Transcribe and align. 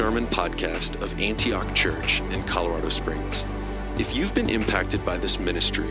sermon 0.00 0.26
podcast 0.28 0.96
of 1.02 1.20
Antioch 1.20 1.74
Church 1.74 2.22
in 2.30 2.42
Colorado 2.44 2.88
Springs. 2.88 3.44
If 3.98 4.16
you've 4.16 4.34
been 4.34 4.48
impacted 4.48 5.04
by 5.04 5.18
this 5.18 5.38
ministry 5.38 5.90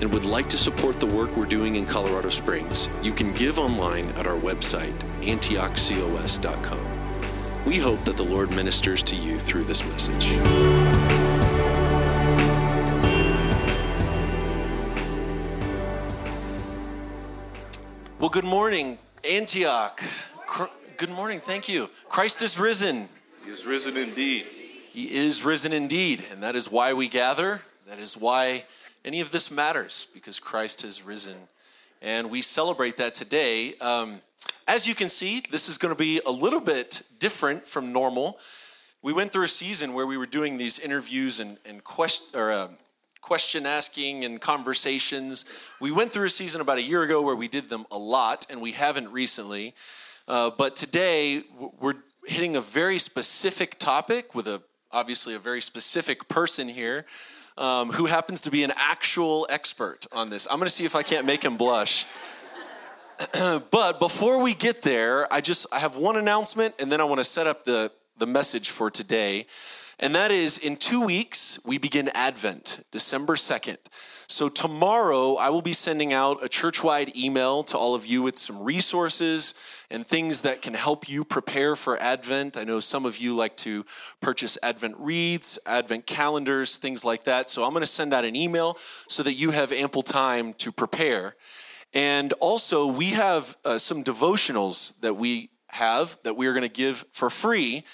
and 0.00 0.14
would 0.14 0.24
like 0.24 0.48
to 0.50 0.56
support 0.56 1.00
the 1.00 1.06
work 1.06 1.36
we're 1.36 1.44
doing 1.44 1.74
in 1.74 1.84
Colorado 1.84 2.28
Springs, 2.28 2.88
you 3.02 3.12
can 3.12 3.32
give 3.32 3.58
online 3.58 4.10
at 4.10 4.28
our 4.28 4.38
website, 4.38 4.96
antiochcos.com. 5.22 7.64
We 7.64 7.78
hope 7.78 8.04
that 8.04 8.16
the 8.16 8.22
Lord 8.22 8.52
ministers 8.52 9.02
to 9.02 9.16
you 9.16 9.40
through 9.40 9.64
this 9.64 9.84
message. 9.86 10.30
Well, 18.20 18.30
good 18.30 18.44
morning, 18.44 18.98
Antioch. 19.28 20.00
Good 20.96 21.10
morning, 21.10 21.40
thank 21.40 21.68
you. 21.68 21.90
Christ 22.08 22.40
is 22.40 22.56
risen. 22.56 23.08
He 23.48 23.54
is 23.54 23.64
risen 23.64 23.96
indeed. 23.96 24.44
He 24.92 25.04
is 25.04 25.42
risen 25.42 25.72
indeed, 25.72 26.22
and 26.30 26.42
that 26.42 26.54
is 26.54 26.70
why 26.70 26.92
we 26.92 27.08
gather. 27.08 27.62
That 27.88 27.98
is 27.98 28.14
why 28.14 28.64
any 29.06 29.22
of 29.22 29.30
this 29.30 29.50
matters, 29.50 30.10
because 30.12 30.38
Christ 30.38 30.82
has 30.82 31.02
risen. 31.02 31.48
And 32.02 32.30
we 32.30 32.42
celebrate 32.42 32.98
that 32.98 33.14
today. 33.14 33.72
Um, 33.80 34.20
as 34.66 34.86
you 34.86 34.94
can 34.94 35.08
see, 35.08 35.42
this 35.50 35.66
is 35.66 35.78
going 35.78 35.94
to 35.94 35.98
be 35.98 36.20
a 36.26 36.30
little 36.30 36.60
bit 36.60 37.04
different 37.20 37.66
from 37.66 37.90
normal. 37.90 38.38
We 39.00 39.14
went 39.14 39.32
through 39.32 39.44
a 39.44 39.48
season 39.48 39.94
where 39.94 40.06
we 40.06 40.18
were 40.18 40.26
doing 40.26 40.58
these 40.58 40.78
interviews 40.78 41.40
and, 41.40 41.56
and 41.64 41.82
quest, 41.82 42.36
or, 42.36 42.52
uh, 42.52 42.68
question 43.22 43.64
asking 43.64 44.26
and 44.26 44.42
conversations. 44.42 45.50
We 45.80 45.90
went 45.90 46.12
through 46.12 46.26
a 46.26 46.30
season 46.30 46.60
about 46.60 46.76
a 46.76 46.82
year 46.82 47.02
ago 47.02 47.22
where 47.22 47.34
we 47.34 47.48
did 47.48 47.70
them 47.70 47.86
a 47.90 47.96
lot, 47.96 48.44
and 48.50 48.60
we 48.60 48.72
haven't 48.72 49.10
recently. 49.10 49.72
Uh, 50.26 50.50
but 50.50 50.76
today, 50.76 51.44
we're 51.80 51.94
hitting 52.28 52.56
a 52.56 52.60
very 52.60 52.98
specific 52.98 53.78
topic 53.78 54.34
with 54.34 54.46
a 54.46 54.62
obviously 54.92 55.34
a 55.34 55.38
very 55.38 55.60
specific 55.60 56.28
person 56.28 56.68
here 56.68 57.04
um, 57.56 57.90
who 57.90 58.06
happens 58.06 58.40
to 58.42 58.50
be 58.50 58.62
an 58.62 58.72
actual 58.76 59.46
expert 59.50 60.06
on 60.12 60.30
this. 60.30 60.46
I'm 60.50 60.58
going 60.58 60.66
to 60.66 60.74
see 60.74 60.84
if 60.84 60.94
I 60.94 61.02
can't 61.02 61.26
make 61.26 61.44
him 61.44 61.56
blush. 61.56 62.06
but 63.32 63.98
before 63.98 64.42
we 64.42 64.54
get 64.54 64.82
there, 64.82 65.30
I 65.32 65.40
just 65.40 65.66
I 65.72 65.78
have 65.78 65.96
one 65.96 66.16
announcement, 66.16 66.74
and 66.78 66.92
then 66.92 67.00
I 67.00 67.04
want 67.04 67.18
to 67.18 67.24
set 67.24 67.46
up 67.46 67.64
the 67.64 67.90
the 68.16 68.26
message 68.26 68.70
for 68.70 68.90
today. 68.90 69.46
And 70.00 70.14
that 70.14 70.30
is 70.30 70.58
in 70.58 70.76
two 70.76 71.04
weeks, 71.04 71.58
we 71.66 71.76
begin 71.78 72.08
Advent, 72.14 72.84
December 72.92 73.34
2nd. 73.34 73.78
So, 74.28 74.48
tomorrow, 74.48 75.34
I 75.34 75.48
will 75.48 75.62
be 75.62 75.72
sending 75.72 76.12
out 76.12 76.44
a 76.44 76.48
church 76.48 76.84
wide 76.84 77.16
email 77.16 77.64
to 77.64 77.76
all 77.76 77.94
of 77.94 78.06
you 78.06 78.22
with 78.22 78.38
some 78.38 78.62
resources 78.62 79.54
and 79.90 80.06
things 80.06 80.42
that 80.42 80.62
can 80.62 80.74
help 80.74 81.08
you 81.08 81.24
prepare 81.24 81.74
for 81.74 81.98
Advent. 81.98 82.56
I 82.56 82.64
know 82.64 82.80
some 82.80 83.06
of 83.06 83.18
you 83.18 83.34
like 83.34 83.56
to 83.58 83.86
purchase 84.20 84.58
Advent 84.62 84.96
wreaths, 84.98 85.58
Advent 85.66 86.06
calendars, 86.06 86.76
things 86.76 87.04
like 87.04 87.24
that. 87.24 87.48
So 87.48 87.64
I'm 87.64 87.70
going 87.70 87.80
to 87.80 87.86
send 87.86 88.12
out 88.12 88.24
an 88.24 88.36
email 88.36 88.76
so 89.08 89.22
that 89.22 89.34
you 89.34 89.50
have 89.50 89.72
ample 89.72 90.02
time 90.02 90.52
to 90.54 90.70
prepare. 90.70 91.36
And 91.94 92.34
also, 92.34 92.86
we 92.86 93.10
have 93.10 93.56
uh, 93.64 93.78
some 93.78 94.04
devotionals 94.04 95.00
that 95.00 95.16
we 95.16 95.50
have 95.68 96.18
that 96.24 96.36
we 96.36 96.46
are 96.46 96.52
going 96.52 96.62
to 96.62 96.68
give 96.68 97.04
for 97.12 97.30
free 97.30 97.84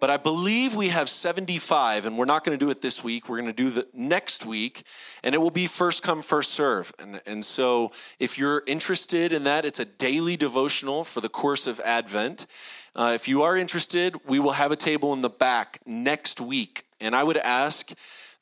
but 0.00 0.10
I 0.10 0.16
believe 0.16 0.74
we 0.74 0.88
have 0.88 1.08
75, 1.08 2.04
and 2.04 2.18
we're 2.18 2.24
not 2.24 2.44
going 2.44 2.58
to 2.58 2.64
do 2.64 2.70
it 2.70 2.82
this 2.82 3.02
week. 3.02 3.28
We're 3.28 3.40
going 3.40 3.52
to 3.54 3.62
do 3.62 3.70
the 3.70 3.86
next 3.94 4.44
week, 4.44 4.82
and 5.22 5.34
it 5.34 5.38
will 5.38 5.50
be 5.50 5.66
first 5.66 6.02
come, 6.02 6.20
first 6.20 6.50
serve. 6.50 6.92
And, 6.98 7.20
and 7.26 7.44
so 7.44 7.92
if 8.18 8.36
you're 8.36 8.62
interested 8.66 9.32
in 9.32 9.44
that, 9.44 9.64
it's 9.64 9.80
a 9.80 9.84
daily 9.84 10.36
devotional 10.36 11.04
for 11.04 11.20
the 11.20 11.28
course 11.28 11.66
of 11.66 11.80
Advent. 11.80 12.46
Uh, 12.96 13.12
if 13.14 13.28
you 13.28 13.42
are 13.42 13.56
interested, 13.56 14.16
we 14.28 14.38
will 14.38 14.52
have 14.52 14.72
a 14.72 14.76
table 14.76 15.12
in 15.12 15.22
the 15.22 15.30
back 15.30 15.80
next 15.86 16.40
week. 16.40 16.84
And 17.00 17.14
I 17.14 17.24
would 17.24 17.38
ask 17.38 17.92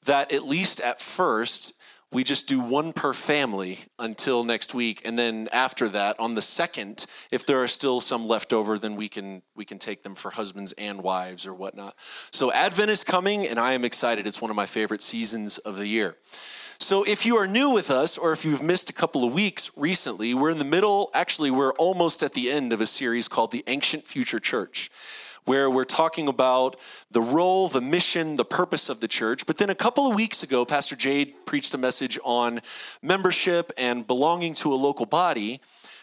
that 0.04 0.32
at 0.32 0.44
least 0.44 0.80
at 0.80 1.00
first, 1.00 1.80
we 2.12 2.22
just 2.22 2.46
do 2.46 2.60
one 2.60 2.92
per 2.92 3.12
family 3.12 3.80
until 3.98 4.44
next 4.44 4.74
week 4.74 5.00
and 5.04 5.18
then 5.18 5.48
after 5.52 5.88
that 5.88 6.18
on 6.20 6.34
the 6.34 6.42
second 6.42 7.06
if 7.30 7.46
there 7.46 7.62
are 7.62 7.68
still 7.68 8.00
some 8.00 8.28
left 8.28 8.52
over 8.52 8.78
then 8.78 8.96
we 8.96 9.08
can 9.08 9.42
we 9.56 9.64
can 9.64 9.78
take 9.78 10.02
them 10.02 10.14
for 10.14 10.30
husbands 10.30 10.72
and 10.72 11.02
wives 11.02 11.46
or 11.46 11.54
whatnot. 11.54 11.94
So 12.30 12.52
advent 12.52 12.90
is 12.90 13.02
coming 13.02 13.46
and 13.46 13.58
i 13.58 13.72
am 13.72 13.84
excited. 13.84 14.26
It's 14.26 14.42
one 14.42 14.50
of 14.50 14.56
my 14.56 14.66
favorite 14.66 15.02
seasons 15.02 15.58
of 15.58 15.76
the 15.76 15.86
year. 15.86 16.16
So 16.78 17.04
if 17.04 17.24
you 17.24 17.36
are 17.36 17.46
new 17.46 17.70
with 17.70 17.90
us 17.90 18.18
or 18.18 18.32
if 18.32 18.44
you've 18.44 18.62
missed 18.62 18.90
a 18.90 18.92
couple 18.92 19.24
of 19.24 19.32
weeks 19.32 19.70
recently 19.76 20.34
we're 20.34 20.50
in 20.50 20.58
the 20.58 20.64
middle 20.64 21.10
actually 21.14 21.50
we're 21.50 21.72
almost 21.72 22.22
at 22.22 22.34
the 22.34 22.50
end 22.50 22.72
of 22.72 22.80
a 22.80 22.86
series 22.86 23.28
called 23.28 23.52
the 23.52 23.64
ancient 23.66 24.04
future 24.04 24.40
church 24.40 24.90
where 25.44 25.68
we're 25.70 25.84
talking 25.84 26.28
about 26.28 26.76
the 27.10 27.20
role, 27.20 27.68
the 27.68 27.80
mission, 27.80 28.36
the 28.36 28.44
purpose 28.44 28.88
of 28.88 29.00
the 29.00 29.08
church. 29.08 29.46
But 29.46 29.58
then 29.58 29.70
a 29.70 29.74
couple 29.74 30.06
of 30.06 30.14
weeks 30.14 30.42
ago, 30.42 30.64
Pastor 30.64 30.96
Jade 30.96 31.34
preached 31.46 31.74
a 31.74 31.78
message 31.78 32.18
on 32.24 32.60
membership 33.02 33.72
and 33.76 34.06
belonging 34.06 34.54
to 34.54 34.72
a 34.72 34.76
local 34.76 35.06
body 35.06 35.60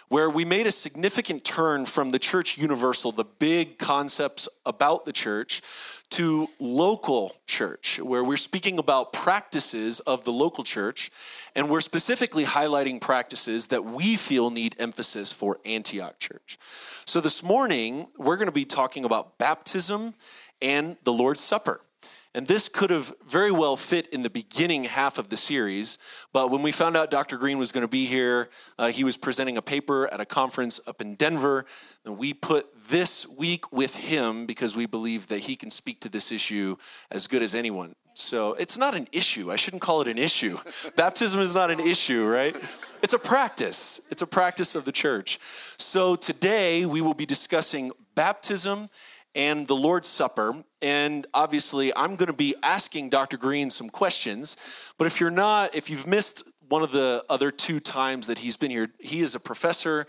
where 0.09 0.29
we 0.29 0.43
made 0.43 0.67
a 0.67 0.71
significant 0.71 1.43
turn 1.43 1.85
from 1.85 2.09
the 2.09 2.19
church 2.19 2.57
universal, 2.57 3.11
the 3.11 3.23
big 3.23 3.77
concepts 3.77 4.49
about 4.65 5.05
the 5.05 5.13
church, 5.13 5.61
to 6.09 6.49
local 6.59 7.35
church, 7.45 7.99
where 7.99 8.23
we're 8.23 8.35
speaking 8.35 8.79
about 8.79 9.13
practices 9.13 9.99
of 10.01 10.25
the 10.25 10.31
local 10.31 10.63
church, 10.63 11.11
and 11.55 11.69
we're 11.69 11.81
specifically 11.81 12.43
highlighting 12.43 12.99
practices 12.99 13.67
that 13.67 13.85
we 13.85 14.15
feel 14.15 14.49
need 14.49 14.75
emphasis 14.79 15.31
for 15.31 15.59
Antioch 15.65 16.17
Church. 16.17 16.57
So 17.05 17.21
this 17.21 17.43
morning, 17.43 18.07
we're 18.17 18.37
going 18.37 18.47
to 18.47 18.51
be 18.51 18.65
talking 18.65 19.05
about 19.05 19.37
baptism 19.37 20.15
and 20.61 20.97
the 21.03 21.13
Lord's 21.13 21.41
Supper. 21.41 21.79
And 22.35 22.45
this 22.45 22.69
could 22.69 22.91
have 22.91 23.11
very 23.25 23.51
well 23.51 23.75
fit 23.75 24.07
in 24.09 24.21
the 24.21 24.29
beginning 24.29 24.83
half 24.83 25.17
of 25.17 25.29
the 25.29 25.37
series. 25.37 25.97
But 26.31 26.51
when 26.51 26.61
we 26.61 26.71
found 26.71 26.95
out 26.95 27.09
Dr. 27.09 27.37
Green 27.37 27.57
was 27.57 27.71
going 27.71 27.85
to 27.85 27.89
be 27.89 28.05
here, 28.05 28.49
uh, 28.77 28.91
he 28.91 29.03
was 29.03 29.17
presenting 29.17 29.57
a 29.57 29.63
paper 29.63 30.07
at 30.13 30.21
a 30.21 30.25
conference 30.25 30.79
up 30.87 31.01
in 31.01 31.15
Denver. 31.15 31.65
And 32.05 32.19
we 32.19 32.35
put 32.35 32.67
this 32.89 33.27
week 33.27 33.71
with 33.71 33.95
him 33.95 34.45
because 34.45 34.77
we 34.77 34.85
believe 34.85 35.27
that 35.27 35.39
he 35.41 35.55
can 35.55 35.71
speak 35.71 36.01
to 36.01 36.09
this 36.09 36.31
issue 36.31 36.75
as 37.09 37.25
good 37.25 37.41
as 37.41 37.55
anyone. 37.55 37.95
So 38.13 38.53
it's 38.53 38.77
not 38.77 38.95
an 38.95 39.07
issue. 39.11 39.51
I 39.51 39.55
shouldn't 39.55 39.81
call 39.81 40.01
it 40.01 40.07
an 40.07 40.17
issue. 40.17 40.59
Baptism 40.95 41.39
is 41.39 41.55
not 41.55 41.71
an 41.71 41.79
issue, 41.79 42.25
right? 42.27 42.55
It's 43.01 43.13
a 43.13 43.19
practice. 43.19 44.01
It's 44.11 44.21
a 44.21 44.27
practice 44.27 44.75
of 44.75 44.85
the 44.85 44.91
church. 44.91 45.39
So 45.77 46.15
today 46.15 46.85
we 46.85 47.01
will 47.01 47.13
be 47.13 47.25
discussing 47.25 47.91
baptism 48.13 48.89
and 49.39 49.67
the 49.67 49.75
Lord's 49.75 50.09
Supper. 50.09 50.65
And 50.81 51.25
obviously, 51.33 51.95
I'm 51.95 52.17
going 52.17 52.27
to 52.27 52.33
be 52.33 52.55
asking 52.61 53.09
Dr. 53.09 53.37
Green 53.37 53.69
some 53.69 53.89
questions. 53.89 54.57
But 54.97 55.07
if 55.07 55.21
you're 55.21 55.31
not, 55.31 55.73
if 55.73 55.89
you've 55.89 56.05
missed 56.05 56.43
one 56.67 56.83
of 56.83 56.91
the 56.91 57.23
other 57.29 57.49
two 57.49 57.79
times 57.79 58.27
that 58.27 58.39
he's 58.39 58.57
been 58.57 58.69
here, 58.69 58.89
he 58.99 59.21
is 59.21 59.35
a 59.35 59.39
professor 59.39 60.07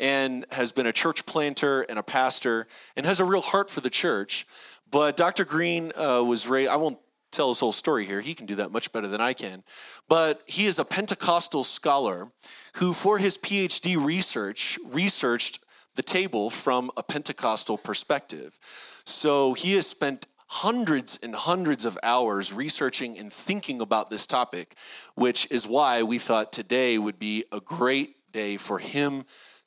and 0.00 0.44
has 0.50 0.72
been 0.72 0.86
a 0.86 0.92
church 0.92 1.26
planter 1.26 1.82
and 1.82 1.96
a 1.96 2.02
pastor 2.02 2.66
and 2.96 3.06
has 3.06 3.20
a 3.20 3.24
real 3.24 3.40
heart 3.40 3.70
for 3.70 3.80
the 3.80 3.88
church. 3.88 4.46
But 4.90 5.16
Dr. 5.16 5.44
Green 5.44 5.92
uh, 5.96 6.24
was 6.26 6.48
raised, 6.48 6.68
I 6.68 6.74
won't 6.74 6.98
tell 7.30 7.48
his 7.48 7.60
whole 7.60 7.70
story 7.70 8.04
here. 8.04 8.20
He 8.20 8.34
can 8.34 8.46
do 8.46 8.56
that 8.56 8.72
much 8.72 8.92
better 8.92 9.06
than 9.06 9.20
I 9.20 9.32
can. 9.32 9.62
But 10.08 10.42
he 10.46 10.66
is 10.66 10.80
a 10.80 10.84
Pentecostal 10.84 11.62
scholar 11.62 12.32
who, 12.74 12.92
for 12.92 13.18
his 13.18 13.38
PhD 13.38 13.96
research, 14.02 14.76
researched 14.84 15.60
the 15.94 16.02
table 16.02 16.50
from 16.50 16.90
a 16.96 17.02
Pentecostal 17.02 17.78
perspective. 17.78 18.58
So 19.04 19.54
he 19.54 19.74
has 19.74 19.86
spent 19.86 20.26
hundreds 20.48 21.18
and 21.22 21.34
hundreds 21.34 21.84
of 21.84 21.98
hours 22.02 22.52
researching 22.52 23.18
and 23.18 23.32
thinking 23.32 23.80
about 23.80 24.10
this 24.10 24.26
topic, 24.26 24.74
which 25.14 25.50
is 25.50 25.66
why 25.66 26.02
we 26.02 26.18
thought 26.18 26.52
today 26.52 26.98
would 26.98 27.18
be 27.18 27.44
a 27.50 27.60
great 27.60 28.16
day 28.32 28.56
for 28.56 28.78
him 28.78 29.24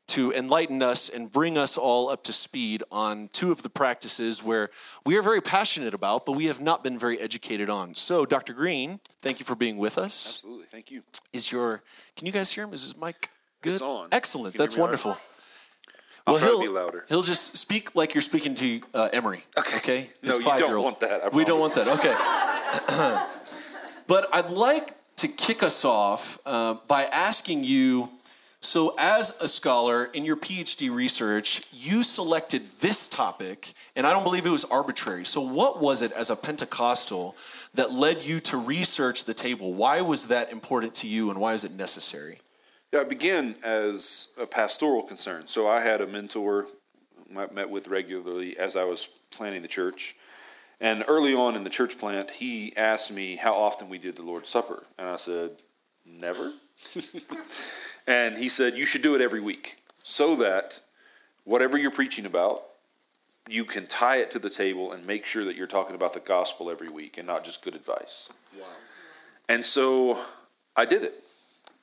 to 0.08 0.32
enlighten 0.34 0.84
us 0.84 1.10
and 1.10 1.32
bring 1.32 1.58
us 1.58 1.78
all 1.78 2.10
up 2.10 2.24
to 2.24 2.32
speed 2.32 2.84
on 2.92 3.28
two 3.30 3.52
of 3.52 3.64
the 3.64 3.70
practices 3.70 4.44
where 4.44 4.70
we 5.04 5.18
are 5.18 5.24
very 5.24 5.42
passionate 5.42 5.96
about, 5.96 6.26
but 6.26 6.34
we 6.34 6.46
have 6.46 6.62
not 6.62 6.84
been 6.84 6.98
very 6.98 7.20
educated 7.20 7.70
on. 7.70 7.96
So, 7.96 8.26
Dr. 8.26 8.54
Green, 8.54 9.00
thank 9.22 9.40
you 9.40 9.46
for 9.46 9.56
being 9.56 9.78
with 9.78 9.98
us. 9.98 10.38
Absolutely, 10.38 10.66
thank 10.68 10.92
you. 10.92 11.02
Is 11.34 11.52
your 11.52 11.82
can 12.16 12.28
you 12.28 12.32
guys 12.32 12.52
hear 12.52 12.66
him? 12.66 12.74
Is 12.74 12.84
his 12.84 12.96
mic 12.96 13.30
good? 13.62 13.74
It's 13.74 13.82
on. 13.82 14.10
Excellent. 14.12 14.56
That's 14.56 14.78
wonderful. 14.78 15.18
I'll 16.28 16.40
try 16.40 16.48
he'll, 16.48 16.62
be 16.62 16.68
louder. 16.68 17.06
He'll 17.08 17.22
just 17.22 17.56
speak 17.58 17.94
like 17.96 18.16
you're 18.16 18.22
speaking 18.22 18.56
to 18.56 18.82
uh, 18.94 19.10
Emery. 19.14 19.44
Okay. 19.58 19.78
Okay. 19.78 20.10
No, 20.24 20.38
you 20.38 20.44
don't 20.44 20.84
want 20.84 21.00
that, 21.02 21.34
we 21.34 21.46
don't 21.46 21.60
want 21.60 21.76
that. 21.76 21.88
Okay. 21.88 23.26
but 24.08 24.28
I'd 24.34 24.50
like 24.50 24.96
to 25.18 25.28
kick 25.28 25.62
us 25.64 25.86
off 25.86 26.40
uh, 26.46 26.76
by 26.88 27.04
asking 27.04 27.64
you. 27.64 28.10
So, 28.62 28.96
as 28.98 29.40
a 29.42 29.48
scholar 29.48 30.06
in 30.06 30.26
your 30.26 30.36
PhD 30.36 30.94
research, 30.94 31.68
you 31.72 32.02
selected 32.02 32.64
this 32.82 33.08
topic, 33.08 33.74
and 33.96 34.08
I 34.08 34.12
don't 34.12 34.24
believe 34.24 34.48
it 34.48 34.50
was 34.50 34.66
arbitrary. 34.66 35.24
So, 35.24 35.40
what 35.40 35.80
was 35.80 36.02
it 36.02 36.12
as 36.14 36.32
a 36.32 36.36
Pentecostal 36.36 37.36
that 37.76 37.92
led 37.92 38.26
you 38.26 38.40
to 38.40 38.58
research 38.58 39.26
the 39.26 39.36
table? 39.36 39.72
Why 39.76 40.02
was 40.02 40.30
that 40.30 40.52
important 40.52 40.96
to 40.96 41.08
you, 41.08 41.30
and 41.30 41.40
why 41.40 41.54
is 41.54 41.64
it 41.64 41.76
necessary? 41.76 42.40
Yeah, 42.96 43.02
I 43.02 43.04
began 43.04 43.56
as 43.62 44.34
a 44.42 44.46
pastoral 44.46 45.04
concern. 45.04 45.48
So 45.48 45.68
I 45.68 45.82
had 45.82 46.00
a 46.00 46.08
mentor 46.08 46.66
I 47.38 47.46
met 47.52 47.70
with 47.70 47.90
regularly 47.90 48.58
as 48.58 48.78
I 48.78 48.86
was 48.86 49.06
planning 49.32 49.62
the 49.62 49.68
church. 49.68 50.16
And 50.80 51.04
early 51.06 51.34
on 51.34 51.58
in 51.58 51.66
the 51.66 51.70
church 51.70 51.98
plant, 51.98 52.32
he 52.32 52.74
asked 52.78 53.12
me 53.12 53.36
how 53.36 53.54
often 53.54 53.90
we 53.90 53.98
did 53.98 54.16
the 54.16 54.22
Lord's 54.22 54.48
Supper. 54.48 54.84
And 54.98 55.10
I 55.10 55.18
said, 55.18 55.52
never. 56.06 56.54
and 58.08 58.38
he 58.38 58.48
said, 58.48 58.76
you 58.76 58.86
should 58.86 59.02
do 59.02 59.14
it 59.14 59.20
every 59.20 59.42
week 59.42 59.76
so 60.02 60.38
that 60.38 60.80
whatever 61.44 61.78
you're 61.78 61.92
preaching 61.92 62.26
about, 62.26 62.62
you 63.50 63.66
can 63.66 63.88
tie 63.88 64.20
it 64.20 64.32
to 64.32 64.40
the 64.40 64.50
table 64.50 64.94
and 64.94 65.06
make 65.06 65.26
sure 65.26 65.44
that 65.44 65.58
you're 65.58 65.68
talking 65.68 65.96
about 65.96 66.14
the 66.14 66.22
gospel 66.22 66.72
every 66.72 66.90
week 66.90 67.18
and 67.18 67.28
not 67.28 67.44
just 67.44 67.62
good 67.62 67.76
advice. 67.76 68.32
Wow. 68.58 68.68
And 69.50 69.66
so 69.66 70.18
I 70.78 70.86
did 70.86 71.04
it. 71.04 71.25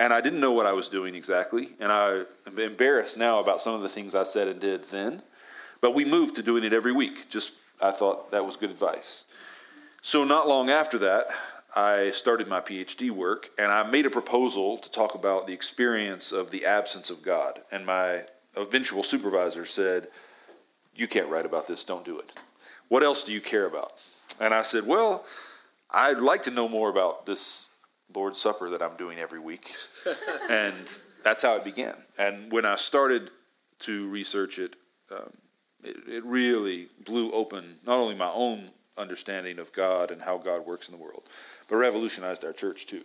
And 0.03 0.13
I 0.13 0.21
didn't 0.21 0.41
know 0.41 0.51
what 0.51 0.67
I 0.67 0.73
was 0.73 0.89
doing 0.89 1.15
exactly. 1.15 1.69
And 1.79 1.93
I 1.93 2.25
am 2.45 2.59
embarrassed 2.59 3.17
now 3.17 3.39
about 3.39 3.61
some 3.61 3.73
of 3.73 3.83
the 3.83 3.89
things 3.89 4.17
I 4.17 4.25
said 4.25 4.49
and 4.49 4.59
did 4.59 4.83
then. 4.87 5.23
But 5.81 5.95
we 5.95 6.05
moved 6.05 6.35
to 6.35 6.43
doing 6.43 6.65
it 6.65 6.73
every 6.73 6.91
week. 6.91 7.31
Just 7.31 7.57
I 7.81 7.93
thought 7.93 8.33
that 8.33 8.45
was 8.45 8.57
good 8.57 8.71
advice. 8.71 9.27
So 10.03 10.25
not 10.25 10.49
long 10.49 10.71
after 10.71 10.99
that, 10.99 11.27
I 11.77 12.11
started 12.11 12.49
my 12.49 12.61
PhD 12.61 13.13
work 13.13 13.51
and 13.57 13.71
I 13.71 13.89
made 13.89 14.05
a 14.05 14.11
proposal 14.11 14.77
to 14.77 14.91
talk 14.91 15.15
about 15.15 15.47
the 15.47 15.53
experience 15.53 16.33
of 16.33 16.51
the 16.51 16.67
absence 16.67 17.09
of 17.09 17.23
God. 17.23 17.61
And 17.71 17.87
my 17.87 18.23
eventual 18.57 19.05
supervisor 19.05 19.65
said, 19.65 20.09
You 20.97 21.07
can't 21.07 21.31
write 21.31 21.47
about 21.47 21.69
this, 21.69 21.85
don't 21.85 22.05
do 22.05 22.19
it. 22.19 22.33
What 22.89 23.05
else 23.05 23.23
do 23.23 23.33
you 23.33 23.41
care 23.41 23.67
about? 23.67 23.93
And 24.41 24.53
I 24.53 24.63
said, 24.63 24.85
Well, 24.85 25.25
I'd 25.93 26.19
like 26.19 26.43
to 26.43 26.51
know 26.51 26.69
more 26.69 26.91
about 26.91 27.25
this 27.25 27.72
Lord's 28.15 28.41
Supper 28.41 28.71
that 28.71 28.83
I'm 28.83 28.97
doing 28.97 29.19
every 29.19 29.41
week. 29.41 29.75
and 30.51 30.75
that's 31.23 31.43
how 31.43 31.57
it 31.57 31.65
began. 31.65 31.95
And 32.19 32.51
when 32.53 32.65
I 32.65 32.77
started 32.77 33.31
to 33.81 34.09
research 34.09 34.59
it, 34.59 34.77
um, 35.11 35.33
it, 35.83 35.97
it 36.09 36.25
really 36.25 36.89
blew 37.05 37.33
open 37.33 37.77
not 37.87 37.99
only 37.99 38.15
my 38.15 38.31
own 38.31 38.71
understanding 38.97 39.59
of 39.59 39.73
God 39.73 40.11
and 40.11 40.23
how 40.23 40.39
God 40.39 40.67
works 40.67 40.89
in 40.89 40.97
the 40.97 41.03
world, 41.03 41.25
but 41.69 41.77
revolutionized 41.77 42.45
our 42.45 42.53
church 42.53 42.87
too. 42.87 43.05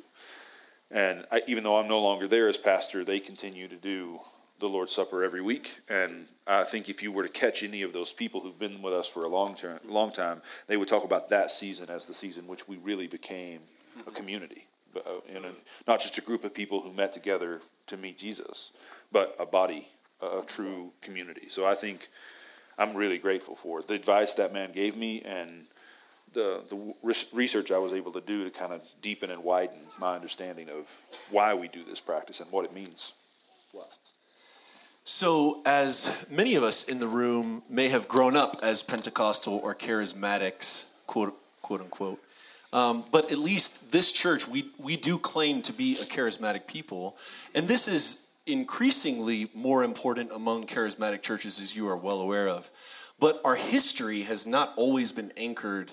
And 0.91 1.25
I, 1.31 1.41
even 1.47 1.63
though 1.63 1.77
I'm 1.77 1.87
no 1.87 1.99
longer 1.99 2.27
there 2.27 2.47
as 2.47 2.57
pastor, 2.57 3.03
they 3.03 3.19
continue 3.19 3.67
to 3.67 3.75
do 3.75 4.19
the 4.59 4.67
Lord's 4.67 4.93
Supper 4.93 5.23
every 5.23 5.41
week. 5.41 5.79
And 5.89 6.25
I 6.45 6.63
think 6.63 6.89
if 6.89 7.03
you 7.03 7.11
were 7.11 7.23
to 7.23 7.29
catch 7.29 7.61
any 7.61 7.81
of 7.81 7.93
those 7.93 8.11
people 8.11 8.41
who've 8.41 8.57
been 8.57 8.81
with 8.81 8.93
us 8.93 9.07
for 9.07 9.23
a 9.23 9.27
long, 9.27 9.55
term, 9.55 9.79
long 9.85 10.11
time, 10.11 10.41
they 10.67 10.77
would 10.77 10.87
talk 10.87 11.03
about 11.03 11.29
that 11.29 11.51
season 11.51 11.89
as 11.89 12.05
the 12.05 12.13
season 12.13 12.47
which 12.47 12.67
we 12.67 12.77
really 12.77 13.07
became 13.07 13.59
a 14.07 14.11
community. 14.11 14.66
Uh, 14.95 15.49
not 15.87 15.99
just 15.99 16.17
a 16.17 16.21
group 16.21 16.43
of 16.43 16.53
people 16.53 16.81
who 16.81 16.91
met 16.93 17.13
together 17.13 17.59
to 17.87 17.97
meet 17.97 18.17
Jesus, 18.17 18.73
but 19.11 19.35
a 19.39 19.45
body, 19.45 19.87
a, 20.21 20.39
a 20.39 20.43
true 20.45 20.91
community. 21.01 21.49
So 21.49 21.67
I 21.67 21.75
think 21.75 22.09
I'm 22.77 22.95
really 22.95 23.17
grateful 23.17 23.55
for 23.55 23.81
the 23.81 23.93
advice 23.93 24.33
that 24.33 24.53
man 24.53 24.71
gave 24.71 24.95
me 24.95 25.21
and 25.21 25.63
the, 26.33 26.61
the 26.69 26.93
research 27.03 27.71
I 27.71 27.77
was 27.77 27.93
able 27.93 28.11
to 28.13 28.21
do 28.21 28.43
to 28.43 28.49
kind 28.49 28.73
of 28.73 28.81
deepen 29.01 29.31
and 29.31 29.43
widen 29.43 29.79
my 29.99 30.15
understanding 30.15 30.69
of 30.69 31.01
why 31.31 31.53
we 31.53 31.67
do 31.67 31.83
this 31.83 31.99
practice 31.99 32.39
and 32.39 32.51
what 32.51 32.65
it 32.65 32.73
means. 32.73 33.13
Wow. 33.73 33.85
So, 35.03 35.61
as 35.65 36.27
many 36.29 36.55
of 36.55 36.63
us 36.63 36.89
in 36.89 36.99
the 36.99 37.07
room 37.07 37.63
may 37.69 37.87
have 37.89 38.09
grown 38.09 38.35
up 38.35 38.57
as 38.61 38.83
Pentecostal 38.83 39.59
or 39.63 39.73
charismatics, 39.73 41.05
quote, 41.07 41.33
quote 41.61 41.79
unquote, 41.79 42.19
um, 42.73 43.05
but 43.11 43.31
at 43.31 43.37
least 43.37 43.91
this 43.91 44.11
church, 44.11 44.47
we, 44.47 44.65
we 44.77 44.97
do 44.97 45.17
claim 45.17 45.61
to 45.63 45.73
be 45.73 45.93
a 45.93 46.03
charismatic 46.03 46.67
people. 46.67 47.17
And 47.55 47.67
this 47.67 47.87
is 47.87 48.35
increasingly 48.45 49.49
more 49.53 49.83
important 49.83 50.31
among 50.31 50.65
charismatic 50.65 51.21
churches, 51.21 51.59
as 51.59 51.75
you 51.75 51.87
are 51.87 51.97
well 51.97 52.19
aware 52.19 52.47
of. 52.47 52.69
But 53.19 53.39
our 53.43 53.55
history 53.55 54.21
has 54.23 54.45
not 54.45 54.73
always 54.75 55.11
been 55.11 55.31
anchored 55.37 55.91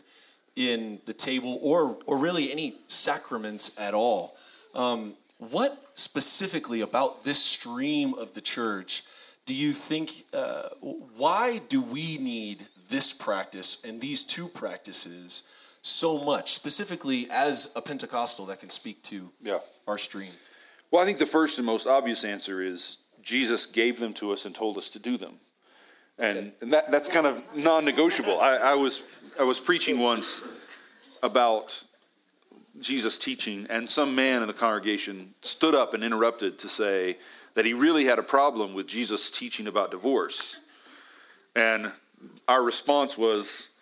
in 0.56 1.00
the 1.06 1.14
table 1.14 1.58
or, 1.62 1.96
or 2.06 2.18
really 2.18 2.52
any 2.52 2.76
sacraments 2.86 3.78
at 3.80 3.94
all. 3.94 4.36
Um, 4.74 5.14
what 5.38 5.76
specifically 5.94 6.80
about 6.80 7.24
this 7.24 7.42
stream 7.42 8.14
of 8.14 8.34
the 8.34 8.40
church 8.40 9.04
do 9.46 9.54
you 9.54 9.72
think, 9.72 10.24
uh, 10.32 10.68
why 10.80 11.58
do 11.68 11.82
we 11.82 12.18
need 12.18 12.66
this 12.88 13.12
practice 13.12 13.84
and 13.84 14.00
these 14.00 14.24
two 14.24 14.48
practices 14.48 15.52
so 15.86 16.24
much, 16.24 16.54
specifically 16.54 17.28
as 17.30 17.74
a 17.76 17.82
Pentecostal 17.82 18.46
that 18.46 18.58
can 18.58 18.70
speak 18.70 19.02
to 19.02 19.30
yeah. 19.42 19.58
our 19.86 19.98
stream? 19.98 20.30
Well, 20.90 21.02
I 21.02 21.04
think 21.04 21.18
the 21.18 21.26
first 21.26 21.58
and 21.58 21.66
most 21.66 21.86
obvious 21.86 22.24
answer 22.24 22.62
is 22.62 23.04
Jesus 23.22 23.66
gave 23.66 24.00
them 24.00 24.14
to 24.14 24.32
us 24.32 24.46
and 24.46 24.54
told 24.54 24.78
us 24.78 24.88
to 24.90 24.98
do 24.98 25.18
them. 25.18 25.34
And, 26.18 26.52
and 26.62 26.72
that, 26.72 26.90
that's 26.90 27.08
kind 27.08 27.26
of 27.26 27.44
non 27.54 27.84
negotiable. 27.84 28.40
I, 28.40 28.56
I, 28.56 28.74
was, 28.74 29.10
I 29.38 29.42
was 29.42 29.60
preaching 29.60 29.98
once 29.98 30.48
about 31.22 31.84
Jesus' 32.80 33.18
teaching, 33.18 33.66
and 33.68 33.88
some 33.88 34.14
man 34.14 34.40
in 34.40 34.48
the 34.48 34.54
congregation 34.54 35.34
stood 35.42 35.74
up 35.74 35.92
and 35.92 36.02
interrupted 36.02 36.58
to 36.60 36.68
say 36.68 37.18
that 37.54 37.66
he 37.66 37.74
really 37.74 38.06
had 38.06 38.18
a 38.18 38.22
problem 38.22 38.72
with 38.72 38.86
Jesus' 38.86 39.30
teaching 39.30 39.66
about 39.66 39.90
divorce. 39.90 40.60
And 41.54 41.92
our 42.48 42.62
response 42.62 43.18
was, 43.18 43.73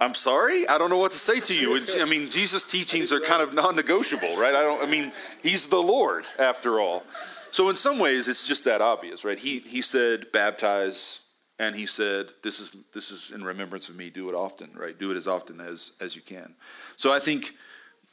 I'm 0.00 0.14
sorry, 0.14 0.66
I 0.68 0.78
don't 0.78 0.90
know 0.90 0.98
what 0.98 1.10
to 1.10 1.18
say 1.18 1.40
to 1.40 1.54
you. 1.54 1.80
I 2.00 2.04
mean, 2.04 2.30
Jesus' 2.30 2.70
teachings 2.70 3.12
are 3.12 3.18
kind 3.18 3.42
of 3.42 3.52
non-negotiable, 3.52 4.36
right? 4.36 4.54
I 4.54 4.62
don't. 4.62 4.82
I 4.82 4.86
mean, 4.88 5.10
he's 5.42 5.66
the 5.66 5.82
Lord 5.82 6.24
after 6.38 6.78
all. 6.78 7.02
So 7.50 7.68
in 7.68 7.74
some 7.76 7.98
ways, 7.98 8.28
it's 8.28 8.46
just 8.46 8.64
that 8.64 8.80
obvious, 8.80 9.24
right? 9.24 9.38
He 9.38 9.58
he 9.58 9.82
said 9.82 10.30
baptize, 10.30 11.28
and 11.58 11.74
he 11.74 11.84
said 11.84 12.28
this 12.44 12.60
is 12.60 12.76
this 12.94 13.10
is 13.10 13.32
in 13.32 13.42
remembrance 13.42 13.88
of 13.88 13.96
me. 13.96 14.08
Do 14.08 14.28
it 14.28 14.36
often, 14.36 14.70
right? 14.76 14.96
Do 14.96 15.10
it 15.10 15.16
as 15.16 15.26
often 15.26 15.60
as 15.60 15.96
as 16.00 16.14
you 16.14 16.22
can. 16.22 16.54
So 16.94 17.12
I 17.12 17.18
think 17.18 17.54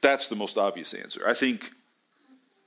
that's 0.02 0.28
the 0.28 0.36
most 0.36 0.58
obvious 0.58 0.94
answer. 0.94 1.24
I 1.28 1.36
think 1.36 1.70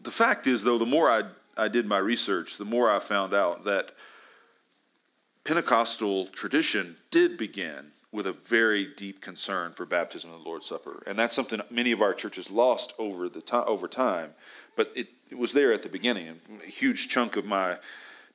the 0.00 0.12
fact 0.12 0.46
is, 0.46 0.62
though, 0.62 0.78
the 0.78 0.86
more 0.86 1.10
I 1.10 1.22
I 1.56 1.66
did 1.66 1.86
my 1.86 1.98
research, 1.98 2.56
the 2.56 2.64
more 2.64 2.88
I 2.88 3.00
found 3.00 3.34
out 3.34 3.64
that 3.64 3.90
Pentecostal 5.42 6.26
tradition 6.26 6.96
did 7.10 7.36
begin 7.36 7.92
with 8.10 8.26
a 8.26 8.32
very 8.32 8.86
deep 8.86 9.20
concern 9.20 9.72
for 9.72 9.84
baptism 9.84 10.30
and 10.30 10.40
the 10.40 10.44
Lord's 10.44 10.66
Supper. 10.66 11.02
And 11.06 11.18
that's 11.18 11.34
something 11.34 11.60
many 11.70 11.92
of 11.92 12.00
our 12.00 12.14
churches 12.14 12.50
lost 12.50 12.94
over 12.98 13.28
the 13.28 13.42
time 13.42 13.64
over 13.66 13.86
time, 13.86 14.30
but 14.76 14.90
it, 14.96 15.08
it 15.30 15.38
was 15.38 15.52
there 15.52 15.72
at 15.72 15.82
the 15.82 15.88
beginning. 15.88 16.28
And 16.28 16.62
a 16.62 16.66
huge 16.66 17.08
chunk 17.08 17.36
of 17.36 17.44
my 17.44 17.76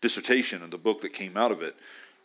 dissertation 0.01 0.61
and 0.61 0.71
the 0.71 0.77
book 0.77 1.01
that 1.01 1.13
came 1.13 1.37
out 1.37 1.51
of 1.51 1.61
it 1.61 1.75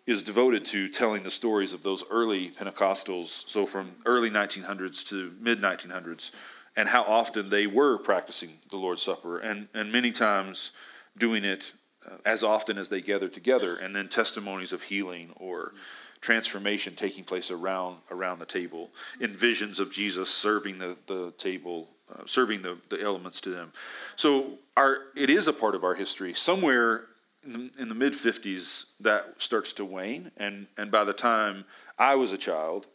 is 0.07 0.23
devoted 0.23 0.65
to 0.65 0.89
telling 0.89 1.23
the 1.23 1.31
stories 1.31 1.73
of 1.73 1.83
those 1.83 2.03
early 2.11 2.49
Pentecostals, 2.51 3.27
so 3.27 3.67
from 3.67 3.93
early 4.07 4.31
1900s 4.31 5.07
to 5.09 5.35
mid 5.41 5.61
1900s, 5.61 6.35
and 6.77 6.89
how 6.89 7.03
often 7.03 7.51
they 7.51 7.67
were 7.67 7.99
practicing 7.99 8.51
the 8.71 8.77
Lord's 8.77 9.03
Supper, 9.03 9.39
and, 9.39 9.69
and 9.75 9.93
many 9.93 10.11
times 10.11 10.73
doing 11.17 11.45
it 11.45 11.73
uh, 12.07 12.15
as 12.25 12.43
often 12.43 12.79
as 12.79 12.89
they 12.89 13.03
gathered 13.03 13.35
together, 13.35 13.77
and 13.77 13.95
then 13.95 14.09
testimonies 14.09 14.73
of 14.73 14.85
healing 14.85 15.31
or 15.37 15.73
transformation 16.21 16.95
taking 16.95 17.25
place 17.25 17.51
around 17.51 17.99
around 18.11 18.39
the 18.39 18.47
table 18.47 18.91
in 19.21 19.31
visions 19.31 19.79
of 19.79 19.93
Jesus 19.93 20.33
serving 20.33 20.79
the, 20.79 20.97
the 21.07 21.33
table, 21.39 21.89
uh, 22.13 22.23
serving 22.27 22.63
the, 22.63 22.77
the 22.89 23.01
elements 23.01 23.41
to 23.43 23.51
them. 23.51 23.73
So 24.17 24.59
our 24.77 24.99
it 25.17 25.31
is 25.31 25.49
a 25.49 25.53
part 25.53 25.75
of 25.75 25.85
our 25.85 25.95
history. 25.95 26.35
Somewhere 26.35 27.05
in 27.45 27.53
the, 27.53 27.71
in 27.79 27.89
the 27.89 27.95
mid 27.95 28.13
50s, 28.13 28.97
that 28.99 29.41
starts 29.41 29.73
to 29.75 29.85
wane, 29.85 30.31
and 30.37 30.67
and 30.77 30.91
by 30.91 31.05
the 31.05 31.13
time 31.13 31.65
I 31.99 32.15
was 32.15 32.33
a 32.33 32.39
child, 32.39 32.87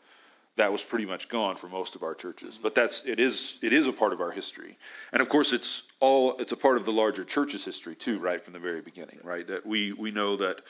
that 0.55 0.71
was 0.71 0.83
pretty 0.83 1.05
much 1.05 1.29
gone 1.29 1.55
for 1.55 1.67
most 1.67 1.95
of 1.95 2.03
our 2.03 2.13
churches. 2.13 2.59
But 2.61 2.75
that's 2.75 3.05
it 3.05 3.19
is 3.19 3.59
it 3.63 3.73
is 3.73 3.87
a 3.87 3.93
part 3.93 4.13
of 4.13 4.21
our 4.21 4.31
history, 4.31 4.77
and 5.11 5.21
of 5.21 5.29
course 5.29 5.53
it's 5.53 5.91
all 5.99 6.35
it's 6.37 6.51
a 6.51 6.57
part 6.57 6.77
of 6.77 6.85
the 6.85 6.91
larger 6.91 7.23
church's 7.23 7.65
history 7.65 7.95
too, 7.95 8.19
right 8.19 8.41
from 8.41 8.53
the 8.53 8.59
very 8.59 8.81
beginning, 8.81 9.19
right? 9.23 9.47
That 9.47 9.65
we 9.65 9.93
we 9.93 10.11
know 10.11 10.35
that 10.37 10.61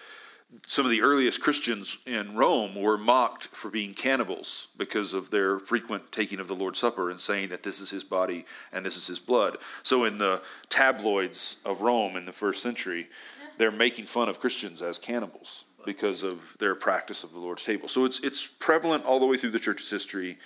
some 0.65 0.85
of 0.85 0.91
the 0.91 1.01
earliest 1.01 1.41
Christians 1.41 1.97
in 2.05 2.35
Rome 2.35 2.75
were 2.75 2.97
mocked 2.97 3.47
for 3.47 3.69
being 3.69 3.93
cannibals 3.93 4.67
because 4.77 5.13
of 5.13 5.31
their 5.31 5.59
frequent 5.59 6.11
taking 6.11 6.39
of 6.39 6.47
the 6.47 6.55
Lord's 6.55 6.79
Supper 6.79 7.09
and 7.09 7.19
saying 7.19 7.49
that 7.49 7.63
this 7.63 7.79
is 7.79 7.89
his 7.89 8.03
body 8.03 8.45
and 8.71 8.85
this 8.85 8.95
is 8.97 9.07
his 9.07 9.19
blood. 9.19 9.57
So, 9.81 10.03
in 10.03 10.19
the 10.19 10.41
tabloids 10.69 11.61
of 11.65 11.81
Rome 11.81 12.15
in 12.15 12.25
the 12.25 12.31
first 12.31 12.61
century, 12.61 13.07
they're 13.57 13.71
making 13.71 14.05
fun 14.05 14.29
of 14.29 14.39
Christians 14.39 14.81
as 14.81 14.97
cannibals 14.97 15.65
because 15.85 16.23
of 16.23 16.55
their 16.59 16.75
practice 16.75 17.23
of 17.23 17.33
the 17.33 17.39
Lord's 17.39 17.65
table. 17.65 17.87
So, 17.87 18.05
it's, 18.05 18.23
it's 18.23 18.45
prevalent 18.45 19.05
all 19.05 19.19
the 19.19 19.25
way 19.25 19.37
through 19.37 19.51
the 19.51 19.59
church's 19.59 19.89
history, 19.89 20.37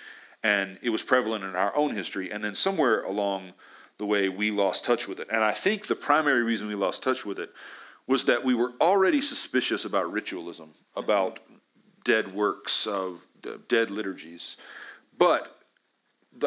and 0.43 0.77
it 0.81 0.89
was 0.89 1.03
prevalent 1.03 1.43
in 1.43 1.55
our 1.55 1.75
own 1.75 1.91
history. 1.91 2.31
And 2.31 2.43
then, 2.43 2.55
somewhere 2.55 3.03
along 3.03 3.53
the 3.97 4.05
way, 4.05 4.29
we 4.29 4.51
lost 4.51 4.85
touch 4.85 5.07
with 5.07 5.19
it. 5.19 5.27
And 5.31 5.43
I 5.43 5.51
think 5.51 5.87
the 5.87 5.95
primary 5.95 6.43
reason 6.43 6.67
we 6.67 6.75
lost 6.75 7.03
touch 7.03 7.25
with 7.25 7.39
it 7.39 7.51
was 8.07 8.25
that 8.25 8.43
we 8.43 8.55
were 8.55 8.71
already 8.79 9.21
suspicious 9.21 9.83
about 9.85 10.11
ritualism, 10.11 10.69
about 10.95 11.39
dead 12.03 12.33
works 12.33 12.87
of 12.87 13.25
dead 13.67 13.91
liturgies. 13.91 14.57
But 15.17 15.53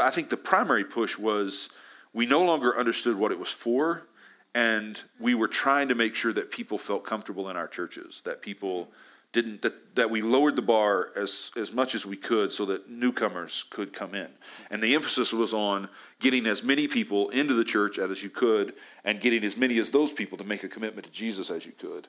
I 0.00 0.11
think 0.11 0.31
the 0.31 0.37
primary 0.37 0.85
push 0.85 1.19
was 1.19 1.76
we 2.12 2.26
no 2.26 2.43
longer 2.43 2.76
understood 2.76 3.17
what 3.17 3.31
it 3.31 3.38
was 3.38 3.50
for, 3.50 4.07
and 4.55 5.00
we 5.19 5.35
were 5.35 5.49
trying 5.49 5.88
to 5.88 5.95
make 5.95 6.14
sure 6.14 6.33
that 6.33 6.50
people 6.50 6.79
felt 6.79 7.05
comfortable 7.05 7.49
in 7.50 7.57
our 7.57 7.69
churches, 7.69 8.23
that 8.23 8.43
people 8.43 8.90
didn't 9.32 9.62
that, 9.62 9.94
that 9.94 10.10
we 10.10 10.22
lowered 10.22 10.56
the 10.56 10.62
bar 10.62 11.10
as 11.16 11.52
as 11.56 11.72
much 11.72 11.94
as 11.94 12.04
we 12.04 12.16
could 12.16 12.52
so 12.52 12.64
that 12.66 12.90
newcomers 12.90 13.64
could 13.70 13.92
come 13.92 14.14
in. 14.14 14.28
And 14.70 14.82
the 14.82 14.94
emphasis 14.94 15.32
was 15.32 15.54
on 15.54 15.88
getting 16.18 16.46
as 16.46 16.64
many 16.64 16.88
people 16.88 17.30
into 17.30 17.54
the 17.54 17.64
church 17.64 17.99
as 17.99 18.22
you 18.22 18.30
could 18.30 18.75
and 19.04 19.20
getting 19.20 19.44
as 19.44 19.56
many 19.56 19.78
as 19.78 19.90
those 19.90 20.12
people 20.12 20.37
to 20.38 20.44
make 20.44 20.64
a 20.64 20.68
commitment 20.68 21.06
to 21.06 21.12
jesus 21.12 21.50
as 21.50 21.64
you 21.64 21.72
could. 21.72 22.08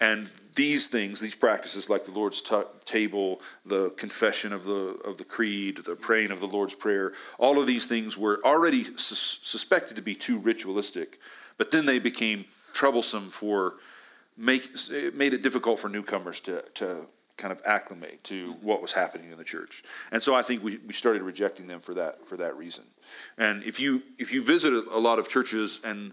And 0.00 0.28
these 0.54 0.88
things 0.88 1.20
these 1.20 1.34
practices 1.34 1.88
like 1.88 2.04
the 2.04 2.12
lord's 2.12 2.42
t- 2.42 2.62
table 2.84 3.40
the 3.64 3.90
confession 3.90 4.52
of 4.52 4.64
the 4.64 4.98
of 5.04 5.16
the 5.16 5.24
creed 5.24 5.78
the 5.78 5.96
praying 5.96 6.30
of 6.30 6.40
the 6.40 6.46
lord's 6.46 6.74
prayer 6.74 7.12
all 7.38 7.58
of 7.58 7.66
these 7.66 7.86
things 7.86 8.18
were 8.18 8.40
already 8.44 8.84
sus- 8.84 9.40
suspected 9.42 9.96
to 9.96 10.02
be 10.02 10.14
too 10.14 10.38
ritualistic 10.38 11.18
but 11.56 11.72
then 11.72 11.86
they 11.86 11.98
became 11.98 12.44
troublesome 12.72 13.28
for 13.28 13.74
make 14.38 14.70
it 14.90 15.14
made 15.14 15.34
it 15.34 15.42
difficult 15.42 15.78
for 15.78 15.88
newcomers 15.88 16.40
to 16.40 16.62
to 16.74 17.06
kind 17.36 17.52
of 17.52 17.62
acclimate 17.64 18.22
to 18.24 18.52
what 18.62 18.82
was 18.82 18.92
happening 18.92 19.30
in 19.30 19.38
the 19.38 19.44
church. 19.44 19.84
And 20.10 20.22
so 20.22 20.34
I 20.34 20.42
think 20.42 20.62
we, 20.62 20.78
we 20.78 20.92
started 20.92 21.22
rejecting 21.22 21.68
them 21.68 21.80
for 21.80 21.94
that 21.94 22.26
for 22.26 22.36
that 22.36 22.56
reason. 22.56 22.84
And 23.36 23.62
if 23.64 23.80
you 23.80 24.02
if 24.18 24.32
you 24.32 24.42
visit 24.42 24.72
a 24.72 24.98
lot 24.98 25.18
of 25.18 25.28
churches 25.28 25.80
and 25.84 26.12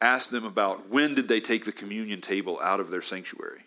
ask 0.00 0.30
them 0.30 0.44
about 0.44 0.88
when 0.88 1.14
did 1.14 1.28
they 1.28 1.40
take 1.40 1.64
the 1.64 1.72
communion 1.72 2.20
table 2.20 2.58
out 2.62 2.80
of 2.80 2.90
their 2.90 3.02
sanctuary, 3.02 3.62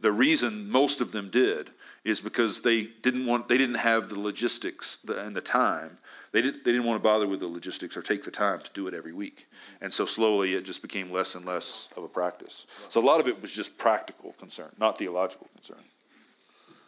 the 0.00 0.12
reason 0.12 0.70
most 0.70 1.00
of 1.00 1.12
them 1.12 1.28
did 1.28 1.70
is 2.04 2.20
because 2.20 2.62
they 2.62 2.84
didn't 3.02 3.26
want 3.26 3.48
they 3.48 3.58
didn't 3.58 3.76
have 3.76 4.08
the 4.08 4.18
logistics 4.18 5.04
and 5.04 5.36
the 5.36 5.42
time. 5.42 5.98
They 6.32 6.42
didn't 6.42 6.64
they 6.64 6.72
didn't 6.72 6.86
want 6.86 7.00
to 7.00 7.02
bother 7.02 7.26
with 7.26 7.40
the 7.40 7.48
logistics 7.48 7.96
or 7.96 8.02
take 8.02 8.22
the 8.22 8.30
time 8.30 8.60
to 8.60 8.70
do 8.72 8.86
it 8.86 8.94
every 8.94 9.12
week. 9.12 9.48
And 9.80 9.92
so 9.92 10.06
slowly 10.06 10.54
it 10.54 10.64
just 10.64 10.82
became 10.82 11.10
less 11.10 11.34
and 11.34 11.44
less 11.44 11.92
of 11.96 12.04
a 12.04 12.08
practice. 12.08 12.66
So 12.88 13.00
a 13.00 13.04
lot 13.04 13.20
of 13.20 13.26
it 13.26 13.42
was 13.42 13.50
just 13.50 13.78
practical 13.78 14.32
concern, 14.32 14.70
not 14.78 14.96
theological 14.98 15.48
concern. 15.54 15.84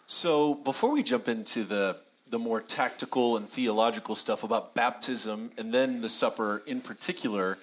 So 0.06 0.54
before 0.54 0.92
we 0.92 1.02
jump 1.02 1.28
into 1.28 1.64
the 1.64 1.96
the 2.30 2.38
more 2.38 2.60
tactical 2.60 3.36
and 3.36 3.46
theological 3.46 4.14
stuff 4.14 4.42
about 4.42 4.74
baptism 4.74 5.50
and 5.58 5.74
then 5.74 6.00
the 6.00 6.08
supper 6.08 6.62
in 6.66 6.80
particular, 6.80 7.58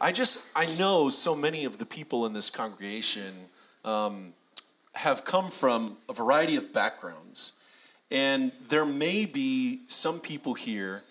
I 0.00 0.12
just 0.12 0.52
I 0.54 0.66
know 0.78 1.08
so 1.08 1.34
many 1.34 1.64
of 1.64 1.78
the 1.78 1.86
people 1.86 2.26
in 2.26 2.34
this 2.34 2.50
congregation 2.50 3.32
um, 3.84 4.34
have 4.94 5.24
come 5.24 5.48
from 5.48 5.96
a 6.08 6.12
variety 6.12 6.56
of 6.56 6.74
backgrounds, 6.74 7.62
and 8.10 8.52
there 8.68 8.84
may 8.84 9.24
be 9.24 9.80
some 9.86 10.20
people 10.20 10.52
here 10.54 11.02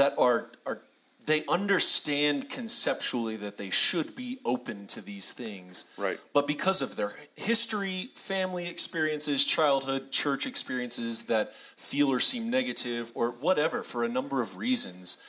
that 0.00 0.14
are 0.16 0.50
are 0.64 0.80
they 1.26 1.44
understand 1.46 2.48
conceptually 2.48 3.36
that 3.36 3.58
they 3.58 3.68
should 3.68 4.16
be 4.16 4.38
open 4.44 4.86
to 4.86 5.04
these 5.04 5.32
things. 5.32 5.92
Right. 5.98 6.18
But 6.32 6.46
because 6.46 6.80
of 6.80 6.96
their 6.96 7.14
history, 7.36 8.08
family 8.14 8.66
experiences, 8.66 9.44
childhood, 9.44 10.10
church 10.10 10.46
experiences 10.46 11.26
that 11.26 11.54
feel 11.54 12.10
or 12.10 12.18
seem 12.18 12.50
negative, 12.50 13.12
or 13.14 13.32
whatever, 13.32 13.82
for 13.82 14.02
a 14.02 14.08
number 14.08 14.40
of 14.40 14.56
reasons, 14.56 15.24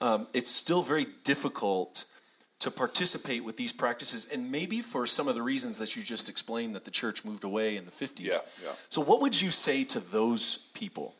um, 0.00 0.26
it's 0.34 0.50
still 0.50 0.82
very 0.82 1.06
difficult 1.22 2.04
to 2.58 2.70
participate 2.70 3.44
with 3.44 3.56
these 3.56 3.72
practices. 3.72 4.30
And 4.32 4.50
maybe 4.50 4.80
for 4.80 5.06
some 5.06 5.28
of 5.28 5.36
the 5.36 5.42
reasons 5.42 5.78
that 5.78 5.94
you 5.94 6.02
just 6.02 6.28
explained 6.28 6.74
that 6.74 6.84
the 6.84 6.90
church 6.90 7.24
moved 7.24 7.44
away 7.44 7.76
in 7.76 7.84
the 7.84 7.92
50s. 7.92 8.20
Yeah, 8.20 8.32
yeah. 8.64 8.72
So, 8.88 9.00
what 9.00 9.22
would 9.22 9.40
you 9.40 9.52
say 9.52 9.84
to 9.84 10.00
those 10.00 10.70
people? 10.74 11.14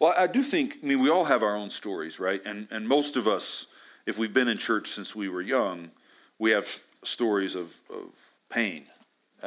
Well, 0.00 0.14
I 0.16 0.26
do 0.26 0.42
think, 0.42 0.78
I 0.82 0.86
mean, 0.86 1.00
we 1.00 1.10
all 1.10 1.24
have 1.24 1.42
our 1.42 1.56
own 1.56 1.70
stories, 1.70 2.20
right? 2.20 2.40
And, 2.46 2.68
and 2.70 2.86
most 2.86 3.16
of 3.16 3.26
us, 3.26 3.74
if 4.06 4.18
we've 4.18 4.32
been 4.32 4.48
in 4.48 4.58
church 4.58 4.88
since 4.88 5.16
we 5.16 5.28
were 5.28 5.40
young, 5.40 5.90
we 6.38 6.52
have 6.52 6.66
stories 7.02 7.54
of, 7.54 7.76
of 7.90 8.32
pain 8.48 8.84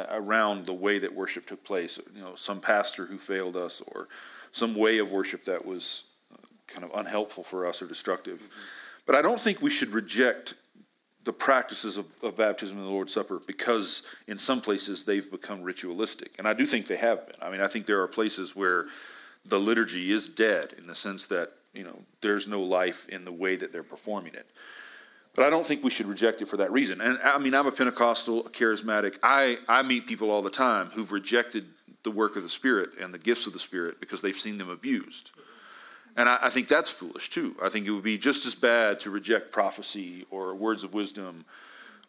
around 0.10 0.66
the 0.66 0.74
way 0.74 1.00
that 1.00 1.14
worship 1.14 1.46
took 1.46 1.64
place. 1.64 2.00
You 2.16 2.22
know, 2.22 2.36
some 2.36 2.60
pastor 2.60 3.06
who 3.06 3.18
failed 3.18 3.56
us, 3.56 3.82
or 3.88 4.08
some 4.52 4.76
way 4.76 4.98
of 4.98 5.12
worship 5.12 5.46
that 5.46 5.66
was 5.66 6.14
uh, 6.34 6.46
kind 6.68 6.84
of 6.84 6.98
unhelpful 6.98 7.44
for 7.44 7.66
us 7.66 7.82
or 7.82 7.88
destructive. 7.88 8.40
Mm-hmm. 8.40 8.60
But 9.06 9.16
I 9.16 9.22
don't 9.22 9.40
think 9.40 9.62
we 9.62 9.70
should 9.70 9.90
reject 9.90 10.54
the 11.24 11.34
practices 11.34 11.98
of, 11.98 12.08
of, 12.24 12.36
baptism 12.36 12.78
and 12.78 12.86
the 12.86 12.92
Lord's 12.92 13.14
Supper 13.14 13.40
because 13.46 14.08
in 14.28 14.38
some 14.38 14.60
places 14.60 15.06
they've 15.06 15.30
become 15.30 15.62
ritualistic. 15.62 16.32
And 16.40 16.48
I 16.48 16.54
do 16.54 16.66
think 16.66 16.88
they 16.88 16.98
have 16.98 17.28
been. 17.28 17.36
I 17.42 17.52
mean, 17.52 17.62
I 17.62 17.68
think 17.68 17.86
there 17.86 18.02
are 18.02 18.08
places 18.08 18.56
where 18.56 18.88
the 19.46 19.60
liturgy 19.60 20.12
is 20.12 20.28
dead 20.28 20.74
in 20.78 20.88
the 20.88 20.96
sense 20.96 21.26
that 21.28 21.52
you 21.74 21.84
know 21.84 22.00
there's 22.22 22.48
no 22.48 22.62
life 22.62 23.08
in 23.10 23.26
the 23.26 23.32
way 23.32 23.56
that 23.56 23.72
they're 23.72 23.84
performing 23.84 24.34
it. 24.34 24.48
But 25.34 25.46
I 25.46 25.50
don't 25.50 25.66
think 25.66 25.84
we 25.84 25.90
should 25.90 26.08
reject 26.08 26.42
it 26.42 26.48
for 26.48 26.58
that 26.58 26.72
reason. 26.72 27.00
And 27.00 27.18
I 27.24 27.38
mean, 27.38 27.54
I'm 27.54 27.68
a 27.68 27.72
Pentecostal, 27.72 28.42
a 28.42 28.50
charismatic. 28.50 29.18
I, 29.24 29.60
I 29.70 29.82
meet 29.82 30.06
people 30.06 30.30
all 30.30 30.42
the 30.42 30.50
time 30.50 30.88
who've 30.88 31.12
rejected 31.12 31.66
the 32.04 32.12
work 32.12 32.36
of 32.36 32.44
the 32.44 32.50
Spirit 32.50 32.90
and 33.00 33.14
the 33.14 33.18
gifts 33.18 33.48
of 33.48 33.54
the 33.54 33.60
Spirit 33.60 34.00
because 34.00 34.22
they've 34.22 34.36
seen 34.36 34.58
them 34.58 34.70
abused. 34.70 35.32
And 36.18 36.28
I, 36.28 36.38
I 36.44 36.50
think 36.50 36.68
that's 36.68 36.90
foolish 36.90 37.30
too. 37.30 37.56
I 37.64 37.70
think 37.70 37.86
it 37.86 37.92
would 37.92 38.04
be 38.04 38.18
just 38.18 38.46
as 38.46 38.56
bad 38.56 39.00
to 39.02 39.10
reject 39.10 39.54
prophecy 39.54 40.26
or 40.30 40.54
words 40.54 40.84
of 40.84 40.94
wisdom 40.94 41.46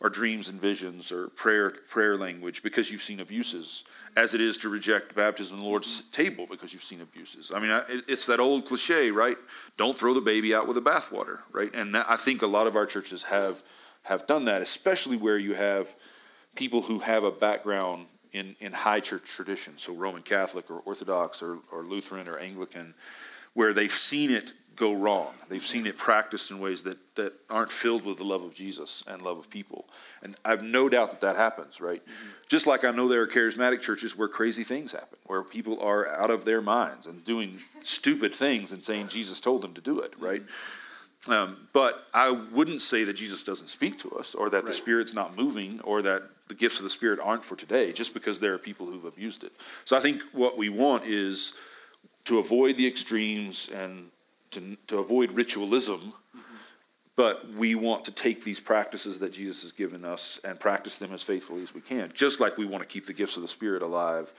or 0.00 0.08
dreams 0.08 0.48
and 0.48 0.60
visions 0.60 1.12
or 1.12 1.28
prayer 1.28 1.70
prayer 1.70 2.18
language 2.18 2.62
because 2.62 2.90
you've 2.90 3.02
seen 3.02 3.20
abuses 3.20 3.84
as 4.16 4.34
it 4.34 4.40
is 4.40 4.58
to 4.58 4.68
reject 4.68 5.14
baptism 5.14 5.56
in 5.56 5.62
the 5.62 5.68
Lord's 5.68 6.10
table 6.10 6.46
because 6.50 6.72
you've 6.72 6.82
seen 6.82 7.00
abuses. 7.00 7.50
I 7.54 7.58
mean, 7.58 7.80
it's 7.88 8.26
that 8.26 8.40
old 8.40 8.66
cliche, 8.66 9.10
right? 9.10 9.36
Don't 9.76 9.96
throw 9.96 10.12
the 10.12 10.20
baby 10.20 10.54
out 10.54 10.66
with 10.66 10.74
the 10.74 10.82
bathwater, 10.82 11.38
right? 11.52 11.72
And 11.74 11.96
I 11.96 12.16
think 12.16 12.42
a 12.42 12.46
lot 12.46 12.66
of 12.66 12.76
our 12.76 12.86
churches 12.86 13.24
have 13.24 13.62
have 14.04 14.26
done 14.26 14.46
that, 14.46 14.62
especially 14.62 15.16
where 15.16 15.38
you 15.38 15.54
have 15.54 15.94
people 16.56 16.82
who 16.82 16.98
have 16.98 17.22
a 17.22 17.30
background 17.30 18.06
in, 18.32 18.56
in 18.60 18.72
high 18.72 19.00
church 19.00 19.24
tradition, 19.24 19.74
so 19.76 19.92
Roman 19.92 20.22
Catholic 20.22 20.70
or 20.70 20.80
Orthodox 20.80 21.42
or, 21.42 21.58
or 21.70 21.82
Lutheran 21.82 22.28
or 22.28 22.38
Anglican, 22.38 22.94
where 23.54 23.72
they've 23.72 23.92
seen 23.92 24.30
it 24.30 24.52
go 24.82 24.92
wrong. 24.92 25.32
They've 25.48 25.62
seen 25.62 25.86
it 25.86 25.96
practiced 25.96 26.50
in 26.50 26.58
ways 26.58 26.82
that, 26.82 26.98
that 27.14 27.32
aren't 27.48 27.70
filled 27.70 28.04
with 28.04 28.18
the 28.18 28.24
love 28.24 28.42
of 28.42 28.52
Jesus 28.52 29.04
and 29.06 29.22
love 29.22 29.38
of 29.38 29.48
people. 29.48 29.84
And 30.24 30.34
I 30.44 30.50
have 30.50 30.64
no 30.64 30.88
doubt 30.88 31.12
that 31.12 31.20
that 31.20 31.36
happens, 31.36 31.80
right? 31.80 32.04
Mm-hmm. 32.04 32.28
Just 32.48 32.66
like 32.66 32.84
I 32.84 32.90
know 32.90 33.06
there 33.06 33.22
are 33.22 33.28
charismatic 33.28 33.80
churches 33.80 34.18
where 34.18 34.26
crazy 34.26 34.64
things 34.64 34.90
happen, 34.90 35.18
where 35.26 35.44
people 35.44 35.80
are 35.80 36.08
out 36.08 36.30
of 36.30 36.44
their 36.44 36.60
minds 36.60 37.06
and 37.06 37.24
doing 37.24 37.58
stupid 37.80 38.34
things 38.34 38.72
and 38.72 38.82
saying 38.82 39.06
Jesus 39.06 39.40
told 39.40 39.62
them 39.62 39.72
to 39.74 39.80
do 39.80 40.00
it, 40.00 40.14
right? 40.18 40.42
Um, 41.28 41.68
but 41.72 42.04
I 42.12 42.32
wouldn't 42.32 42.82
say 42.82 43.04
that 43.04 43.14
Jesus 43.14 43.44
doesn't 43.44 43.68
speak 43.68 44.00
to 44.00 44.10
us 44.18 44.34
or 44.34 44.50
that 44.50 44.56
right. 44.56 44.66
the 44.66 44.72
Spirit's 44.72 45.14
not 45.14 45.36
moving 45.36 45.80
or 45.82 46.02
that 46.02 46.22
the 46.48 46.54
gifts 46.54 46.78
of 46.78 46.84
the 46.84 46.90
Spirit 46.90 47.20
aren't 47.22 47.44
for 47.44 47.54
today 47.54 47.92
just 47.92 48.14
because 48.14 48.40
there 48.40 48.52
are 48.52 48.58
people 48.58 48.86
who've 48.86 49.04
abused 49.04 49.44
it. 49.44 49.52
So 49.84 49.96
I 49.96 50.00
think 50.00 50.22
what 50.32 50.58
we 50.58 50.68
want 50.68 51.04
is 51.04 51.56
to 52.24 52.40
avoid 52.40 52.76
the 52.76 52.88
extremes 52.88 53.70
and 53.70 54.08
to, 54.52 54.76
to 54.88 54.98
avoid 54.98 55.32
ritualism, 55.32 55.98
mm-hmm. 56.00 56.40
but 57.16 57.48
we 57.52 57.74
want 57.74 58.04
to 58.04 58.12
take 58.12 58.44
these 58.44 58.60
practices 58.60 59.18
that 59.18 59.32
Jesus 59.32 59.62
has 59.62 59.72
given 59.72 60.04
us 60.04 60.40
and 60.44 60.58
practice 60.58 60.98
them 60.98 61.12
as 61.12 61.22
faithfully 61.22 61.62
as 61.62 61.74
we 61.74 61.80
can, 61.80 62.10
just 62.14 62.40
like 62.40 62.56
we 62.56 62.64
want 62.64 62.82
to 62.82 62.88
keep 62.88 63.06
the 63.06 63.12
gifts 63.12 63.36
of 63.36 63.42
the 63.42 63.48
Spirit 63.48 63.82
alive 63.82 64.32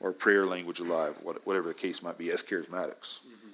or 0.00 0.12
prayer 0.12 0.46
language 0.46 0.80
alive, 0.80 1.18
whatever 1.22 1.68
the 1.68 1.74
case 1.74 2.02
might 2.02 2.18
be, 2.18 2.30
as 2.30 2.42
charismatics. 2.42 3.20
Mm-hmm. 3.20 3.48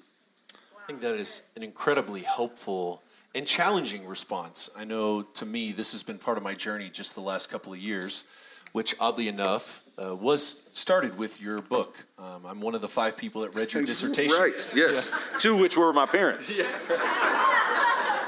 I 0.82 0.86
think 0.86 1.00
that 1.00 1.14
is 1.14 1.52
an 1.56 1.62
incredibly 1.62 2.20
helpful 2.20 3.02
and 3.34 3.46
challenging 3.46 4.06
response. 4.06 4.74
I 4.78 4.84
know 4.84 5.22
to 5.22 5.44
me, 5.46 5.72
this 5.72 5.92
has 5.92 6.02
been 6.02 6.18
part 6.18 6.36
of 6.38 6.44
my 6.44 6.54
journey 6.54 6.88
just 6.88 7.14
the 7.14 7.20
last 7.20 7.50
couple 7.50 7.72
of 7.72 7.78
years 7.78 8.30
which 8.72 8.94
oddly 9.00 9.28
enough 9.28 9.84
uh, 9.98 10.14
was 10.14 10.46
started 10.46 11.18
with 11.18 11.40
your 11.40 11.62
book. 11.62 12.06
Um, 12.18 12.44
I'm 12.46 12.60
one 12.60 12.74
of 12.74 12.80
the 12.80 12.88
five 12.88 13.16
people 13.16 13.42
that 13.42 13.54
read 13.54 13.72
your 13.72 13.84
dissertation. 13.84 14.36
Right, 14.38 14.70
yes. 14.74 15.10
Yeah. 15.12 15.38
Two 15.38 15.56
which 15.56 15.76
were 15.76 15.92
my 15.92 16.06
parents. 16.06 16.58
Yeah. 16.58 16.66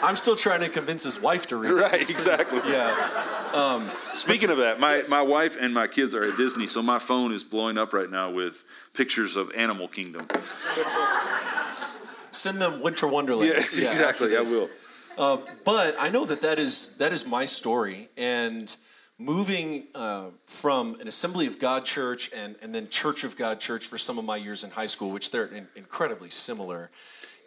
I'm 0.02 0.16
still 0.16 0.36
trying 0.36 0.60
to 0.60 0.68
convince 0.68 1.02
his 1.02 1.20
wife 1.20 1.48
to 1.48 1.56
read 1.56 1.72
right, 1.72 1.92
it. 1.92 1.92
Right, 1.92 2.10
exactly. 2.10 2.60
Yeah. 2.70 3.50
Um, 3.52 3.86
Speaking 4.14 4.50
of 4.50 4.58
that, 4.58 4.78
my, 4.78 4.96
yes. 4.96 5.10
my 5.10 5.22
wife 5.22 5.56
and 5.60 5.74
my 5.74 5.86
kids 5.86 6.14
are 6.14 6.24
at 6.24 6.36
Disney, 6.36 6.66
so 6.66 6.82
my 6.82 6.98
phone 6.98 7.32
is 7.32 7.44
blowing 7.44 7.76
up 7.78 7.92
right 7.92 8.10
now 8.10 8.30
with 8.30 8.64
pictures 8.94 9.36
of 9.36 9.52
Animal 9.56 9.88
Kingdom. 9.88 10.26
Send 12.30 12.58
them 12.58 12.80
Winter 12.80 13.08
Wonderland. 13.08 13.50
Yes, 13.50 13.78
yeah, 13.78 13.88
exactly. 13.88 14.36
I 14.36 14.42
will. 14.42 14.68
Uh, 15.18 15.38
but 15.64 15.96
I 15.98 16.10
know 16.10 16.24
that 16.24 16.42
that 16.42 16.60
is 16.60 16.98
that 16.98 17.12
is 17.12 17.26
my 17.26 17.44
story, 17.44 18.08
and 18.16 18.74
moving 19.18 19.84
uh, 19.94 20.26
from 20.46 20.94
an 21.00 21.08
Assembly 21.08 21.46
of 21.46 21.58
God 21.58 21.84
church 21.84 22.30
and, 22.34 22.54
and 22.62 22.72
then 22.74 22.88
Church 22.88 23.24
of 23.24 23.36
God 23.36 23.58
church 23.58 23.84
for 23.86 23.98
some 23.98 24.16
of 24.16 24.24
my 24.24 24.36
years 24.36 24.62
in 24.62 24.70
high 24.70 24.86
school, 24.86 25.10
which 25.10 25.32
they're 25.32 25.46
in, 25.46 25.66
incredibly 25.74 26.30
similar, 26.30 26.88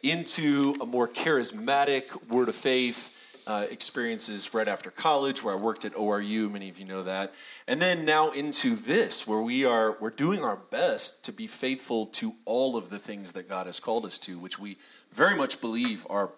into 0.04 0.76
a 0.82 0.86
more 0.86 1.08
charismatic 1.08 2.28
word 2.28 2.50
of 2.50 2.56
faith 2.56 3.18
uh, 3.48 3.66
experiences 3.72 4.54
right 4.54 4.68
after 4.68 4.92
college, 4.92 5.44
where 5.44 5.54
I 5.54 5.58
worked 5.58 5.86
at 5.86 5.94
ORU. 5.94 6.52
Many 6.52 6.70
of 6.70 6.78
you 6.78 6.86
know 6.86 7.04
that, 7.04 7.34
and 7.68 7.82
then 7.82 8.06
now 8.06 8.32
into 8.32 8.76
this, 8.76 9.28
where 9.28 9.42
we 9.42 9.66
are 9.66 9.98
we're 10.00 10.10
doing 10.10 10.44
our 10.44 10.58
best 10.58 11.26
to 11.26 11.32
be 11.32 11.48
faithful 11.48 12.06
to 12.08 12.34
all 12.46 12.76
of 12.76 12.90
the 12.90 13.00
things 13.00 13.32
that 13.32 13.50
God 13.50 13.66
has 13.66 13.80
called 13.80 14.06
us 14.06 14.20
to, 14.20 14.38
which 14.38 14.60
we 14.60 14.78
very 15.12 15.36
much 15.36 15.60
believe 15.60 16.06
are 16.10 16.30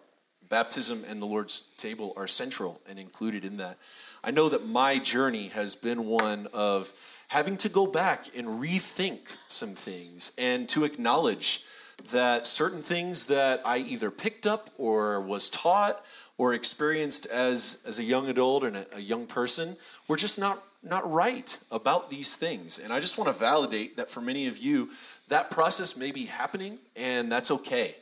baptism 0.50 1.04
and 1.10 1.22
the 1.22 1.26
Lord's 1.26 1.76
table 1.76 2.14
are 2.16 2.28
central 2.28 2.80
and 2.88 3.00
included 3.00 3.44
in 3.44 3.58
that. 3.58 3.78
I 4.26 4.32
know 4.32 4.48
that 4.48 4.66
my 4.66 5.00
journey 5.00 5.50
has 5.50 5.76
been 5.76 6.06
one 6.06 6.48
of 6.54 6.94
having 7.28 7.58
to 7.58 7.68
go 7.68 7.86
back 7.86 8.28
and 8.34 8.48
rethink 8.48 9.20
some 9.48 9.72
things 9.72 10.34
and 10.40 10.70
to 10.70 10.86
acknowledge 10.86 11.66
that 12.12 12.48
certain 12.48 12.82
things 12.82 13.28
that 13.28 13.62
I 13.66 13.80
either 13.80 14.10
picked 14.10 14.48
up 14.48 14.70
or 14.78 15.20
was 15.20 15.50
taught 15.50 16.02
or 16.38 16.54
experienced 16.54 17.26
as, 17.26 17.84
as 17.86 18.00
a 18.00 18.04
young 18.04 18.30
adult 18.30 18.64
and 18.64 18.78
a, 18.78 18.96
a 18.96 19.00
young 19.02 19.26
person 19.26 19.76
were 20.08 20.16
just 20.16 20.40
not, 20.40 20.58
not 20.82 21.10
right 21.12 21.62
about 21.70 22.10
these 22.10 22.38
things. 22.38 22.80
And 22.80 22.94
I 22.94 23.02
just 23.02 23.18
want 23.18 23.28
to 23.28 23.38
validate 23.38 23.98
that 23.98 24.10
for 24.10 24.22
many 24.22 24.48
of 24.48 24.58
you, 24.58 24.90
that 25.28 25.52
process 25.52 25.98
may 25.98 26.12
be 26.12 26.28
happening 26.28 26.78
and 26.96 27.30
that's 27.30 27.52
okay. 27.52 27.96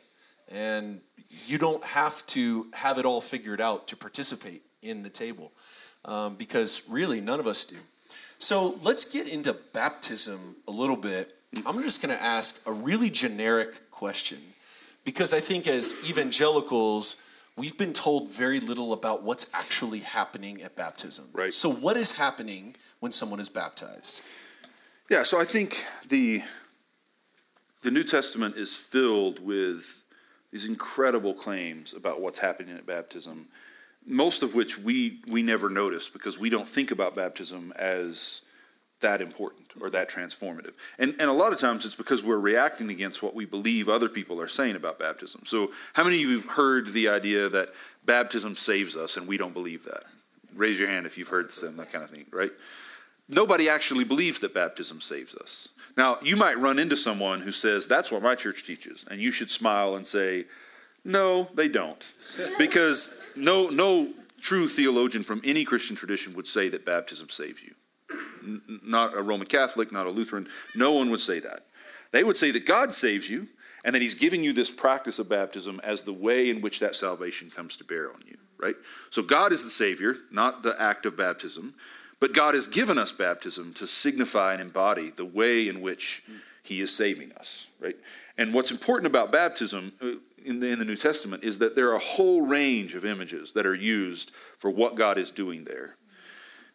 And 0.52 1.02
you 1.48 1.58
don't 1.58 1.84
have 1.84 2.24
to 2.28 2.68
have 2.74 3.00
it 3.00 3.06
all 3.06 3.22
figured 3.22 3.60
out 3.60 3.88
to 3.88 3.96
participate 3.96 4.62
in 4.84 5.02
the 5.02 5.10
table 5.10 5.52
um, 6.06 6.36
because 6.36 6.88
really 6.90 7.22
none 7.22 7.40
of 7.40 7.48
us 7.48 7.66
do. 7.66 7.78
So 8.38 8.76
let's 8.84 9.12
get 9.12 9.28
into 9.28 9.56
baptism 9.74 10.56
a 10.68 10.72
little 10.72 10.96
bit. 10.96 11.36
I'm 11.66 11.82
just 11.84 12.02
going 12.02 12.16
to 12.16 12.22
ask 12.22 12.68
a 12.68 12.72
really 12.72 13.10
generic 13.10 13.92
question 13.92 14.40
because 15.04 15.34
I 15.34 15.40
think 15.40 15.68
as 15.68 16.02
evangelicals, 16.10 17.28
we've 17.58 17.78
been 17.78 17.94
told 17.94 18.30
very 18.32 18.60
little 18.60 18.94
about 18.94 19.24
what's 19.24 19.54
actually 19.54 20.00
happening 20.00 20.62
at 20.62 20.76
baptism. 20.76 21.26
Right. 21.34 21.54
So, 21.54 21.72
what 21.72 21.98
is 21.98 22.18
happening 22.18 22.74
when 23.00 23.12
someone 23.12 23.40
is 23.40 23.50
baptized? 23.50 24.24
Yeah, 25.10 25.24
so 25.24 25.40
I 25.40 25.44
think 25.44 25.84
the 26.08 26.44
the 27.84 27.92
New 27.92 28.04
Testament 28.04 28.56
is 28.58 28.76
filled 28.76 29.44
with 29.44 30.04
these 30.52 30.66
incredible 30.66 31.34
claims 31.34 31.94
about 31.94 32.22
what's 32.22 32.40
happening 32.40 32.76
at 32.76 32.86
baptism, 32.86 33.48
most 34.06 34.44
of 34.44 34.56
which 34.56 34.78
we 34.80 35.20
we 35.28 35.44
never 35.44 35.70
notice 35.70 36.10
because 36.10 36.40
we 36.40 36.50
don't 36.50 36.68
think 36.68 36.92
about 36.92 37.16
baptism 37.16 37.74
as 37.78 38.46
that 39.02 39.22
important 39.22 39.68
or 39.80 39.90
that 39.90 40.10
transformative. 40.10 40.74
And, 40.98 41.16
and 41.20 41.30
a 41.30 41.34
lot 41.34 41.54
of 41.54 41.60
times 41.60 41.86
it's 41.86 41.96
because 41.96 42.24
we're 42.24 42.40
reacting 42.40 42.90
against 42.90 43.22
what 43.22 43.36
we 43.36 43.46
believe 43.46 43.90
other 43.90 44.10
people 44.10 44.40
are 44.40 44.48
saying 44.48 44.76
about 44.76 45.00
baptism. 45.00 45.42
So, 45.46 45.72
how 45.94 46.04
many 46.04 46.18
of 46.18 46.30
you 46.30 46.40
have 46.40 46.50
heard 46.52 46.94
the 46.94 47.10
idea 47.10 47.50
that 47.50 47.70
baptism 48.06 48.56
saves 48.56 48.96
us 48.96 49.18
and 49.18 49.28
we 49.28 49.38
don't 49.38 49.54
believe 49.54 49.84
that? 49.86 50.04
Raise 50.56 50.80
your 50.80 50.88
hand 50.88 51.06
if 51.06 51.18
you've 51.18 51.28
heard 51.28 51.52
some 51.52 51.78
that 51.78 51.92
kind 51.92 52.04
of 52.04 52.10
thing, 52.10 52.26
right? 52.32 52.52
Nobody 53.28 53.70
actually 53.70 54.04
believes 54.04 54.40
that 54.42 54.54
baptism 54.54 55.02
saves 55.02 55.36
us. 55.36 55.70
Now, 55.98 56.18
you 56.22 56.36
might 56.36 56.58
run 56.58 56.80
into 56.80 56.98
someone 56.98 57.42
who 57.42 57.52
says, 57.52 57.88
That's 57.88 58.12
what 58.12 58.22
my 58.22 58.36
church 58.36 58.66
teaches. 58.66 59.06
And 59.10 59.22
you 59.22 59.32
should 59.32 59.50
smile 59.50 59.96
and 59.96 60.06
say, 60.06 60.46
No, 61.04 61.44
they 61.56 61.68
don't. 61.68 62.12
Because 62.58 63.20
no, 63.36 63.70
no 63.70 64.10
true 64.40 64.68
theologian 64.68 65.24
from 65.24 65.42
any 65.44 65.64
Christian 65.64 65.96
tradition 65.96 66.34
would 66.36 66.48
say 66.48 66.70
that 66.70 66.86
baptism 66.86 67.30
saves 67.30 67.62
you 67.64 67.74
not 68.84 69.16
a 69.16 69.22
Roman 69.22 69.48
Catholic, 69.48 69.92
not 69.92 70.06
a 70.06 70.10
Lutheran. 70.10 70.48
No 70.76 70.94
one 70.94 71.10
would 71.12 71.20
say 71.20 71.40
that. 71.40 71.66
They 72.12 72.24
would 72.24 72.38
say 72.38 72.52
that 72.52 72.66
God 72.66 72.94
saves 72.94 73.30
you 73.30 73.48
and 73.84 73.96
that 73.96 74.02
He's 74.02 74.16
giving 74.16 74.44
you 74.44 74.54
this 74.54 74.70
practice 74.70 75.20
of 75.20 75.30
baptism 75.30 75.80
as 75.84 76.04
the 76.04 76.14
way 76.14 76.50
in 76.50 76.62
which 76.62 76.80
that 76.80 76.96
salvation 76.96 77.50
comes 77.50 77.78
to 77.78 77.84
bear 77.84 78.12
on 78.12 78.22
you, 78.28 78.38
right? 78.58 78.76
So 79.10 79.22
God 79.22 79.52
is 79.52 79.64
the 79.64 79.70
Savior, 79.70 80.16
not 80.32 80.64
the 80.64 80.80
act 80.80 81.06
of 81.06 81.18
baptism, 81.18 81.74
but 82.20 82.34
God 82.34 82.54
has 82.54 82.68
given 82.68 82.98
us 82.98 83.12
baptism 83.12 83.74
to 83.76 83.88
signify 83.88 84.54
and 84.54 84.62
embody 84.62 85.10
the 85.10 85.26
way 85.26 85.68
in 85.68 85.82
which 85.82 86.24
He 86.64 86.82
is 86.82 86.96
saving 86.96 87.32
us, 87.34 87.72
right? 87.80 87.96
And 88.38 88.54
what's 88.54 88.72
important 88.72 89.08
about 89.08 89.32
baptism 89.32 89.92
uh, 90.02 90.12
in 90.46 90.60
the, 90.60 90.68
in 90.68 90.80
the 90.80 90.86
New 90.86 90.96
Testament 90.96 91.44
is 91.44 91.60
that 91.60 91.76
there 91.76 91.90
are 91.90 91.96
a 91.96 92.00
whole 92.00 92.42
range 92.42 92.96
of 92.96 93.06
images 93.06 93.54
that 93.54 93.66
are 93.66 93.76
used 93.76 94.32
for 94.58 94.70
what 94.70 94.96
God 94.96 95.18
is 95.18 95.32
doing 95.32 95.64
there. 95.64 95.96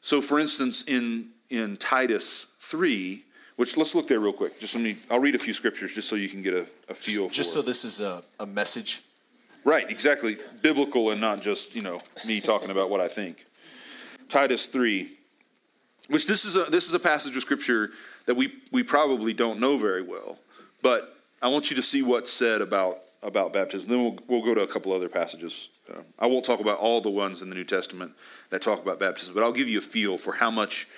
So, 0.00 0.20
for 0.20 0.38
instance, 0.38 0.86
in 0.86 1.30
in 1.50 1.76
Titus 1.76 2.56
3, 2.60 3.22
which 3.56 3.76
let's 3.76 3.94
look 3.94 4.08
there 4.08 4.20
real 4.20 4.32
quick. 4.32 4.58
Just 4.60 4.74
let 4.74 4.84
me, 4.84 4.96
I'll 5.10 5.20
read 5.20 5.34
a 5.34 5.38
few 5.38 5.54
scriptures 5.54 5.94
just 5.94 6.08
so 6.08 6.16
you 6.16 6.28
can 6.28 6.42
get 6.42 6.54
a, 6.54 6.66
a 6.88 6.94
feel 6.94 7.24
just, 7.26 7.36
just 7.36 7.54
so 7.54 7.62
this 7.62 7.84
is 7.84 8.00
a, 8.00 8.22
a 8.40 8.46
message. 8.46 9.02
Right, 9.64 9.88
exactly. 9.90 10.36
Biblical 10.62 11.10
and 11.10 11.20
not 11.20 11.40
just, 11.40 11.74
you 11.74 11.82
know, 11.82 12.00
me 12.26 12.40
talking 12.40 12.70
about 12.70 12.90
what 12.90 13.00
I 13.00 13.08
think. 13.08 13.46
Titus 14.28 14.66
3, 14.66 15.08
which 16.08 16.26
this 16.26 16.44
is 16.44 16.56
a, 16.56 16.64
this 16.64 16.86
is 16.86 16.94
a 16.94 17.00
passage 17.00 17.36
of 17.36 17.42
scripture 17.42 17.90
that 18.26 18.34
we, 18.34 18.52
we 18.72 18.82
probably 18.82 19.32
don't 19.32 19.60
know 19.60 19.76
very 19.76 20.02
well, 20.02 20.38
but 20.82 21.16
I 21.40 21.48
want 21.48 21.70
you 21.70 21.76
to 21.76 21.82
see 21.82 22.02
what's 22.02 22.30
said 22.30 22.60
about, 22.60 22.96
about 23.22 23.52
baptism. 23.52 23.88
Then 23.88 24.02
we'll, 24.02 24.18
we'll 24.28 24.42
go 24.42 24.54
to 24.54 24.62
a 24.62 24.66
couple 24.66 24.92
other 24.92 25.08
passages. 25.08 25.70
Uh, 25.92 26.00
I 26.18 26.26
won't 26.26 26.44
talk 26.44 26.60
about 26.60 26.78
all 26.78 27.00
the 27.00 27.10
ones 27.10 27.42
in 27.42 27.48
the 27.48 27.54
New 27.54 27.64
Testament 27.64 28.12
that 28.50 28.62
talk 28.62 28.82
about 28.82 28.98
baptism, 28.98 29.34
but 29.34 29.42
I'll 29.42 29.52
give 29.52 29.68
you 29.68 29.78
a 29.78 29.82
feel 29.82 30.16
for 30.16 30.34
how 30.34 30.50
much 30.50 30.88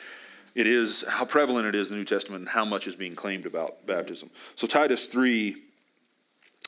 it 0.55 0.67
is, 0.67 1.07
how 1.09 1.25
prevalent 1.25 1.67
it 1.67 1.75
is 1.75 1.91
in 1.91 1.95
the 1.95 1.99
New 2.01 2.05
Testament, 2.05 2.41
and 2.41 2.49
how 2.51 2.65
much 2.65 2.87
is 2.87 2.97
being 2.97 3.15
claimed 3.15 3.47
about 3.47 3.87
baptism. 3.87 4.31
So, 4.57 4.67
Titus 4.67 5.09
3, 5.09 5.57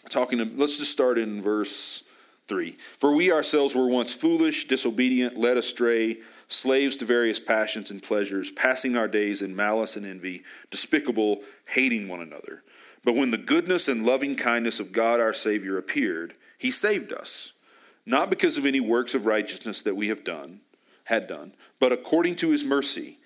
talking 0.09 0.39
to, 0.39 0.45
let's 0.45 0.79
just 0.79 0.93
start 0.93 1.19
in 1.19 1.43
verse 1.43 2.09
3. 2.47 2.71
For 2.99 3.15
we 3.15 3.33
ourselves 3.33 3.75
were 3.75 3.89
once 3.89 4.15
foolish, 4.15 4.69
disobedient, 4.69 5.37
led 5.37 5.57
astray, 5.57 6.19
slaves 6.49 6.97
to 6.97 7.05
various 7.05 7.41
passions 7.41 7.91
and 7.91 8.03
pleasures, 8.03 8.51
passing 8.51 8.97
our 8.97 9.09
days 9.09 9.41
in 9.41 9.55
malice 9.55 9.97
and 9.97 10.05
envy, 10.05 10.43
despicable, 10.71 11.43
hating 11.67 12.09
one 12.09 12.21
another. 12.21 12.63
But 13.05 13.15
when 13.15 13.31
the 13.31 13.39
goodness 13.39 13.89
and 13.89 14.05
loving 14.05 14.37
kindness 14.37 14.81
of 14.81 14.93
God 14.93 15.21
our 15.21 15.33
Savior 15.33 15.79
appeared, 15.79 16.35
he 16.59 16.71
saved 16.71 17.13
us, 17.13 17.59
not 18.05 18.31
because 18.31 18.59
of 18.59 18.67
any 18.67 18.81
works 18.81 19.15
of 19.15 19.27
righteousness 19.27 19.83
that 19.83 19.97
we 19.97 20.09
have 20.09 20.25
done, 20.25 20.61
had 21.05 21.27
done, 21.27 21.55
but 21.79 21.93
according 21.93 22.37
to 22.37 22.51
his 22.51 22.65
mercy 22.65 23.17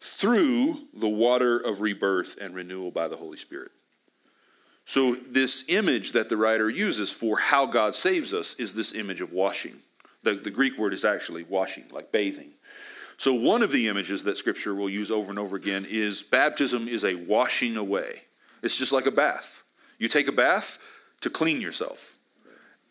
through 0.00 0.76
the 0.94 1.08
water 1.08 1.58
of 1.58 1.80
rebirth 1.80 2.38
and 2.40 2.54
renewal 2.54 2.90
by 2.90 3.08
the 3.08 3.16
Holy 3.16 3.36
Spirit. 3.36 3.72
So, 4.84 5.14
this 5.16 5.68
image 5.68 6.12
that 6.12 6.30
the 6.30 6.36
writer 6.36 6.70
uses 6.70 7.12
for 7.12 7.38
how 7.38 7.66
God 7.66 7.94
saves 7.94 8.32
us 8.32 8.58
is 8.58 8.74
this 8.74 8.94
image 8.94 9.20
of 9.20 9.32
washing. 9.32 9.74
The, 10.22 10.32
the 10.32 10.50
Greek 10.50 10.78
word 10.78 10.94
is 10.94 11.04
actually 11.04 11.42
washing, 11.42 11.84
like 11.92 12.10
bathing. 12.10 12.52
So, 13.18 13.34
one 13.34 13.62
of 13.62 13.70
the 13.70 13.88
images 13.88 14.22
that 14.22 14.38
Scripture 14.38 14.74
will 14.74 14.88
use 14.88 15.10
over 15.10 15.28
and 15.28 15.38
over 15.38 15.56
again 15.56 15.84
is 15.86 16.22
baptism 16.22 16.88
is 16.88 17.04
a 17.04 17.16
washing 17.16 17.76
away. 17.76 18.22
It's 18.62 18.78
just 18.78 18.92
like 18.92 19.06
a 19.06 19.10
bath. 19.10 19.64
You 19.98 20.08
take 20.08 20.28
a 20.28 20.32
bath 20.32 20.82
to 21.20 21.30
clean 21.30 21.60
yourself, 21.60 22.16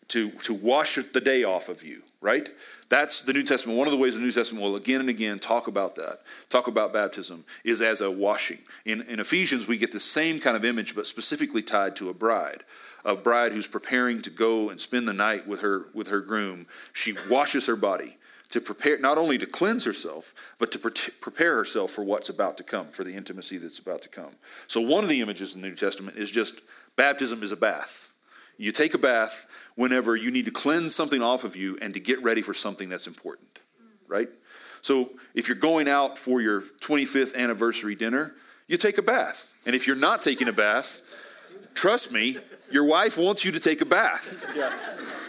to, 0.08 0.30
to 0.30 0.54
wash 0.54 0.96
the 0.96 1.20
day 1.20 1.44
off 1.44 1.68
of 1.68 1.82
you, 1.82 2.02
right? 2.20 2.48
That's 2.88 3.22
the 3.22 3.32
New 3.32 3.42
Testament. 3.42 3.78
One 3.78 3.86
of 3.86 3.92
the 3.92 3.98
ways 3.98 4.16
the 4.16 4.22
New 4.22 4.30
Testament 4.30 4.64
will 4.64 4.76
again 4.76 5.00
and 5.00 5.08
again 5.08 5.38
talk 5.38 5.66
about 5.66 5.96
that, 5.96 6.18
talk 6.48 6.68
about 6.68 6.92
baptism, 6.92 7.44
is 7.64 7.80
as 7.80 8.00
a 8.00 8.10
washing. 8.10 8.58
In, 8.84 9.02
in 9.02 9.20
Ephesians, 9.20 9.66
we 9.66 9.78
get 9.78 9.92
the 9.92 10.00
same 10.00 10.40
kind 10.40 10.56
of 10.56 10.64
image, 10.64 10.94
but 10.94 11.06
specifically 11.06 11.62
tied 11.62 11.96
to 11.96 12.10
a 12.10 12.14
bride. 12.14 12.64
A 13.04 13.14
bride 13.14 13.52
who's 13.52 13.66
preparing 13.66 14.20
to 14.22 14.30
go 14.30 14.68
and 14.68 14.80
spend 14.80 15.08
the 15.08 15.12
night 15.12 15.46
with 15.46 15.60
her 15.60 15.86
with 15.94 16.08
her 16.08 16.20
groom. 16.20 16.66
She 16.92 17.14
washes 17.30 17.66
her 17.66 17.76
body 17.76 18.17
to 18.50 18.60
prepare 18.60 18.98
not 18.98 19.18
only 19.18 19.36
to 19.38 19.46
cleanse 19.46 19.84
herself, 19.84 20.34
but 20.58 20.72
to 20.72 20.78
pre- 20.78 20.92
prepare 21.20 21.56
herself 21.56 21.90
for 21.90 22.02
what's 22.02 22.28
about 22.28 22.56
to 22.56 22.62
come, 22.62 22.88
for 22.88 23.04
the 23.04 23.14
intimacy 23.14 23.58
that's 23.58 23.78
about 23.78 24.02
to 24.02 24.08
come. 24.08 24.36
So 24.66 24.80
one 24.80 25.04
of 25.04 25.10
the 25.10 25.20
images 25.20 25.54
in 25.54 25.60
the 25.60 25.68
New 25.68 25.74
Testament 25.74 26.16
is 26.16 26.30
just 26.30 26.62
baptism 26.96 27.42
is 27.42 27.52
a 27.52 27.56
bath. 27.56 28.12
You 28.56 28.72
take 28.72 28.94
a 28.94 28.98
bath 28.98 29.46
whenever 29.76 30.16
you 30.16 30.30
need 30.30 30.46
to 30.46 30.50
cleanse 30.50 30.94
something 30.94 31.22
off 31.22 31.44
of 31.44 31.56
you 31.56 31.78
and 31.80 31.94
to 31.94 32.00
get 32.00 32.22
ready 32.22 32.42
for 32.42 32.54
something 32.54 32.88
that's 32.88 33.06
important, 33.06 33.60
right? 34.08 34.28
So 34.80 35.10
if 35.34 35.48
you're 35.48 35.56
going 35.56 35.88
out 35.88 36.18
for 36.18 36.40
your 36.40 36.60
25th 36.60 37.36
anniversary 37.36 37.94
dinner, 37.94 38.34
you 38.66 38.76
take 38.76 38.98
a 38.98 39.02
bath. 39.02 39.52
And 39.66 39.76
if 39.76 39.86
you're 39.86 39.96
not 39.96 40.22
taking 40.22 40.48
a 40.48 40.52
bath, 40.52 41.02
trust 41.74 42.12
me, 42.12 42.38
your 42.70 42.84
wife 42.84 43.16
wants 43.16 43.44
you 43.44 43.52
to 43.52 43.60
take 43.60 43.80
a 43.80 43.84
bath, 43.84 44.44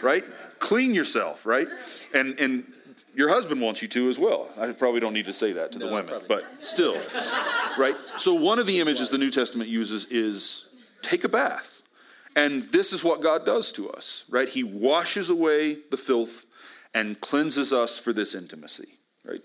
right? 0.02 0.24
Clean 0.58 0.94
yourself, 0.94 1.46
right? 1.46 1.68
And 2.14 2.38
and 2.38 2.64
your 3.14 3.28
husband 3.28 3.60
wants 3.60 3.82
you 3.82 3.88
to 3.88 4.08
as 4.08 4.18
well. 4.18 4.48
I 4.58 4.72
probably 4.72 5.00
don't 5.00 5.14
need 5.14 5.24
to 5.26 5.32
say 5.32 5.52
that 5.52 5.72
to 5.72 5.78
no, 5.78 5.88
the 5.88 5.94
women, 5.94 6.20
but 6.28 6.44
still, 6.64 6.94
right? 7.78 7.94
So 8.18 8.34
one 8.34 8.58
of 8.58 8.66
the 8.66 8.80
images 8.80 9.10
the 9.10 9.18
New 9.18 9.30
Testament 9.30 9.68
uses 9.68 10.06
is 10.06 10.74
take 11.02 11.24
a 11.24 11.28
bath. 11.28 11.82
And 12.36 12.62
this 12.64 12.92
is 12.92 13.02
what 13.02 13.22
God 13.22 13.44
does 13.44 13.72
to 13.72 13.90
us, 13.90 14.24
right? 14.30 14.48
He 14.48 14.62
washes 14.62 15.30
away 15.30 15.78
the 15.90 15.96
filth 15.96 16.46
and 16.94 17.20
cleanses 17.20 17.72
us 17.72 17.98
for 17.98 18.12
this 18.12 18.34
intimacy, 18.34 18.88
right? 19.24 19.40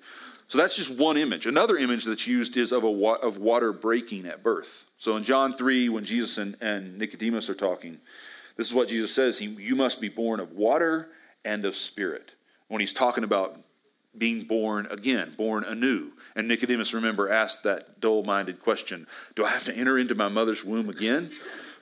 So 0.48 0.60
that's 0.60 0.76
just 0.76 1.00
one 1.00 1.18
image. 1.18 1.48
Another 1.48 1.78
image 1.78 2.06
that's 2.06 2.28
used 2.28 2.56
is 2.58 2.72
of, 2.72 2.84
a 2.84 2.92
wa- 2.92 3.18
of 3.22 3.40
water 3.40 3.74
breaking 3.74 4.28
at 4.28 4.44
birth. 4.44 4.92
So 5.00 5.18
in 5.18 5.24
John 5.24 5.54
3, 5.54 5.90
when 5.90 6.06
Jesus 6.06 6.38
and, 6.38 6.56
and 6.62 7.00
Nicodemus 7.00 7.50
are 7.50 7.56
talking, 7.56 7.98
this 8.56 8.68
is 8.68 8.74
what 8.74 8.88
Jesus 8.88 9.14
says 9.14 9.40
he, 9.40 9.48
You 9.48 9.76
must 9.76 10.00
be 10.00 10.10
born 10.10 10.40
of 10.40 10.54
water 10.54 11.10
and 11.44 11.66
of 11.66 11.76
spirit. 11.76 12.35
When 12.68 12.80
he's 12.80 12.94
talking 12.94 13.24
about 13.24 13.58
being 14.18 14.44
born 14.44 14.88
again, 14.90 15.34
born 15.38 15.64
anew. 15.64 16.12
And 16.36 16.48
Nicodemus, 16.48 16.94
remember, 16.94 17.30
asked 17.30 17.64
that 17.64 18.00
dull 18.00 18.24
minded 18.24 18.62
question 18.62 19.08
Do 19.36 19.46
I 19.46 19.50
have 19.50 19.64
to 19.66 19.76
enter 19.76 19.98
into 19.98 20.16
my 20.16 20.28
mother's 20.28 20.64
womb 20.64 20.90
again? 20.90 21.32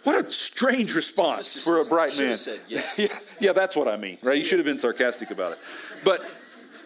What 0.03 0.25
a 0.25 0.31
strange 0.31 0.95
response 0.95 1.63
for 1.63 1.79
a 1.79 1.85
bright 1.85 2.17
man. 2.19 2.35
Said 2.35 2.59
yes. 2.67 2.99
yeah, 3.39 3.47
yeah, 3.47 3.53
that's 3.53 3.75
what 3.75 3.87
I 3.87 3.95
mean, 3.95 4.17
right? 4.21 4.37
You 4.37 4.43
should 4.43 4.59
have 4.59 4.65
been 4.65 4.77
sarcastic 4.77 5.31
about 5.31 5.53
it. 5.53 5.59
But 6.03 6.21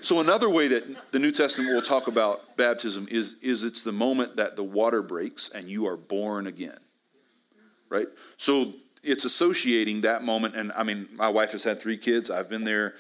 So 0.02 0.20
another 0.20 0.50
way 0.50 0.68
that 0.68 1.12
the 1.12 1.18
New 1.18 1.32
Testament 1.32 1.74
will 1.74 1.82
talk 1.82 2.08
about 2.08 2.56
baptism 2.56 3.08
is, 3.10 3.40
is 3.42 3.64
it's 3.64 3.84
the 3.84 3.92
moment 3.92 4.36
that 4.36 4.56
the 4.56 4.64
water 4.64 5.02
breaks 5.02 5.50
and 5.50 5.68
you 5.68 5.88
are 5.88 5.98
born 5.98 6.46
again. 6.46 6.78
Right? 7.90 8.06
So 8.38 8.74
it's 9.04 9.26
associating 9.26 10.02
that 10.02 10.24
moment 10.24 10.56
and 10.56 10.72
I 10.74 10.84
mean 10.84 11.08
my 11.14 11.30
wife 11.30 11.54
has 11.54 11.64
had 11.64 11.82
three 11.82 11.98
kids. 11.98 12.30
I've 12.30 12.50
been 12.50 12.66
there 12.66 12.94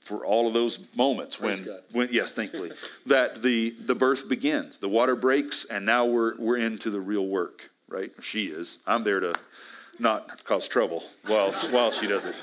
for 0.00 0.24
all 0.24 0.48
of 0.48 0.54
those 0.54 0.94
moments 0.96 1.40
when, 1.40 1.54
when 1.92 2.08
yes, 2.10 2.34
thankfully, 2.34 2.70
that 3.06 3.42
the 3.42 3.70
the 3.70 3.94
birth 3.94 4.28
begins. 4.28 4.78
The 4.78 4.88
water 4.88 5.14
breaks 5.14 5.64
and 5.64 5.86
now 5.86 6.04
we're 6.06 6.36
we're 6.38 6.56
into 6.56 6.90
the 6.90 7.00
real 7.00 7.26
work, 7.26 7.70
right? 7.88 8.10
She 8.20 8.46
is. 8.46 8.82
I'm 8.86 9.04
there 9.04 9.20
to 9.20 9.34
not 9.98 10.44
cause 10.44 10.66
trouble 10.66 11.04
while 11.26 11.52
while 11.70 11.92
she 11.92 12.06
does 12.06 12.24
it. 12.24 12.34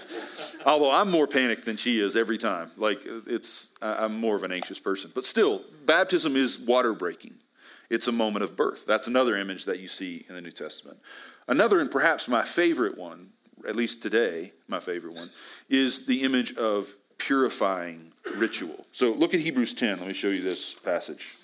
Although 0.66 0.92
I'm 0.92 1.10
more 1.10 1.28
panicked 1.28 1.66
than 1.66 1.78
she 1.78 2.00
is 2.00 2.16
every 2.16 2.38
time. 2.38 2.70
Like 2.78 3.00
it's 3.26 3.76
I'm 3.82 4.20
more 4.20 4.36
of 4.36 4.44
an 4.44 4.52
anxious 4.52 4.80
person. 4.80 5.12
But 5.14 5.26
still, 5.26 5.62
baptism 5.86 6.36
is 6.36 6.60
water 6.60 6.94
breaking. 6.94 7.34
It's 7.90 8.08
a 8.08 8.12
moment 8.12 8.44
of 8.44 8.56
birth. 8.56 8.86
That's 8.86 9.08
another 9.08 9.36
image 9.36 9.66
that 9.66 9.80
you 9.80 9.88
see 9.88 10.26
in 10.30 10.36
the 10.36 10.42
New 10.42 10.52
Testament. 10.52 11.00
Another 11.48 11.80
and 11.80 11.90
perhaps 11.90 12.28
my 12.28 12.44
favorite 12.44 12.98
one, 12.98 13.30
at 13.68 13.76
least 13.76 14.04
today, 14.04 14.52
my 14.68 14.80
favorite 14.80 15.16
one, 15.16 15.30
is 15.70 16.06
the 16.06 16.24
image 16.24 16.56
of 16.58 16.94
purifying 17.18 18.12
ritual. 18.38 18.86
So 18.92 19.12
look 19.12 19.34
at 19.34 19.40
Hebrews 19.40 19.74
10. 19.74 20.00
Let 20.00 20.08
me 20.08 20.14
show 20.14 20.30
you 20.30 20.42
this 20.42 20.74
passage. 20.74 21.36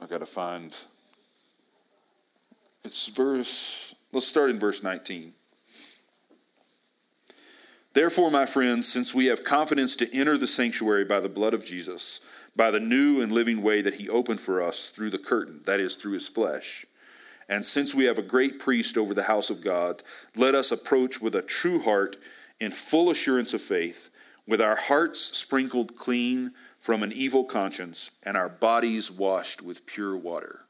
I've 0.00 0.08
got 0.08 0.18
to 0.18 0.26
find. 0.26 0.76
It's 2.84 3.08
verse. 3.08 3.94
Let's 4.12 4.26
start 4.26 4.50
in 4.50 4.58
verse 4.58 4.82
19. 4.82 5.34
Therefore, 7.92 8.30
my 8.30 8.46
friends, 8.46 8.90
since 8.90 9.14
we 9.14 9.26
have 9.26 9.44
confidence 9.44 9.96
to 9.96 10.16
enter 10.16 10.38
the 10.38 10.46
sanctuary 10.46 11.04
by 11.04 11.20
the 11.20 11.28
blood 11.28 11.54
of 11.54 11.64
Jesus, 11.64 12.24
by 12.56 12.70
the 12.70 12.80
new 12.80 13.20
and 13.20 13.32
living 13.32 13.62
way 13.62 13.82
that 13.82 13.94
he 13.94 14.08
opened 14.08 14.40
for 14.40 14.62
us 14.62 14.90
through 14.90 15.10
the 15.10 15.18
curtain, 15.18 15.60
that 15.66 15.80
is, 15.80 15.96
through 15.96 16.12
his 16.12 16.28
flesh, 16.28 16.84
and 17.50 17.66
since 17.66 17.92
we 17.92 18.04
have 18.04 18.16
a 18.16 18.22
great 18.22 18.60
priest 18.60 18.96
over 18.96 19.12
the 19.12 19.24
house 19.24 19.50
of 19.50 19.60
God, 19.60 20.04
let 20.36 20.54
us 20.54 20.70
approach 20.70 21.20
with 21.20 21.34
a 21.34 21.42
true 21.42 21.80
heart 21.80 22.14
in 22.60 22.70
full 22.70 23.10
assurance 23.10 23.52
of 23.52 23.60
faith, 23.60 24.10
with 24.46 24.60
our 24.60 24.76
hearts 24.76 25.20
sprinkled 25.20 25.96
clean 25.96 26.52
from 26.80 27.02
an 27.02 27.12
evil 27.12 27.42
conscience 27.42 28.20
and 28.24 28.36
our 28.36 28.48
bodies 28.48 29.10
washed 29.10 29.62
with 29.62 29.84
pure 29.84 30.16
water. 30.16 30.60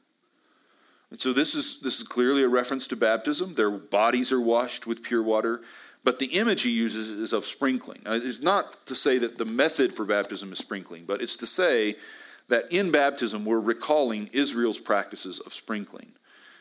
And 1.11 1.21
so 1.21 1.33
this 1.33 1.53
is 1.53 1.81
this 1.81 2.01
is 2.01 2.07
clearly 2.07 2.41
a 2.41 2.47
reference 2.47 2.87
to 2.87 2.95
baptism. 2.95 3.53
Their 3.53 3.69
bodies 3.69 4.31
are 4.31 4.41
washed 4.41 4.87
with 4.87 5.03
pure 5.03 5.21
water, 5.21 5.61
but 6.03 6.19
the 6.19 6.37
image 6.37 6.63
he 6.63 6.71
uses 6.71 7.09
is 7.09 7.33
of 7.33 7.45
sprinkling. 7.45 8.01
Now, 8.03 8.13
it's 8.13 8.41
not 8.41 8.85
to 8.87 8.95
say 8.95 9.17
that 9.19 9.37
the 9.37 9.45
method 9.45 9.93
for 9.93 10.05
baptism 10.05 10.51
is 10.51 10.57
sprinkling, 10.57 11.05
but 11.05 11.21
it's 11.21 11.37
to 11.37 11.47
say 11.47 11.95
that 12.47 12.71
in 12.71 12.91
baptism 12.91 13.45
we're 13.45 13.59
recalling 13.59 14.29
Israel's 14.33 14.79
practices 14.79 15.39
of 15.39 15.53
sprinkling. 15.53 16.11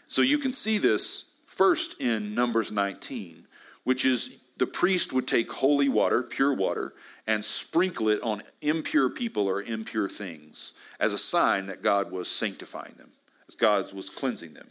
So 0.07 0.23
you 0.23 0.39
can 0.39 0.53
see 0.53 0.79
this 0.79 1.39
first 1.47 2.01
in 2.01 2.35
Numbers 2.35 2.71
19, 2.71 3.45
which 3.85 4.05
is 4.05 4.45
the 4.57 4.67
priest 4.67 5.13
would 5.13 5.27
take 5.27 5.51
holy 5.51 5.89
water, 5.89 6.23
pure 6.23 6.53
water, 6.53 6.93
and 7.27 7.45
sprinkle 7.45 8.09
it 8.09 8.23
on 8.23 8.43
impure 8.61 9.09
people 9.09 9.47
or 9.47 9.63
impure 9.63 10.09
things 10.09 10.75
as 10.99 11.13
a 11.13 11.19
sign 11.19 11.67
that 11.67 11.83
God 11.83 12.13
was 12.13 12.29
sanctifying 12.29 12.95
them, 12.99 13.11
as 13.49 13.55
God 13.55 13.93
was 13.95 14.11
cleansing 14.11 14.53
them. 14.53 14.69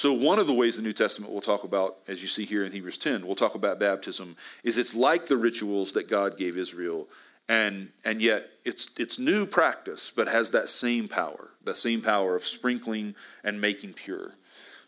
So, 0.00 0.14
one 0.14 0.38
of 0.38 0.46
the 0.46 0.54
ways 0.54 0.78
the 0.78 0.82
New 0.82 0.94
Testament 0.94 1.30
will 1.30 1.42
talk 1.42 1.62
about, 1.62 1.98
as 2.08 2.22
you 2.22 2.26
see 2.26 2.46
here 2.46 2.64
in 2.64 2.72
Hebrews 2.72 2.96
10, 2.96 3.26
we'll 3.26 3.34
talk 3.34 3.54
about 3.54 3.78
baptism, 3.78 4.34
is 4.64 4.78
it's 4.78 4.94
like 4.94 5.26
the 5.26 5.36
rituals 5.36 5.92
that 5.92 6.08
God 6.08 6.38
gave 6.38 6.56
Israel, 6.56 7.06
and, 7.50 7.90
and 8.02 8.22
yet 8.22 8.48
it's, 8.64 8.98
it's 8.98 9.18
new 9.18 9.44
practice, 9.44 10.10
but 10.10 10.26
has 10.26 10.52
that 10.52 10.70
same 10.70 11.06
power, 11.06 11.50
that 11.64 11.76
same 11.76 12.00
power 12.00 12.34
of 12.34 12.46
sprinkling 12.46 13.14
and 13.44 13.60
making 13.60 13.92
pure. 13.92 14.36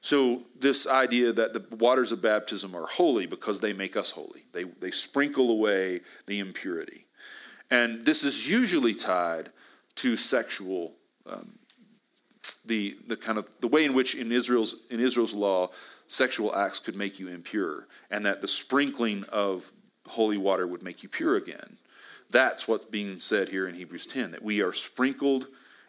So, 0.00 0.44
this 0.58 0.86
idea 0.86 1.30
that 1.34 1.52
the 1.52 1.76
waters 1.76 2.10
of 2.10 2.22
baptism 2.22 2.74
are 2.74 2.86
holy 2.86 3.26
because 3.26 3.60
they 3.60 3.74
make 3.74 3.98
us 3.98 4.12
holy, 4.12 4.44
they, 4.54 4.62
they 4.62 4.92
sprinkle 4.92 5.50
away 5.50 6.00
the 6.24 6.38
impurity. 6.38 7.04
And 7.70 8.06
this 8.06 8.24
is 8.24 8.48
usually 8.48 8.94
tied 8.94 9.50
to 9.96 10.16
sexual, 10.16 10.94
um, 11.30 11.58
the, 12.66 12.96
the 13.06 13.16
kind 13.16 13.38
of 13.38 13.48
the 13.60 13.68
way 13.68 13.84
in 13.84 13.94
which 13.94 14.14
in 14.14 14.32
Israel's, 14.32 14.86
in 14.90 15.00
Israel's 15.00 15.34
law, 15.34 15.70
sexual 16.06 16.54
acts 16.54 16.78
could 16.78 16.96
make 16.96 17.18
you 17.18 17.28
impure, 17.28 17.86
and 18.10 18.24
that 18.26 18.40
the 18.40 18.48
sprinkling 18.48 19.24
of 19.30 19.70
holy 20.08 20.36
water 20.36 20.66
would 20.66 20.82
make 20.82 21.02
you 21.02 21.08
pure 21.08 21.36
again. 21.36 21.78
That's 22.30 22.66
what's 22.66 22.84
being 22.84 23.18
said 23.20 23.50
here 23.50 23.68
in 23.68 23.74
Hebrews 23.74 24.06
10 24.06 24.30
that 24.32 24.42
we 24.42 24.62
are 24.62 24.72
sprinkled 24.72 25.46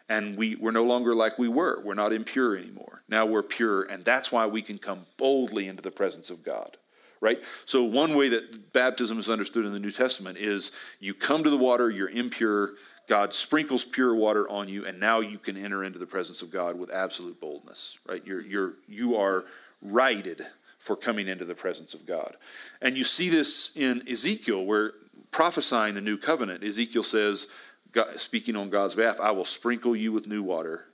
and 0.08 0.36
we, 0.36 0.56
we're 0.56 0.70
no 0.70 0.84
longer 0.84 1.14
like 1.14 1.38
we 1.38 1.48
were. 1.48 1.80
We're 1.80 1.94
not 1.94 2.12
impure 2.12 2.56
anymore. 2.56 3.02
Now 3.08 3.24
we're 3.24 3.42
pure, 3.42 3.82
and 3.84 4.04
that's 4.04 4.30
why 4.30 4.46
we 4.46 4.60
can 4.60 4.78
come 4.78 5.06
boldly 5.16 5.66
into 5.66 5.82
the 5.82 5.90
presence 5.90 6.30
of 6.30 6.44
God. 6.44 6.76
Right? 7.20 7.38
So, 7.64 7.84
one 7.84 8.14
way 8.14 8.28
that 8.28 8.74
baptism 8.74 9.18
is 9.18 9.30
understood 9.30 9.64
in 9.64 9.72
the 9.72 9.80
New 9.80 9.90
Testament 9.90 10.36
is 10.36 10.78
you 11.00 11.14
come 11.14 11.42
to 11.42 11.48
the 11.48 11.56
water, 11.56 11.88
you're 11.88 12.10
impure, 12.10 12.72
God 13.06 13.34
sprinkles 13.34 13.84
pure 13.84 14.14
water 14.14 14.48
on 14.48 14.68
you, 14.68 14.86
and 14.86 14.98
now 14.98 15.20
you 15.20 15.38
can 15.38 15.56
enter 15.56 15.84
into 15.84 15.98
the 15.98 16.06
presence 16.06 16.42
of 16.42 16.50
God 16.50 16.78
with 16.78 16.90
absolute 16.90 17.40
boldness. 17.40 17.98
Right? 18.08 18.22
You're, 18.24 18.40
you're, 18.40 18.72
you 18.88 19.16
are 19.16 19.44
righted 19.82 20.40
for 20.78 20.96
coming 20.96 21.28
into 21.28 21.44
the 21.44 21.54
presence 21.54 21.94
of 21.94 22.06
God. 22.06 22.36
And 22.82 22.96
you 22.96 23.04
see 23.04 23.28
this 23.28 23.76
in 23.76 24.02
Ezekiel, 24.08 24.64
where 24.64 24.92
prophesying 25.30 25.94
the 25.94 26.00
new 26.00 26.16
covenant, 26.16 26.62
Ezekiel 26.62 27.02
says, 27.02 27.52
God, 27.92 28.20
speaking 28.20 28.56
on 28.56 28.70
God's 28.70 28.94
behalf, 28.94 29.20
I 29.20 29.30
will 29.30 29.44
sprinkle 29.44 29.94
you 29.94 30.12
with 30.12 30.26
new 30.26 30.42
water, 30.42 30.86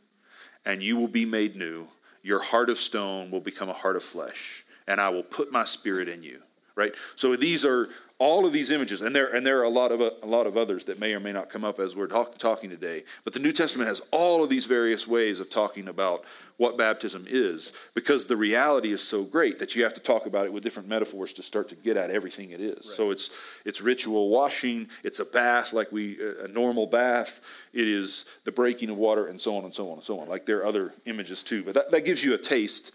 and 0.64 0.82
you 0.82 0.96
will 0.96 1.08
be 1.08 1.24
made 1.24 1.56
new. 1.56 1.88
Your 2.22 2.42
heart 2.42 2.70
of 2.70 2.78
stone 2.78 3.30
will 3.30 3.40
become 3.40 3.68
a 3.68 3.74
heart 3.74 3.96
of 3.96 4.02
flesh, 4.02 4.64
and 4.86 5.00
I 5.00 5.08
will 5.08 5.22
put 5.22 5.50
my 5.50 5.64
spirit 5.64 6.08
in 6.08 6.22
you. 6.22 6.42
Right? 6.74 6.94
So 7.16 7.36
these 7.36 7.64
are 7.64 7.88
all 8.20 8.44
of 8.44 8.52
these 8.52 8.70
images, 8.70 9.00
and 9.00 9.16
there 9.16 9.34
and 9.34 9.46
there 9.46 9.58
are 9.60 9.64
a 9.64 9.70
lot 9.70 9.90
of 9.90 10.02
a, 10.02 10.12
a 10.22 10.26
lot 10.26 10.46
of 10.46 10.54
others 10.54 10.84
that 10.84 11.00
may 11.00 11.14
or 11.14 11.20
may 11.20 11.32
not 11.32 11.48
come 11.48 11.64
up 11.64 11.80
as 11.80 11.96
we're 11.96 12.06
talk, 12.06 12.36
talking 12.36 12.68
today. 12.68 13.02
But 13.24 13.32
the 13.32 13.40
New 13.40 13.50
Testament 13.50 13.88
has 13.88 14.06
all 14.12 14.44
of 14.44 14.50
these 14.50 14.66
various 14.66 15.08
ways 15.08 15.40
of 15.40 15.48
talking 15.48 15.88
about 15.88 16.22
what 16.58 16.76
baptism 16.76 17.24
is, 17.26 17.72
because 17.94 18.26
the 18.26 18.36
reality 18.36 18.92
is 18.92 19.02
so 19.02 19.24
great 19.24 19.58
that 19.58 19.74
you 19.74 19.82
have 19.82 19.94
to 19.94 20.00
talk 20.00 20.26
about 20.26 20.44
it 20.44 20.52
with 20.52 20.62
different 20.62 20.86
metaphors 20.86 21.32
to 21.32 21.42
start 21.42 21.70
to 21.70 21.74
get 21.74 21.96
at 21.96 22.10
everything 22.10 22.50
it 22.50 22.60
is. 22.60 22.86
Right. 22.86 22.96
So 22.96 23.10
it's 23.10 23.34
it's 23.64 23.80
ritual 23.80 24.28
washing, 24.28 24.88
it's 25.02 25.18
a 25.18 25.24
bath 25.24 25.72
like 25.72 25.90
we 25.90 26.18
a 26.44 26.48
normal 26.48 26.86
bath, 26.86 27.42
it 27.72 27.88
is 27.88 28.40
the 28.44 28.52
breaking 28.52 28.90
of 28.90 28.98
water, 28.98 29.28
and 29.28 29.40
so 29.40 29.56
on 29.56 29.64
and 29.64 29.74
so 29.74 29.88
on 29.88 29.94
and 29.94 30.04
so 30.04 30.20
on. 30.20 30.28
Like 30.28 30.44
there 30.44 30.58
are 30.58 30.66
other 30.66 30.92
images 31.06 31.42
too, 31.42 31.64
but 31.64 31.72
that, 31.72 31.90
that 31.90 32.04
gives 32.04 32.22
you 32.22 32.34
a 32.34 32.38
taste 32.38 32.94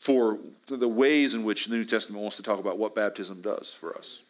for 0.00 0.38
the 0.66 0.88
ways 0.88 1.34
in 1.34 1.44
which 1.44 1.66
the 1.66 1.76
New 1.76 1.84
Testament 1.84 2.20
wants 2.20 2.36
to 2.36 2.42
talk 2.42 2.58
about 2.58 2.78
what 2.78 2.96
baptism 2.96 3.40
does 3.40 3.72
for 3.72 3.96
us. 3.96 4.24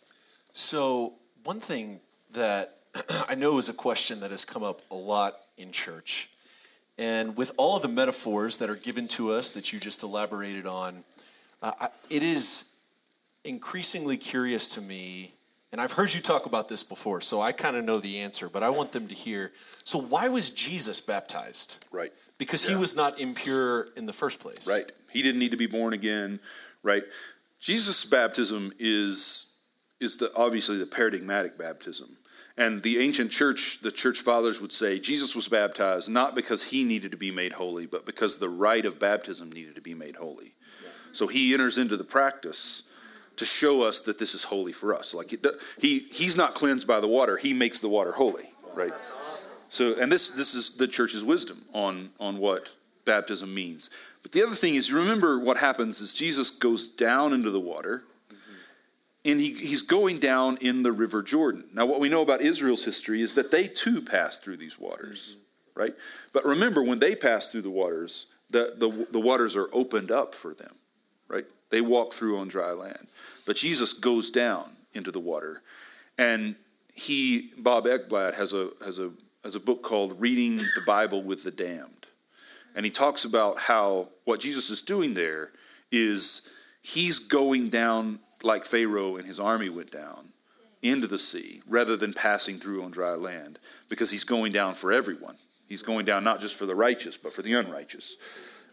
So, 0.56 1.12
one 1.44 1.60
thing 1.60 2.00
that 2.32 2.70
I 3.28 3.34
know 3.34 3.58
is 3.58 3.68
a 3.68 3.74
question 3.74 4.20
that 4.20 4.30
has 4.30 4.46
come 4.46 4.62
up 4.62 4.80
a 4.90 4.94
lot 4.94 5.34
in 5.58 5.70
church, 5.70 6.30
and 6.96 7.36
with 7.36 7.52
all 7.58 7.76
of 7.76 7.82
the 7.82 7.88
metaphors 7.88 8.56
that 8.56 8.70
are 8.70 8.76
given 8.76 9.06
to 9.08 9.32
us 9.32 9.50
that 9.50 9.74
you 9.74 9.78
just 9.78 10.02
elaborated 10.02 10.66
on, 10.66 11.04
uh, 11.60 11.88
it 12.08 12.22
is 12.22 12.78
increasingly 13.44 14.16
curious 14.16 14.70
to 14.76 14.80
me, 14.80 15.32
and 15.72 15.80
I've 15.80 15.92
heard 15.92 16.14
you 16.14 16.22
talk 16.22 16.46
about 16.46 16.70
this 16.70 16.82
before, 16.82 17.20
so 17.20 17.42
I 17.42 17.52
kind 17.52 17.76
of 17.76 17.84
know 17.84 18.00
the 18.00 18.20
answer, 18.20 18.48
but 18.48 18.62
I 18.62 18.70
want 18.70 18.92
them 18.92 19.08
to 19.08 19.14
hear. 19.14 19.52
So, 19.84 20.00
why 20.00 20.28
was 20.28 20.48
Jesus 20.48 21.02
baptized? 21.02 21.86
Right. 21.92 22.14
Because 22.38 22.64
yeah. 22.64 22.74
he 22.74 22.80
was 22.80 22.96
not 22.96 23.20
impure 23.20 23.88
in 23.94 24.06
the 24.06 24.14
first 24.14 24.40
place. 24.40 24.66
Right. 24.66 24.90
He 25.12 25.20
didn't 25.20 25.38
need 25.38 25.50
to 25.50 25.58
be 25.58 25.66
born 25.66 25.92
again, 25.92 26.40
right? 26.82 27.02
Jesus' 27.60 28.06
baptism 28.06 28.72
is 28.78 29.45
is 30.00 30.16
the, 30.18 30.30
obviously 30.37 30.78
the 30.78 30.87
paradigmatic 30.87 31.59
baptism. 31.59 32.16
And 32.59 32.82
the 32.82 32.98
ancient 32.98 33.30
church, 33.30 33.80
the 33.80 33.90
church 33.90 34.20
fathers 34.20 34.61
would 34.61 34.72
say 34.72 34.98
Jesus 34.98 35.37
was 35.37 35.46
baptized 35.48 36.09
not 36.09 36.35
because 36.35 36.64
he 36.64 36.85
needed 36.85 37.11
to 37.11 37.16
be 37.16 37.30
made 37.30 37.52
holy, 37.52 37.85
but 37.87 38.06
because 38.06 38.38
the 38.38 38.48
rite 38.48 38.87
of 38.87 38.98
baptism 38.98 39.52
needed 39.52 39.74
to 39.74 39.82
be 39.82 39.94
made 39.94 40.16
holy. 40.16 40.54
So 41.12 41.26
he 41.26 41.52
enters 41.52 41.78
into 41.78 41.96
the 41.96 42.04
practice 42.04 42.90
to 43.37 43.44
show 43.44 43.82
us 43.82 44.00
that 44.02 44.18
this 44.18 44.35
is 44.35 44.44
holy 44.44 44.72
for 44.72 44.94
us. 44.94 45.14
Like 45.14 45.35
he 45.78 45.98
he's 45.98 46.37
not 46.37 46.54
cleansed 46.54 46.87
by 46.87 47.00
the 47.00 47.06
water; 47.06 47.37
he 47.37 47.52
makes 47.52 47.80
the 47.80 47.88
water 47.88 48.12
holy, 48.12 48.50
right? 48.74 48.92
So, 49.68 49.94
and 50.00 50.11
this 50.11 50.30
this 50.30 50.54
is 50.54 50.76
the 50.76 50.88
church's 50.88 51.24
wisdom 51.24 51.62
on 51.72 52.11
on 52.20 52.38
what 52.38 52.72
baptism 53.04 53.54
means. 53.54 53.90
But 54.22 54.32
the 54.32 54.42
other 54.42 54.54
thing 54.54 54.74
is, 54.74 54.92
remember 54.92 55.38
what 55.38 55.59
happens 55.59 56.00
is 56.00 56.12
Jesus 56.12 56.50
goes 56.50 56.88
down 56.88 57.32
into 57.32 57.50
the 57.50 57.61
water 57.61 58.02
and 59.26 59.40
he, 59.40 59.52
he's 59.52 59.82
going 59.82 60.18
down 60.18 60.56
in 60.60 60.82
the 60.82 60.92
river 60.92 61.22
Jordan. 61.22 61.68
Now, 61.74 61.84
what 61.86 62.00
we 62.00 62.08
know 62.08 62.22
about 62.22 62.40
Israel's 62.40 62.84
history 62.84 63.20
is 63.20 63.34
that 63.34 63.50
they 63.50 63.66
too 63.66 64.00
passed 64.00 64.44
through 64.44 64.58
these 64.58 64.78
waters, 64.78 65.36
mm-hmm. 65.38 65.80
right? 65.80 65.94
But 66.32 66.44
remember, 66.44 66.82
when 66.82 67.00
they 67.00 67.14
passed 67.14 67.52
through 67.52 67.62
the 67.62 67.70
waters, 67.70 68.32
the, 68.50 68.74
the, 68.76 69.06
the 69.10 69.20
waters 69.20 69.56
are 69.56 69.68
opened 69.72 70.10
up 70.10 70.34
for 70.34 70.54
them, 70.54 70.76
right? 71.28 71.44
They 71.70 71.80
walk 71.80 72.14
through 72.14 72.38
on 72.38 72.48
dry 72.48 72.70
land. 72.70 73.08
But 73.44 73.56
Jesus 73.56 73.92
goes 73.92 74.30
down 74.30 74.70
into 74.94 75.10
the 75.10 75.20
water. 75.20 75.62
And 76.18 76.54
he, 76.94 77.50
Bob 77.58 77.84
Ekblad, 77.84 78.34
has 78.34 78.52
a, 78.52 78.70
has, 78.84 78.98
a, 78.98 79.10
has 79.42 79.54
a 79.54 79.60
book 79.60 79.82
called 79.82 80.20
Reading 80.20 80.56
the 80.58 80.82
Bible 80.86 81.22
with 81.22 81.42
the 81.42 81.50
Damned. 81.50 82.06
And 82.74 82.84
he 82.84 82.90
talks 82.90 83.24
about 83.24 83.58
how 83.58 84.08
what 84.24 84.40
Jesus 84.40 84.70
is 84.70 84.82
doing 84.82 85.14
there 85.14 85.50
is 85.90 86.52
he's 86.82 87.18
going 87.18 87.70
down 87.70 88.20
like 88.42 88.64
Pharaoh 88.64 89.16
and 89.16 89.27
his 89.27 89.40
army 89.40 89.68
went 89.68 89.90
down 89.90 90.33
into 90.83 91.07
the 91.07 91.18
sea 91.18 91.62
rather 91.68 91.96
than 91.96 92.12
passing 92.12 92.57
through 92.57 92.83
on 92.83 92.90
dry 92.90 93.14
land 93.14 93.59
because 93.88 94.11
he's 94.11 94.25
going 94.25 94.53
down 94.53 94.75
for 94.75 94.92
everyone. 94.92 95.37
He's 95.68 95.83
going 95.83 96.05
down 96.05 96.22
not 96.22 96.40
just 96.40 96.57
for 96.57 96.66
the 96.66 96.75
righteous, 96.75 97.16
but 97.16 97.33
for 97.33 97.42
the 97.42 97.55
unrighteous. 97.55 98.16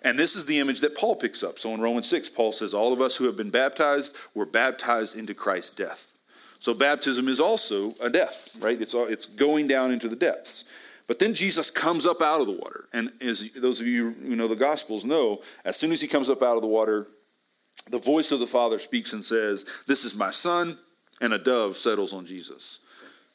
And 0.03 0.19
this 0.19 0.35
is 0.35 0.45
the 0.45 0.59
image 0.59 0.81
that 0.81 0.97
Paul 0.97 1.15
picks 1.15 1.43
up. 1.43 1.57
So 1.57 1.73
in 1.73 1.81
Romans 1.81 2.07
6, 2.07 2.29
Paul 2.29 2.51
says, 2.51 2.73
All 2.73 2.91
of 2.91 3.01
us 3.01 3.15
who 3.15 3.25
have 3.25 3.37
been 3.37 3.49
baptized 3.49 4.15
were 4.35 4.45
baptized 4.45 5.17
into 5.17 5.33
Christ's 5.33 5.75
death. 5.75 6.13
So 6.59 6.73
baptism 6.73 7.27
is 7.27 7.39
also 7.39 7.91
a 8.01 8.09
death, 8.09 8.49
right? 8.59 8.81
It's, 8.81 8.93
it's 8.93 9.25
going 9.25 9.67
down 9.67 9.91
into 9.91 10.07
the 10.07 10.15
depths. 10.15 10.69
But 11.07 11.19
then 11.19 11.33
Jesus 11.33 11.69
comes 11.69 12.05
up 12.05 12.21
out 12.21 12.41
of 12.41 12.47
the 12.47 12.53
water. 12.53 12.85
And 12.93 13.11
as 13.21 13.53
those 13.53 13.81
of 13.81 13.87
you 13.87 14.11
who 14.11 14.35
know 14.35 14.47
the 14.47 14.55
Gospels 14.55 15.03
know, 15.03 15.41
as 15.65 15.75
soon 15.75 15.91
as 15.91 16.01
he 16.01 16.07
comes 16.07 16.29
up 16.29 16.41
out 16.41 16.55
of 16.55 16.61
the 16.61 16.67
water, 16.67 17.07
the 17.89 17.99
voice 17.99 18.31
of 18.31 18.39
the 18.39 18.47
Father 18.47 18.79
speaks 18.79 19.13
and 19.13 19.23
says, 19.23 19.65
This 19.87 20.05
is 20.05 20.15
my 20.15 20.31
Son, 20.31 20.77
and 21.21 21.33
a 21.33 21.37
dove 21.37 21.77
settles 21.77 22.13
on 22.13 22.25
Jesus. 22.25 22.79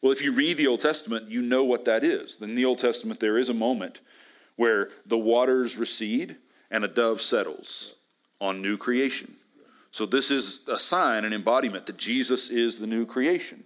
Well, 0.01 0.13
if 0.13 0.23
you 0.23 0.33
read 0.33 0.57
the 0.57 0.67
Old 0.67 0.81
Testament, 0.81 1.29
you 1.29 1.43
know 1.43 1.65
what 1.65 1.85
that 1.87 2.05
is. 2.05 2.41
In 2.41 2.55
the 2.55 2.65
Old 2.65 2.79
Testament, 2.79 3.21
there 3.21 3.39
is 3.39 3.49
a 3.49 3.55
moment 3.55 4.01
where 4.57 4.91
the 5.07 5.19
waters 5.19 5.77
recede 5.77 6.37
and 6.71 6.85
a 6.85 6.89
dove 6.89 7.21
settles 7.21 7.97
on 8.41 8.63
new 8.63 8.77
creation. 8.77 9.35
So, 9.91 10.07
this 10.07 10.31
is 10.31 10.69
a 10.69 10.79
sign, 10.79 11.25
an 11.25 11.33
embodiment 11.33 11.87
that 11.87 11.97
Jesus 11.97 12.51
is 12.51 12.79
the 12.79 12.87
new 12.87 13.07
creation. 13.07 13.65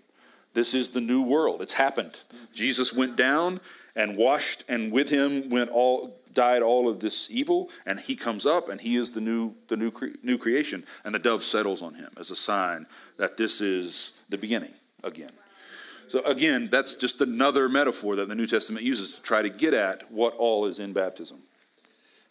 This 0.55 0.75
is 0.75 0.91
the 0.91 1.01
new 1.01 1.23
world. 1.23 1.63
It's 1.63 1.75
happened. 1.75 2.21
Jesus 2.55 2.93
went 2.93 3.17
down 3.17 3.61
and 3.97 4.17
washed, 4.17 4.65
and 4.69 4.93
with 4.93 5.11
him 5.11 5.51
went 5.51 5.71
all 5.71 6.22
died 6.33 6.63
all 6.63 6.89
of 6.89 7.01
this 7.01 7.31
evil, 7.31 7.71
and 7.87 8.01
he 8.01 8.17
comes 8.17 8.47
up, 8.47 8.69
and 8.69 8.81
he 8.81 8.97
is 8.97 9.13
the 9.13 9.21
new 9.21 9.55
the 9.69 9.77
new 9.77 9.91
cre- 9.91 10.17
new 10.23 10.39
creation, 10.39 10.85
and 11.05 11.15
the 11.15 11.19
dove 11.19 11.43
settles 11.43 11.83
on 11.83 11.95
him 11.95 12.11
as 12.19 12.31
a 12.31 12.37
sign 12.37 12.87
that 13.19 13.37
this 13.37 13.61
is 13.61 14.19
the 14.29 14.39
beginning 14.39 14.73
again. 15.03 15.33
So 16.09 16.21
again, 16.25 16.69
that's 16.71 16.95
just 16.95 17.23
another 17.23 17.69
metaphor 17.69 18.17
that 18.17 18.29
the 18.29 18.35
New 18.35 18.47
Testament 18.47 18.85
uses 18.85 19.13
to 19.13 19.23
try 19.23 19.41
to 19.41 19.49
get 19.49 19.73
at 19.73 20.13
what 20.13 20.35
all 20.37 20.67
is 20.67 20.79
in 20.79 20.93
baptism. 20.93 21.39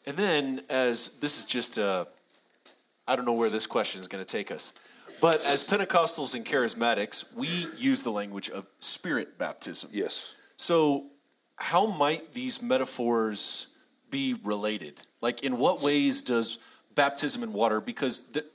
And 0.05 0.17
then, 0.17 0.61
as 0.69 1.19
this 1.19 1.39
is 1.39 1.45
just 1.45 1.77
a, 1.77 2.07
I 3.07 3.15
don't 3.15 3.25
know 3.25 3.33
where 3.33 3.49
this 3.49 3.65
question 3.65 3.99
is 3.99 4.07
going 4.07 4.23
to 4.23 4.27
take 4.27 4.51
us, 4.51 4.87
but 5.21 5.43
as 5.45 5.67
Pentecostals 5.67 6.35
and 6.35 6.45
charismatics, 6.45 7.35
we 7.35 7.47
use 7.77 8.03
the 8.03 8.11
language 8.11 8.49
of 8.49 8.67
spirit 8.79 9.37
baptism. 9.37 9.89
Yes. 9.93 10.35
So, 10.57 11.05
how 11.55 11.85
might 11.85 12.33
these 12.33 12.63
metaphors 12.63 13.70
be 14.11 14.35
related? 14.43 15.01
Like, 15.21 15.43
in 15.43 15.57
what 15.57 15.81
ways 15.81 16.21
does 16.23 16.63
baptism 16.95 17.41
in 17.43 17.53
water, 17.53 17.81
because 17.81 18.31
the, 18.33 18.45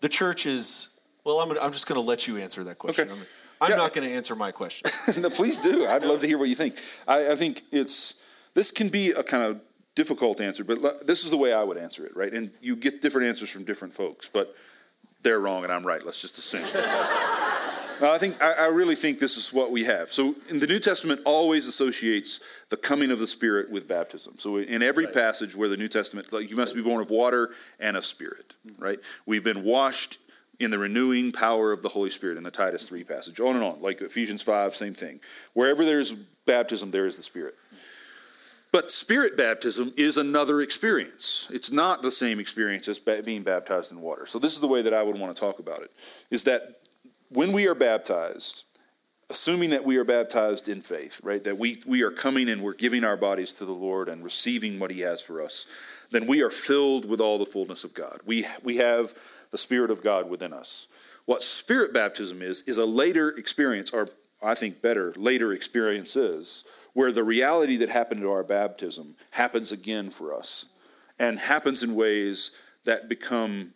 the 0.00 0.08
church 0.08 0.46
is, 0.46 0.98
well, 1.24 1.40
I'm, 1.40 1.50
I'm 1.58 1.72
just 1.72 1.86
going 1.88 2.00
to 2.00 2.06
let 2.06 2.26
you 2.28 2.38
answer 2.38 2.64
that 2.64 2.78
question. 2.78 3.08
Okay. 3.10 3.12
I'm, 3.20 3.26
I'm 3.60 3.70
Yeah. 3.70 3.76
not 3.76 3.92
going 3.92 4.08
to 4.08 4.14
answer 4.14 4.34
my 4.34 4.52
question. 4.52 4.88
no, 5.22 5.28
please 5.28 5.58
do. 5.58 5.86
I'd 5.86 6.04
love 6.04 6.20
to 6.20 6.26
hear 6.26 6.38
what 6.38 6.48
you 6.48 6.54
think. 6.54 6.74
I, 7.06 7.32
I 7.32 7.36
think 7.36 7.64
it's 7.70 8.22
this 8.54 8.70
can 8.70 8.88
be 8.88 9.10
a 9.10 9.22
kind 9.22 9.42
of 9.44 9.60
difficult 9.94 10.40
answer, 10.40 10.64
but 10.64 11.06
this 11.06 11.24
is 11.24 11.30
the 11.30 11.36
way 11.36 11.52
I 11.52 11.62
would 11.62 11.76
answer 11.76 12.06
it, 12.06 12.16
right? 12.16 12.32
And 12.32 12.50
you 12.62 12.74
get 12.76 13.02
different 13.02 13.26
answers 13.28 13.50
from 13.50 13.64
different 13.64 13.92
folks, 13.92 14.28
but 14.28 14.54
they're 15.22 15.40
wrong 15.40 15.64
and 15.64 15.72
I'm 15.72 15.86
right. 15.86 16.02
Let's 16.04 16.20
just 16.22 16.38
assume. 16.38 16.62
No, 18.00 18.10
I 18.10 18.18
think 18.18 18.42
I, 18.42 18.52
I 18.52 18.66
really 18.68 18.94
think 18.94 19.18
this 19.18 19.36
is 19.36 19.52
what 19.52 19.70
we 19.70 19.84
have. 19.84 20.08
So, 20.10 20.34
in 20.48 20.58
the 20.58 20.66
New 20.66 20.80
Testament, 20.80 21.20
always 21.26 21.66
associates 21.66 22.40
the 22.70 22.76
coming 22.76 23.10
of 23.10 23.18
the 23.18 23.26
Spirit 23.26 23.70
with 23.70 23.86
baptism. 23.86 24.34
So, 24.38 24.56
in 24.56 24.82
every 24.82 25.06
passage 25.06 25.54
where 25.54 25.68
the 25.68 25.76
New 25.76 25.88
Testament, 25.88 26.32
like 26.32 26.48
you 26.48 26.56
must 26.56 26.74
be 26.74 26.82
born 26.82 27.02
of 27.02 27.10
water 27.10 27.50
and 27.78 27.96
of 27.96 28.06
Spirit, 28.06 28.54
right? 28.78 28.98
We've 29.26 29.44
been 29.44 29.64
washed 29.64 30.18
in 30.58 30.70
the 30.70 30.78
renewing 30.78 31.32
power 31.32 31.72
of 31.72 31.82
the 31.82 31.88
Holy 31.90 32.10
Spirit 32.10 32.36
in 32.36 32.44
the 32.44 32.50
Titus 32.50 32.88
3 32.88 33.04
passage, 33.04 33.40
on 33.40 33.54
and 33.54 33.64
on, 33.64 33.80
like 33.80 34.00
Ephesians 34.00 34.42
5, 34.42 34.74
same 34.74 34.94
thing. 34.94 35.20
Wherever 35.54 35.84
there's 35.84 36.12
baptism, 36.12 36.90
there 36.90 37.06
is 37.06 37.16
the 37.16 37.22
Spirit. 37.22 37.54
But 38.72 38.92
Spirit 38.92 39.36
baptism 39.36 39.92
is 39.96 40.16
another 40.16 40.60
experience. 40.60 41.50
It's 41.52 41.72
not 41.72 42.02
the 42.02 42.10
same 42.10 42.38
experience 42.38 42.86
as 42.88 42.98
being 42.98 43.42
baptized 43.42 43.90
in 43.90 44.00
water. 44.00 44.26
So, 44.26 44.38
this 44.38 44.54
is 44.54 44.60
the 44.60 44.68
way 44.68 44.80
that 44.82 44.94
I 44.94 45.02
would 45.02 45.18
want 45.18 45.34
to 45.34 45.40
talk 45.40 45.58
about 45.58 45.82
it 45.82 45.90
is 46.30 46.44
that 46.44 46.79
when 47.30 47.52
we 47.52 47.66
are 47.66 47.74
baptized, 47.74 48.64
assuming 49.28 49.70
that 49.70 49.84
we 49.84 49.96
are 49.96 50.04
baptized 50.04 50.68
in 50.68 50.80
faith, 50.80 51.20
right, 51.22 51.42
that 51.44 51.58
we, 51.58 51.80
we 51.86 52.02
are 52.02 52.10
coming 52.10 52.48
and 52.48 52.62
we're 52.62 52.74
giving 52.74 53.04
our 53.04 53.16
bodies 53.16 53.52
to 53.54 53.64
the 53.64 53.72
Lord 53.72 54.08
and 54.08 54.24
receiving 54.24 54.78
what 54.78 54.90
He 54.90 55.00
has 55.00 55.22
for 55.22 55.40
us, 55.40 55.66
then 56.10 56.26
we 56.26 56.42
are 56.42 56.50
filled 56.50 57.08
with 57.08 57.20
all 57.20 57.38
the 57.38 57.46
fullness 57.46 57.84
of 57.84 57.94
God. 57.94 58.18
We, 58.26 58.46
we 58.64 58.78
have 58.78 59.14
the 59.52 59.58
Spirit 59.58 59.90
of 59.90 60.02
God 60.02 60.28
within 60.28 60.52
us. 60.52 60.88
What 61.26 61.42
Spirit 61.42 61.94
baptism 61.94 62.42
is, 62.42 62.66
is 62.66 62.78
a 62.78 62.86
later 62.86 63.28
experience, 63.28 63.92
or 63.92 64.08
I 64.42 64.54
think 64.54 64.82
better, 64.82 65.12
later 65.16 65.52
experiences, 65.52 66.64
where 66.92 67.12
the 67.12 67.22
reality 67.22 67.76
that 67.76 67.88
happened 67.88 68.22
to 68.22 68.30
our 68.32 68.42
baptism 68.42 69.14
happens 69.30 69.70
again 69.70 70.10
for 70.10 70.34
us 70.34 70.66
and 71.20 71.38
happens 71.38 71.84
in 71.84 71.94
ways 71.94 72.56
that 72.84 73.08
become 73.08 73.74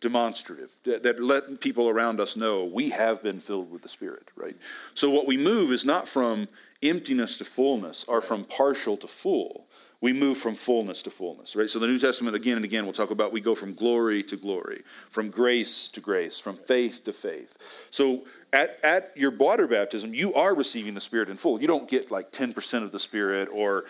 demonstrative 0.00 0.74
that, 0.84 1.20
let 1.20 1.60
people 1.60 1.88
around 1.88 2.20
us 2.20 2.36
know 2.36 2.64
we 2.64 2.90
have 2.90 3.22
been 3.22 3.40
filled 3.40 3.70
with 3.70 3.82
the 3.82 3.88
spirit 3.88 4.28
right? 4.36 4.56
So 4.94 5.10
what 5.10 5.26
we 5.26 5.36
move 5.36 5.72
is 5.72 5.84
not 5.84 6.08
from 6.08 6.48
emptiness 6.82 7.38
to 7.38 7.44
fullness 7.44 8.04
or 8.04 8.20
from 8.20 8.44
partial 8.44 8.96
to 8.98 9.06
full. 9.06 9.66
We 10.00 10.12
move 10.12 10.38
from 10.38 10.54
fullness 10.54 11.02
to 11.02 11.10
fullness 11.10 11.56
right? 11.56 11.68
So 11.68 11.78
the 11.78 11.86
new 11.86 11.98
testament 11.98 12.36
again 12.36 12.56
and 12.56 12.64
again 12.64 12.84
we'll 12.84 12.92
talk 12.92 13.10
about 13.10 13.32
we 13.32 13.40
go 13.40 13.54
from 13.54 13.74
glory 13.74 14.22
to 14.24 14.36
glory 14.36 14.82
from 15.10 15.30
grace 15.30 15.88
to 15.88 16.00
grace 16.00 16.38
from 16.38 16.54
faith 16.54 17.04
to 17.04 17.12
faith. 17.12 17.88
So 17.90 18.24
at, 18.52 18.78
at 18.84 19.12
your 19.16 19.30
water 19.30 19.66
baptism 19.66 20.14
you 20.14 20.34
are 20.34 20.54
receiving 20.54 20.94
the 20.94 21.00
spirit 21.00 21.28
in 21.28 21.36
full. 21.36 21.60
You 21.60 21.68
don't 21.68 21.88
get 21.88 22.10
like 22.10 22.30
10% 22.32 22.82
of 22.82 22.92
the 22.92 23.00
spirit 23.00 23.48
or 23.52 23.84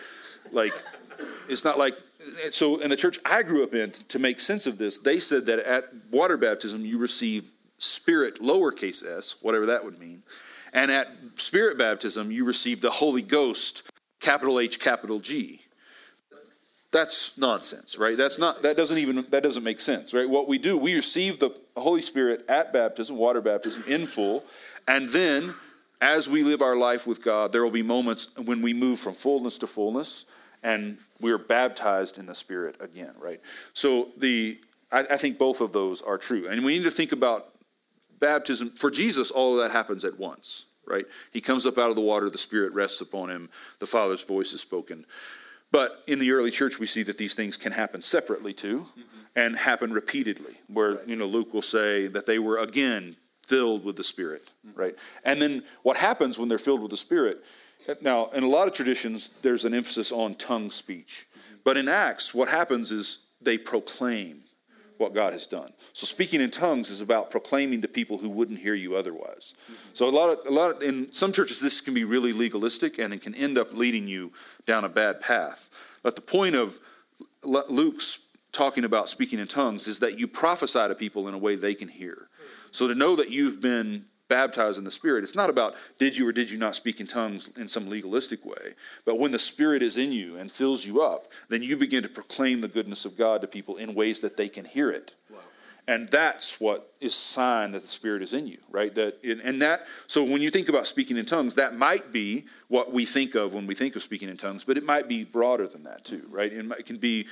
like 0.51 0.73
it's 1.47 1.63
not 1.65 1.77
like 1.77 1.97
so 2.51 2.79
in 2.79 2.89
the 2.89 2.95
church 2.95 3.19
I 3.25 3.43
grew 3.43 3.63
up 3.63 3.73
in 3.73 3.91
to 3.91 4.19
make 4.19 4.39
sense 4.39 4.67
of 4.67 4.77
this 4.77 4.99
they 4.99 5.19
said 5.19 5.45
that 5.47 5.59
at 5.59 5.85
water 6.11 6.37
baptism 6.37 6.85
you 6.85 6.97
receive 6.97 7.51
spirit 7.77 8.41
lowercase 8.41 9.05
s 9.05 9.35
whatever 9.41 9.65
that 9.67 9.83
would 9.83 9.99
mean 9.99 10.23
and 10.73 10.91
at 10.91 11.07
spirit 11.35 11.77
baptism 11.77 12.31
you 12.31 12.45
receive 12.45 12.81
the 12.81 12.91
Holy 12.91 13.21
Ghost 13.21 13.89
capital 14.19 14.59
H 14.59 14.79
capital 14.79 15.19
G. 15.19 15.61
That's 16.91 17.37
nonsense 17.37 17.97
right? 17.97 18.17
That's 18.17 18.39
not 18.39 18.61
that 18.63 18.75
doesn't 18.75 18.97
even 18.97 19.23
that 19.29 19.43
doesn't 19.43 19.63
make 19.63 19.79
sense 19.79 20.13
right? 20.13 20.29
What 20.29 20.47
we 20.47 20.57
do 20.57 20.77
we 20.77 20.95
receive 20.95 21.39
the 21.39 21.55
Holy 21.77 22.01
Spirit 22.01 22.45
at 22.49 22.73
baptism 22.73 23.17
water 23.17 23.41
baptism 23.41 23.83
in 23.87 24.07
full 24.07 24.43
and 24.87 25.09
then 25.09 25.53
as 26.01 26.29
we 26.29 26.43
live 26.43 26.61
our 26.61 26.75
life 26.75 27.05
with 27.05 27.23
God 27.23 27.51
there 27.51 27.63
will 27.63 27.71
be 27.71 27.83
moments 27.83 28.37
when 28.37 28.61
we 28.61 28.73
move 28.73 28.99
from 28.99 29.13
fullness 29.13 29.57
to 29.59 29.67
fullness 29.67 30.25
and 30.63 30.97
we're 31.19 31.37
baptized 31.37 32.17
in 32.17 32.25
the 32.25 32.35
Spirit 32.35 32.75
again, 32.79 33.13
right? 33.19 33.39
So 33.73 34.09
the 34.17 34.59
I, 34.91 34.99
I 34.99 35.17
think 35.17 35.37
both 35.37 35.61
of 35.61 35.71
those 35.71 36.01
are 36.01 36.17
true, 36.17 36.47
and 36.47 36.63
we 36.63 36.77
need 36.77 36.83
to 36.83 36.91
think 36.91 37.11
about 37.11 37.47
baptism 38.19 38.69
for 38.69 38.91
Jesus. 38.91 39.31
All 39.31 39.57
of 39.57 39.63
that 39.63 39.71
happens 39.71 40.03
at 40.03 40.19
once, 40.19 40.65
right? 40.85 41.05
He 41.31 41.41
comes 41.41 41.65
up 41.65 41.77
out 41.77 41.89
of 41.89 41.95
the 41.95 42.01
water, 42.01 42.29
the 42.29 42.37
Spirit 42.37 42.73
rests 42.73 43.01
upon 43.01 43.29
him, 43.29 43.49
the 43.79 43.85
Father's 43.85 44.23
voice 44.23 44.53
is 44.53 44.61
spoken. 44.61 45.05
But 45.71 46.03
in 46.07 46.19
the 46.19 46.31
early 46.31 46.51
church, 46.51 46.79
we 46.79 46.87
see 46.87 47.03
that 47.03 47.17
these 47.17 47.35
things 47.35 47.55
can 47.55 47.71
happen 47.71 48.01
separately 48.01 48.53
too, 48.53 48.79
mm-hmm. 48.79 49.01
and 49.35 49.55
happen 49.55 49.93
repeatedly. 49.93 50.55
Where 50.67 51.03
you 51.05 51.15
know 51.15 51.27
Luke 51.27 51.53
will 51.53 51.61
say 51.61 52.07
that 52.07 52.25
they 52.25 52.39
were 52.39 52.57
again 52.57 53.15
filled 53.45 53.83
with 53.83 53.95
the 53.95 54.03
Spirit, 54.03 54.49
mm-hmm. 54.67 54.79
right? 54.79 54.95
And 55.23 55.41
then 55.41 55.63
what 55.83 55.97
happens 55.97 56.39
when 56.39 56.49
they're 56.49 56.57
filled 56.57 56.81
with 56.81 56.91
the 56.91 56.97
Spirit? 56.97 57.43
Now, 58.01 58.29
in 58.29 58.43
a 58.43 58.47
lot 58.47 58.67
of 58.67 58.73
traditions, 58.73 59.41
there's 59.41 59.65
an 59.65 59.73
emphasis 59.73 60.11
on 60.11 60.35
tongue 60.35 60.71
speech. 60.71 61.25
But 61.63 61.77
in 61.77 61.87
Acts, 61.87 62.33
what 62.33 62.49
happens 62.49 62.91
is 62.91 63.27
they 63.41 63.57
proclaim 63.57 64.41
what 64.97 65.13
God 65.13 65.31
has 65.31 65.47
done. 65.47 65.71
So 65.93 66.05
speaking 66.05 66.41
in 66.41 66.51
tongues 66.51 66.89
is 66.89 66.99
about 66.99 67.31
proclaiming 67.31 67.81
to 67.81 67.87
people 67.87 68.17
who 68.17 68.29
wouldn't 68.29 68.59
hear 68.59 68.75
you 68.75 68.97
otherwise. 68.97 69.53
So 69.93 70.07
a 70.07 70.11
lot 70.11 70.29
of 70.29 70.45
a 70.45 70.51
lot 70.51 70.71
of, 70.71 70.83
in 70.83 71.11
some 71.13 71.31
churches 71.31 71.61
this 71.61 71.79
can 71.79 71.93
be 71.93 72.03
really 72.03 72.33
legalistic 72.33 72.99
and 72.99 73.13
it 73.13 73.21
can 73.21 73.33
end 73.33 73.57
up 73.57 73.73
leading 73.73 74.09
you 74.09 74.33
down 74.65 74.83
a 74.83 74.89
bad 74.89 75.21
path. 75.21 75.69
But 76.03 76.17
the 76.17 76.21
point 76.21 76.55
of 76.55 76.79
Luke's 77.43 78.35
talking 78.51 78.83
about 78.83 79.07
speaking 79.07 79.39
in 79.39 79.47
tongues 79.47 79.87
is 79.87 79.99
that 79.99 80.19
you 80.19 80.27
prophesy 80.27 80.85
to 80.85 80.95
people 80.95 81.29
in 81.29 81.33
a 81.33 81.37
way 81.37 81.55
they 81.55 81.75
can 81.75 81.87
hear. 81.87 82.27
So 82.71 82.87
to 82.87 82.95
know 82.95 83.15
that 83.15 83.29
you've 83.29 83.61
been 83.61 84.05
baptized 84.29 84.77
in 84.77 84.85
the 84.85 84.91
Spirit, 84.91 85.23
it's 85.23 85.35
not 85.35 85.49
about 85.49 85.75
did 85.97 86.17
you 86.17 86.27
or 86.27 86.31
did 86.31 86.49
you 86.49 86.57
not 86.57 86.75
speak 86.75 87.01
in 87.01 87.07
tongues 87.07 87.49
in 87.57 87.67
some 87.67 87.89
legalistic 87.89 88.45
way. 88.45 88.75
But 89.03 89.19
when 89.19 89.31
the 89.31 89.39
Spirit 89.39 89.81
is 89.81 89.97
in 89.97 90.13
you 90.13 90.37
and 90.37 90.49
fills 90.51 90.85
you 90.85 91.01
up, 91.01 91.25
then 91.49 91.61
you 91.61 91.75
begin 91.75 92.03
to 92.03 92.09
proclaim 92.09 92.61
the 92.61 92.67
goodness 92.67 93.03
of 93.03 93.17
God 93.17 93.41
to 93.41 93.47
people 93.47 93.75
in 93.75 93.93
ways 93.93 94.21
that 94.21 94.37
they 94.37 94.47
can 94.47 94.63
hear 94.63 94.89
it. 94.89 95.13
Wow. 95.29 95.39
And 95.87 96.07
that's 96.07 96.61
what 96.61 96.93
is 97.01 97.15
sign 97.15 97.71
that 97.71 97.81
the 97.81 97.87
Spirit 97.87 98.21
is 98.21 98.33
in 98.33 98.47
you, 98.47 98.59
right? 98.69 98.93
That 98.95 99.23
and 99.23 99.61
that. 99.61 99.81
So 100.07 100.23
when 100.23 100.41
you 100.41 100.51
think 100.51 100.69
about 100.69 100.85
speaking 100.87 101.17
in 101.17 101.25
tongues, 101.25 101.55
that 101.55 101.75
might 101.75 102.11
be 102.11 102.45
what 102.67 102.93
we 102.93 103.05
think 103.05 103.33
of 103.35 103.53
when 103.53 103.65
we 103.65 103.73
think 103.75 103.95
of 103.95 104.03
speaking 104.03 104.29
in 104.29 104.37
tongues, 104.37 104.63
but 104.63 104.77
it 104.77 104.85
might 104.85 105.07
be 105.07 105.23
broader 105.23 105.67
than 105.67 105.83
that 105.85 106.05
too, 106.05 106.23
right? 106.29 106.53
It 106.53 106.85
can 106.85 106.97
be 106.97 107.25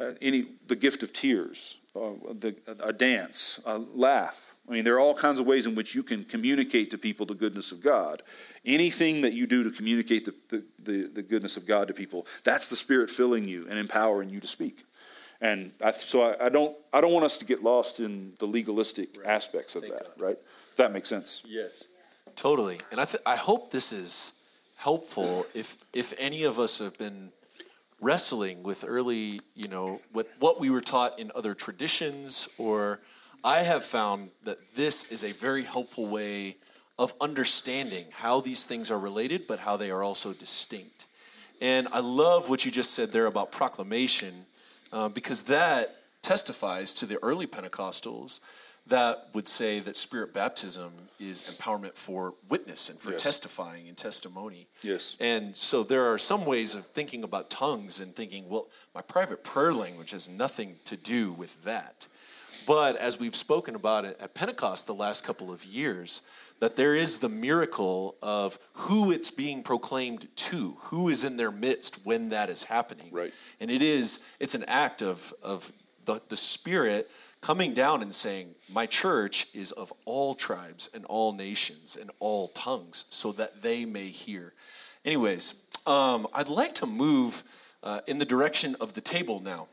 uh, 0.00 0.12
any 0.20 0.46
the 0.66 0.76
gift 0.76 1.02
of 1.02 1.12
tears, 1.12 1.78
uh, 1.96 2.10
the, 2.38 2.54
a 2.84 2.92
dance, 2.92 3.60
a 3.66 3.78
laugh. 3.78 4.54
I 4.68 4.72
mean, 4.72 4.84
there 4.84 4.94
are 4.94 5.00
all 5.00 5.14
kinds 5.14 5.38
of 5.38 5.46
ways 5.46 5.66
in 5.66 5.74
which 5.74 5.94
you 5.94 6.02
can 6.02 6.24
communicate 6.24 6.90
to 6.90 6.98
people 6.98 7.24
the 7.24 7.34
goodness 7.34 7.72
of 7.72 7.82
God. 7.82 8.22
Anything 8.64 9.22
that 9.22 9.32
you 9.32 9.46
do 9.46 9.64
to 9.64 9.70
communicate 9.70 10.26
the, 10.26 10.34
the, 10.50 10.64
the, 10.82 11.08
the 11.08 11.22
goodness 11.22 11.56
of 11.56 11.66
God 11.66 11.88
to 11.88 11.94
people, 11.94 12.26
that's 12.44 12.68
the 12.68 12.76
Spirit 12.76 13.08
filling 13.08 13.48
you 13.48 13.66
and 13.68 13.78
empowering 13.78 14.28
you 14.28 14.40
to 14.40 14.46
speak. 14.46 14.84
And 15.40 15.72
I, 15.82 15.92
so 15.92 16.22
I, 16.22 16.46
I, 16.46 16.48
don't 16.48 16.76
I 16.92 17.00
don't 17.00 17.12
want 17.12 17.24
us 17.24 17.38
to 17.38 17.44
get 17.44 17.62
lost 17.62 18.00
in 18.00 18.34
the 18.38 18.46
legalistic 18.46 19.16
right. 19.16 19.26
aspects 19.26 19.76
of 19.76 19.82
Thank 19.82 19.94
that, 19.94 20.18
God. 20.18 20.24
right? 20.24 20.36
If 20.70 20.76
that 20.76 20.92
makes 20.92 21.08
sense. 21.08 21.44
Yes, 21.46 21.88
totally. 22.34 22.78
And 22.90 23.00
I 23.00 23.04
th- 23.04 23.22
I 23.24 23.36
hope 23.36 23.70
this 23.70 23.92
is 23.92 24.42
helpful. 24.76 25.46
If 25.54 25.76
if 25.92 26.12
any 26.18 26.42
of 26.42 26.58
us 26.58 26.80
have 26.80 26.98
been 26.98 27.30
wrestling 28.00 28.62
with 28.62 28.84
early, 28.86 29.40
you 29.54 29.68
know, 29.68 30.00
what, 30.12 30.28
what 30.38 30.60
we 30.60 30.70
were 30.70 30.80
taught 30.80 31.18
in 31.18 31.30
other 31.34 31.54
traditions, 31.54 32.48
or 32.58 33.00
I 33.42 33.62
have 33.62 33.84
found 33.84 34.30
that 34.44 34.58
this 34.74 35.10
is 35.10 35.24
a 35.24 35.32
very 35.32 35.64
helpful 35.64 36.06
way 36.06 36.56
of 36.98 37.12
understanding 37.20 38.04
how 38.12 38.40
these 38.40 38.66
things 38.66 38.90
are 38.90 38.98
related, 38.98 39.46
but 39.46 39.60
how 39.60 39.76
they 39.76 39.90
are 39.90 40.02
also 40.02 40.32
distinct. 40.32 41.06
And 41.60 41.88
I 41.92 42.00
love 42.00 42.48
what 42.48 42.64
you 42.64 42.70
just 42.70 42.94
said 42.94 43.08
there 43.08 43.26
about 43.26 43.52
proclamation, 43.52 44.32
uh, 44.92 45.08
because 45.08 45.44
that 45.44 45.88
testifies 46.22 46.94
to 46.94 47.06
the 47.06 47.18
early 47.22 47.46
Pentecostals 47.46 48.44
that 48.88 49.28
would 49.34 49.46
say 49.46 49.80
that 49.80 49.96
spirit 49.96 50.32
baptism 50.32 50.92
is 51.20 51.42
empowerment 51.42 51.94
for 51.94 52.34
witness 52.48 52.88
and 52.88 52.98
for 52.98 53.10
yes. 53.10 53.22
testifying 53.22 53.88
and 53.88 53.96
testimony. 53.96 54.68
Yes. 54.82 55.16
And 55.20 55.56
so 55.56 55.82
there 55.82 56.12
are 56.12 56.18
some 56.18 56.44
ways 56.46 56.74
of 56.74 56.84
thinking 56.84 57.24
about 57.24 57.50
tongues 57.50 58.00
and 58.00 58.12
thinking, 58.12 58.48
well, 58.48 58.68
my 58.94 59.02
private 59.02 59.42
prayer 59.42 59.74
language 59.74 60.12
has 60.12 60.28
nothing 60.28 60.76
to 60.84 60.96
do 60.96 61.32
with 61.32 61.64
that. 61.64 62.06
But 62.66 62.96
as 62.96 63.18
we've 63.18 63.36
spoken 63.36 63.74
about 63.74 64.04
it 64.04 64.16
at 64.20 64.34
Pentecost 64.34 64.86
the 64.86 64.94
last 64.94 65.26
couple 65.26 65.50
of 65.50 65.64
years, 65.64 66.28
that 66.60 66.76
there 66.76 66.94
is 66.94 67.18
the 67.18 67.28
miracle 67.28 68.16
of 68.22 68.58
who 68.74 69.10
it's 69.12 69.30
being 69.30 69.62
proclaimed 69.62 70.28
to, 70.34 70.76
who 70.82 71.08
is 71.08 71.24
in 71.24 71.36
their 71.36 71.52
midst 71.52 72.04
when 72.04 72.30
that 72.30 72.48
is 72.48 72.64
happening. 72.64 73.08
Right. 73.12 73.32
And 73.60 73.70
it 73.70 73.82
is, 73.82 74.28
it's 74.40 74.54
an 74.54 74.64
act 74.66 75.02
of, 75.02 75.32
of 75.42 75.70
the, 76.04 76.20
the 76.28 76.36
Spirit 76.36 77.08
coming 77.40 77.74
down 77.74 78.02
and 78.02 78.12
saying, 78.12 78.54
My 78.72 78.86
church 78.86 79.48
is 79.54 79.72
of 79.72 79.92
all 80.04 80.34
tribes 80.34 80.90
and 80.94 81.04
all 81.06 81.32
nations 81.32 81.96
and 81.96 82.10
all 82.20 82.48
tongues, 82.48 83.06
so 83.10 83.32
that 83.32 83.62
they 83.62 83.84
may 83.84 84.08
hear. 84.08 84.52
Anyways, 85.04 85.68
um, 85.86 86.26
I'd 86.34 86.48
like 86.48 86.74
to 86.76 86.86
move 86.86 87.44
uh, 87.82 88.00
in 88.06 88.18
the 88.18 88.24
direction 88.24 88.74
of 88.80 88.94
the 88.94 89.00
table 89.00 89.40
now. 89.40 89.68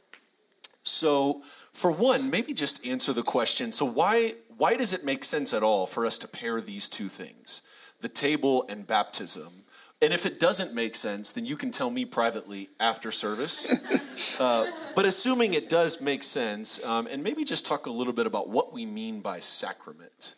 So, 0.83 1.41
for 1.73 1.91
one, 1.91 2.29
maybe 2.29 2.53
just 2.53 2.85
answer 2.87 3.11
the 3.11 3.23
question 3.23 3.71
so, 3.71 3.85
why, 3.85 4.35
why 4.57 4.77
does 4.77 4.93
it 4.93 5.03
make 5.03 5.23
sense 5.23 5.53
at 5.53 5.63
all 5.63 5.85
for 5.87 6.05
us 6.05 6.17
to 6.19 6.27
pair 6.27 6.61
these 6.61 6.87
two 6.87 7.07
things, 7.07 7.69
the 8.01 8.07
table 8.07 8.65
and 8.69 8.87
baptism? 8.87 9.64
And 10.01 10.13
if 10.13 10.25
it 10.25 10.39
doesn't 10.39 10.75
make 10.75 10.93
sense, 10.93 11.31
then 11.31 11.45
you 11.45 11.55
can 11.55 11.71
tell 11.71 11.89
me 11.89 12.05
privately 12.05 12.69
after 12.79 13.11
service. 13.11 14.39
uh, 14.39 14.69
but 14.95 15.05
assuming 15.05 15.53
it 15.53 15.69
does 15.69 16.01
make 16.01 16.23
sense, 16.23 16.85
um, 16.85 17.07
and 17.09 17.23
maybe 17.23 17.43
just 17.43 17.65
talk 17.65 17.85
a 17.85 17.89
little 17.89 18.13
bit 18.13 18.27
about 18.27 18.49
what 18.49 18.73
we 18.73 18.85
mean 18.85 19.21
by 19.21 19.39
sacrament. 19.39 20.35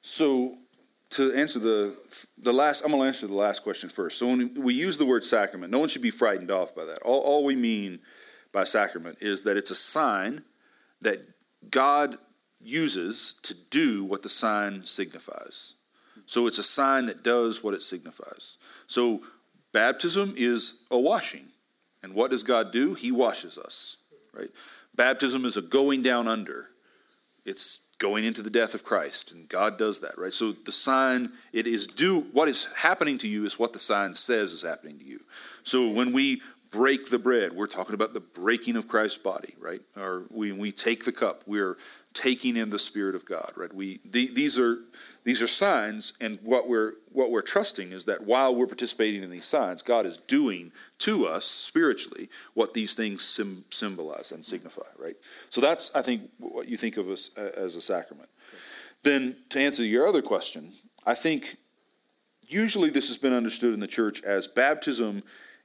So, 0.00 0.54
to 1.10 1.32
answer 1.34 1.58
the 1.58 1.96
the 2.38 2.52
last, 2.52 2.82
I'm 2.82 2.90
going 2.90 3.02
to 3.02 3.06
answer 3.06 3.26
the 3.26 3.34
last 3.34 3.62
question 3.62 3.88
first. 3.88 4.18
So, 4.18 4.26
when 4.28 4.54
we 4.54 4.74
use 4.74 4.96
the 4.96 5.06
word 5.06 5.22
sacrament, 5.22 5.70
no 5.70 5.78
one 5.78 5.88
should 5.88 6.02
be 6.02 6.10
frightened 6.10 6.50
off 6.50 6.74
by 6.74 6.84
that. 6.86 7.02
All, 7.02 7.20
all 7.20 7.44
we 7.44 7.56
mean 7.56 8.00
by 8.52 8.64
sacrament 8.64 9.18
is 9.20 9.42
that 9.42 9.56
it's 9.56 9.70
a 9.70 9.74
sign 9.74 10.42
that 11.02 11.18
God 11.70 12.18
uses 12.60 13.38
to 13.42 13.54
do 13.70 14.04
what 14.04 14.22
the 14.22 14.28
sign 14.28 14.84
signifies. 14.84 15.74
So, 16.28 16.46
it's 16.46 16.58
a 16.58 16.62
sign 16.62 17.06
that 17.06 17.24
does 17.24 17.64
what 17.64 17.74
it 17.74 17.82
signifies. 17.82 18.58
So, 18.86 19.22
baptism 19.72 20.34
is 20.36 20.86
a 20.90 20.98
washing. 20.98 21.46
And 22.02 22.14
what 22.14 22.30
does 22.30 22.42
God 22.42 22.70
do? 22.70 22.94
He 22.94 23.10
washes 23.10 23.58
us, 23.58 23.96
right? 24.32 24.50
Baptism 24.94 25.44
is 25.44 25.56
a 25.56 25.62
going 25.62 26.02
down 26.02 26.28
under. 26.28 26.68
It's 27.44 27.88
going 27.98 28.24
into 28.24 28.42
the 28.42 28.50
death 28.50 28.74
of 28.74 28.84
Christ, 28.84 29.32
and 29.32 29.48
God 29.48 29.76
does 29.76 30.00
that, 30.00 30.16
right? 30.16 30.32
So 30.32 30.52
the 30.52 30.72
sign, 30.72 31.30
it 31.52 31.66
is 31.66 31.86
do 31.86 32.20
what 32.32 32.46
is 32.48 32.72
happening 32.74 33.18
to 33.18 33.28
you 33.28 33.44
is 33.44 33.58
what 33.58 33.72
the 33.72 33.78
sign 33.78 34.14
says 34.14 34.52
is 34.52 34.62
happening 34.62 34.98
to 34.98 35.04
you. 35.04 35.20
So 35.64 35.88
when 35.88 36.12
we 36.12 36.40
break 36.70 37.10
the 37.10 37.18
bread, 37.18 37.54
we're 37.54 37.66
talking 37.66 37.94
about 37.94 38.14
the 38.14 38.20
breaking 38.20 38.76
of 38.76 38.86
Christ's 38.86 39.22
body, 39.22 39.54
right? 39.58 39.80
Or 39.96 40.24
when 40.30 40.58
we 40.58 40.70
take 40.70 41.04
the 41.04 41.12
cup, 41.12 41.42
we're 41.46 41.76
taking 42.14 42.56
in 42.56 42.70
the 42.70 42.78
Spirit 42.78 43.14
of 43.14 43.24
God, 43.24 43.52
right? 43.56 43.72
We 43.72 44.00
the, 44.04 44.32
these 44.32 44.58
are 44.58 44.78
these 45.28 45.42
are 45.42 45.46
signs, 45.46 46.14
and 46.22 46.38
what 46.42 46.70
we're 46.70 46.94
what 47.12 47.30
we're 47.30 47.42
trusting 47.42 47.92
is 47.92 48.06
that 48.06 48.22
while 48.22 48.54
we're 48.54 48.66
participating 48.66 49.22
in 49.22 49.28
these 49.28 49.44
signs, 49.44 49.82
God 49.82 50.06
is 50.06 50.16
doing 50.16 50.72
to 51.00 51.26
us 51.26 51.44
spiritually 51.44 52.30
what 52.54 52.72
these 52.72 52.94
things 52.94 53.24
sim- 53.24 53.66
symbolize 53.68 54.32
and 54.32 54.42
signify, 54.42 54.86
right? 54.98 55.16
So 55.50 55.60
that's 55.60 55.94
I 55.94 56.00
think 56.00 56.30
what 56.38 56.66
you 56.66 56.78
think 56.78 56.96
of 56.96 57.10
as, 57.10 57.32
uh, 57.36 57.50
as 57.58 57.76
a 57.76 57.82
sacrament. 57.82 58.30
Okay. 58.48 58.62
Then 59.02 59.36
to 59.50 59.60
answer 59.60 59.84
your 59.84 60.08
other 60.08 60.22
question, 60.22 60.72
I 61.04 61.12
think 61.12 61.58
usually 62.46 62.88
this 62.88 63.08
has 63.08 63.18
been 63.18 63.34
understood 63.34 63.74
in 63.74 63.80
the 63.80 63.86
church 63.86 64.24
as 64.24 64.48
baptism 64.48 65.22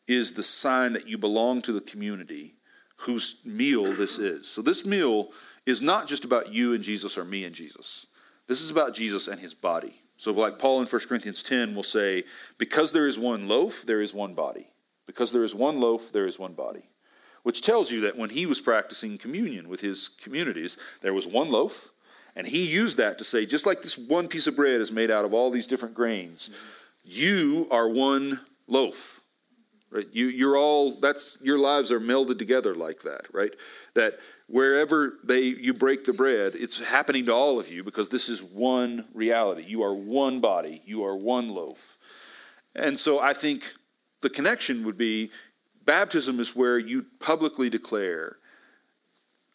is 0.10 0.34
the 0.34 0.44
sign 0.44 0.92
that 0.92 1.08
you 1.08 1.18
belong 1.18 1.62
to 1.62 1.72
the 1.72 1.80
community 1.80 2.56
whose 2.98 3.42
meal 3.46 3.86
this 3.86 4.20
is. 4.20 4.46
So 4.46 4.62
this 4.62 4.86
meal 4.86 5.30
is 5.66 5.82
not 5.82 6.10
just 6.10 6.26
about 6.26 6.52
you 6.52 6.74
and 6.74 6.84
Jesus 6.84 7.18
or 7.18 7.24
me 7.24 7.46
and 7.46 7.56
Jesus. 7.56 8.08
This 8.48 8.62
is 8.62 8.72
about 8.72 8.96
Jesus 8.96 9.28
and 9.28 9.40
his 9.40 9.54
body. 9.54 9.96
So, 10.18 10.32
like 10.32 10.60
Paul 10.60 10.82
in 10.82 10.88
1 10.88 11.02
Corinthians 11.08 11.44
10 11.44 11.76
will 11.76 11.84
say, 11.84 12.24
because 12.58 12.92
there 12.92 13.08
is 13.08 13.20
one 13.20 13.48
loaf, 13.48 13.84
there 13.84 14.02
is 14.02 14.14
one 14.14 14.34
body. 14.34 14.68
Because 15.06 15.32
there 15.32 15.44
is 15.44 15.56
one 15.56 15.80
loaf, 15.80 16.12
there 16.12 16.26
is 16.26 16.40
one 16.40 16.54
body. 16.54 16.84
Which 17.44 17.62
tells 17.62 17.92
you 17.92 18.00
that 18.02 18.18
when 18.18 18.30
he 18.30 18.46
was 18.46 18.62
practicing 18.62 19.18
communion 19.18 19.68
with 19.68 19.82
his 19.82 20.08
communities, 20.08 20.78
there 21.02 21.14
was 21.14 21.28
one 21.28 21.52
loaf, 21.52 21.92
and 22.36 22.48
he 22.48 22.66
used 22.66 22.98
that 22.98 23.18
to 23.18 23.24
say, 23.24 23.46
just 23.46 23.66
like 23.66 23.82
this 23.82 23.98
one 23.98 24.28
piece 24.28 24.48
of 24.48 24.56
bread 24.56 24.82
is 24.82 24.92
made 24.92 25.12
out 25.12 25.26
of 25.26 25.34
all 25.34 25.52
these 25.52 25.68
different 25.68 25.94
grains, 25.94 26.56
you 27.04 27.68
are 27.70 27.88
one 27.88 28.40
loaf. 28.68 29.20
Right? 29.92 30.08
You, 30.12 30.28
you're 30.28 30.58
all, 30.58 31.00
that's, 31.00 31.38
your 31.44 31.60
lives 31.60 31.92
are 31.92 32.00
melded 32.00 32.40
together 32.40 32.74
like 32.74 33.02
that, 33.02 33.28
right? 33.32 33.56
That 33.94 34.14
wherever 34.48 35.14
they 35.24 35.42
you 35.42 35.74
break 35.74 36.04
the 36.04 36.14
bread 36.14 36.54
it's 36.56 36.84
happening 36.84 37.26
to 37.26 37.34
all 37.34 37.60
of 37.60 37.70
you 37.70 37.84
because 37.84 38.10
this 38.10 38.30
is 38.30 38.44
one 38.44 39.06
reality. 39.14 39.64
You 39.64 39.84
are 39.84 39.94
one 39.94 40.40
body. 40.40 40.82
You 40.86 41.04
are 41.04 41.16
one 41.16 41.50
loaf. 41.50 41.98
And 42.76 43.00
so 43.00 43.20
i 43.20 43.34
think 43.34 43.74
the 44.22 44.30
connection 44.30 44.86
would 44.86 44.98
be 44.98 45.30
baptism 45.86 46.40
is 46.40 46.56
where 46.56 46.78
you 46.78 47.06
publicly 47.20 47.70
declare 47.70 48.38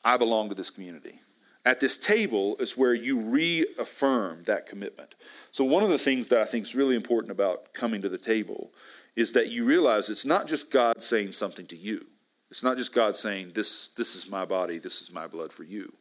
i 0.05 0.17
belong 0.17 0.49
to 0.49 0.55
this 0.55 0.71
community. 0.71 1.21
At 1.65 1.81
this 1.81 1.99
table 1.99 2.57
is 2.61 2.79
where 2.79 2.95
you 2.95 3.21
reaffirm 3.21 4.45
that 4.45 4.65
commitment. 4.65 5.17
So 5.51 5.65
one 5.65 5.83
of 5.83 5.91
the 5.91 5.99
things 5.99 6.29
that 6.29 6.41
i 6.41 6.45
think 6.45 6.65
is 6.65 6.75
really 6.75 6.97
important 6.97 7.31
about 7.31 7.75
coming 7.75 8.01
to 8.03 8.09
the 8.09 8.19
table 8.19 8.71
is 9.17 9.33
that 9.33 9.51
you 9.51 9.65
realize 9.65 10.09
it's 10.09 10.25
not 10.25 10.47
just 10.47 10.73
god 10.73 11.03
saying 11.03 11.33
something 11.33 11.67
to 11.67 11.77
you 11.77 12.07
it's 12.51 12.63
not 12.63 12.77
just 12.77 12.95
God 12.95 13.17
saying, 13.17 13.53
this, 13.55 13.89
this 13.89 14.15
is 14.15 14.31
my 14.31 14.45
body, 14.45 14.79
this 14.79 15.03
is 15.03 15.13
my 15.13 15.27
blood 15.27 15.53
for 15.53 15.65
you. 15.65 15.93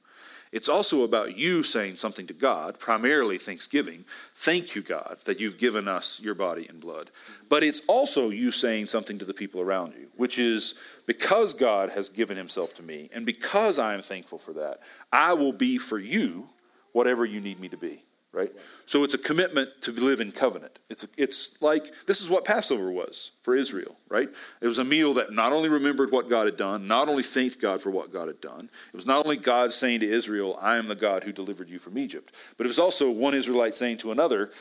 It's 0.51 0.69
also 0.69 1.03
about 1.03 1.37
you 1.37 1.61
saying 1.61 1.97
something 1.97 2.25
to 2.27 2.33
God, 2.33 2.79
primarily 2.79 3.37
thanksgiving. 3.37 4.05
Thank 4.33 4.75
you, 4.75 4.81
God, 4.81 5.17
that 5.25 5.41
you've 5.41 5.57
given 5.57 5.89
us 5.89 6.21
your 6.21 6.35
body 6.35 6.65
and 6.69 6.79
blood. 6.79 7.11
But 7.49 7.63
it's 7.63 7.81
also 7.87 8.29
you 8.29 8.51
saying 8.51 8.85
something 8.87 9.19
to 9.19 9.25
the 9.25 9.33
people 9.33 9.59
around 9.59 9.93
you, 9.99 10.07
which 10.15 10.39
is 10.39 10.79
because 11.05 11.53
God 11.53 11.89
has 11.89 12.07
given 12.07 12.37
himself 12.37 12.73
to 12.75 12.83
me, 12.83 13.09
and 13.13 13.25
because 13.25 13.77
I 13.77 13.93
am 13.93 14.01
thankful 14.01 14.37
for 14.37 14.53
that, 14.53 14.77
I 15.11 15.33
will 15.33 15.53
be 15.53 15.77
for 15.77 15.99
you 15.99 16.47
whatever 16.93 17.25
you 17.25 17.41
need 17.41 17.59
me 17.59 17.67
to 17.67 17.77
be. 17.77 18.01
Right? 18.33 18.49
So 18.85 19.03
it's 19.03 19.13
a 19.13 19.17
commitment 19.17 19.69
to 19.81 19.91
live 19.91 20.21
in 20.21 20.31
covenant. 20.31 20.79
It's, 20.89 21.07
it's 21.17 21.61
like, 21.61 21.85
this 22.05 22.21
is 22.21 22.29
what 22.29 22.45
Passover 22.45 22.91
was 22.91 23.31
for 23.41 23.55
Israel, 23.55 23.95
right? 24.09 24.29
It 24.61 24.67
was 24.67 24.79
a 24.79 24.83
meal 24.83 25.13
that 25.15 25.33
not 25.33 25.53
only 25.53 25.69
remembered 25.69 26.11
what 26.11 26.29
God 26.29 26.45
had 26.45 26.57
done, 26.57 26.87
not 26.87 27.09
only 27.09 27.23
thanked 27.23 27.59
God 27.59 27.81
for 27.81 27.89
what 27.89 28.13
God 28.13 28.27
had 28.27 28.41
done, 28.41 28.69
it 28.93 28.95
was 28.95 29.05
not 29.05 29.25
only 29.25 29.37
God 29.37 29.73
saying 29.73 30.01
to 30.01 30.09
Israel, 30.09 30.57
I 30.61 30.77
am 30.77 30.87
the 30.87 30.95
God 30.95 31.23
who 31.23 31.31
delivered 31.31 31.69
you 31.69 31.79
from 31.79 31.97
Egypt, 31.97 32.33
but 32.57 32.65
it 32.65 32.67
was 32.67 32.79
also 32.79 33.09
one 33.09 33.33
Israelite 33.33 33.75
saying 33.75 33.97
to 33.99 34.11
another, 34.11 34.51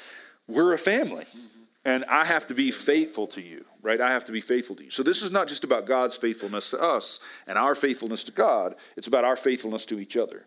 We're 0.49 0.73
a 0.73 0.79
family, 0.79 1.25
and 1.85 2.05
I 2.07 2.25
have 2.25 2.47
to 2.49 2.55
be 2.55 2.71
faithful 2.71 3.27
to 3.29 3.41
you, 3.43 3.65
right? 3.83 4.01
I 4.01 4.11
have 4.11 4.25
to 4.25 4.33
be 4.33 4.41
faithful 4.41 4.75
to 4.77 4.85
you. 4.85 4.91
So 4.91 5.03
this 5.03 5.23
is 5.23 5.31
not 5.31 5.49
just 5.49 5.65
about 5.65 5.87
God's 5.87 6.17
faithfulness 6.17 6.71
to 6.71 6.83
us 6.83 7.21
and 7.47 7.59
our 7.59 7.75
faithfulness 7.75 8.25
to 8.25 8.33
God, 8.33 8.75
it's 8.97 9.07
about 9.07 9.25
our 9.25 9.37
faithfulness 9.37 9.87
to 9.87 10.01
each 10.01 10.17
other. 10.17 10.47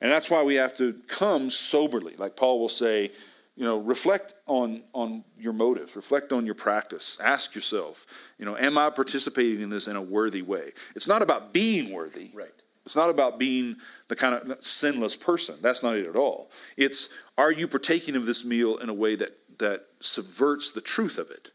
And 0.00 0.12
that's 0.12 0.30
why 0.30 0.42
we 0.42 0.54
have 0.56 0.76
to 0.78 0.94
come 1.08 1.50
soberly. 1.50 2.14
Like 2.16 2.36
Paul 2.36 2.60
will 2.60 2.68
say, 2.68 3.10
you 3.56 3.64
know, 3.64 3.78
reflect 3.78 4.34
on, 4.46 4.82
on 4.92 5.24
your 5.38 5.52
motives, 5.52 5.96
reflect 5.96 6.32
on 6.32 6.46
your 6.46 6.54
practice. 6.54 7.18
Ask 7.20 7.56
yourself, 7.56 8.06
you 8.38 8.44
know, 8.44 8.56
am 8.56 8.78
I 8.78 8.88
participating 8.90 9.60
in 9.60 9.68
this 9.68 9.88
in 9.88 9.96
a 9.96 10.02
worthy 10.02 10.42
way? 10.42 10.70
It's 10.94 11.08
not 11.08 11.22
about 11.22 11.52
being 11.52 11.92
worthy. 11.92 12.30
Right. 12.32 12.52
It's 12.86 12.94
not 12.96 13.10
about 13.10 13.38
being 13.38 13.76
the 14.06 14.16
kind 14.16 14.34
of 14.34 14.64
sinless 14.64 15.16
person. 15.16 15.56
That's 15.60 15.82
not 15.82 15.96
it 15.96 16.06
at 16.06 16.16
all. 16.16 16.50
It's 16.76 17.18
are 17.36 17.52
you 17.52 17.66
partaking 17.66 18.16
of 18.16 18.26
this 18.26 18.44
meal 18.44 18.78
in 18.78 18.88
a 18.88 18.94
way 18.94 19.16
that, 19.16 19.30
that 19.58 19.80
subverts 20.00 20.70
the 20.70 20.80
truth 20.80 21.18
of 21.18 21.30
it? 21.30 21.50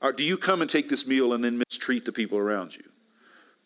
Or 0.00 0.12
do 0.12 0.24
you 0.24 0.36
come 0.36 0.60
and 0.60 0.68
take 0.68 0.88
this 0.88 1.06
meal 1.06 1.32
and 1.32 1.44
then 1.44 1.58
mistreat 1.58 2.04
the 2.04 2.12
people 2.12 2.38
around 2.38 2.74
you? 2.74 2.82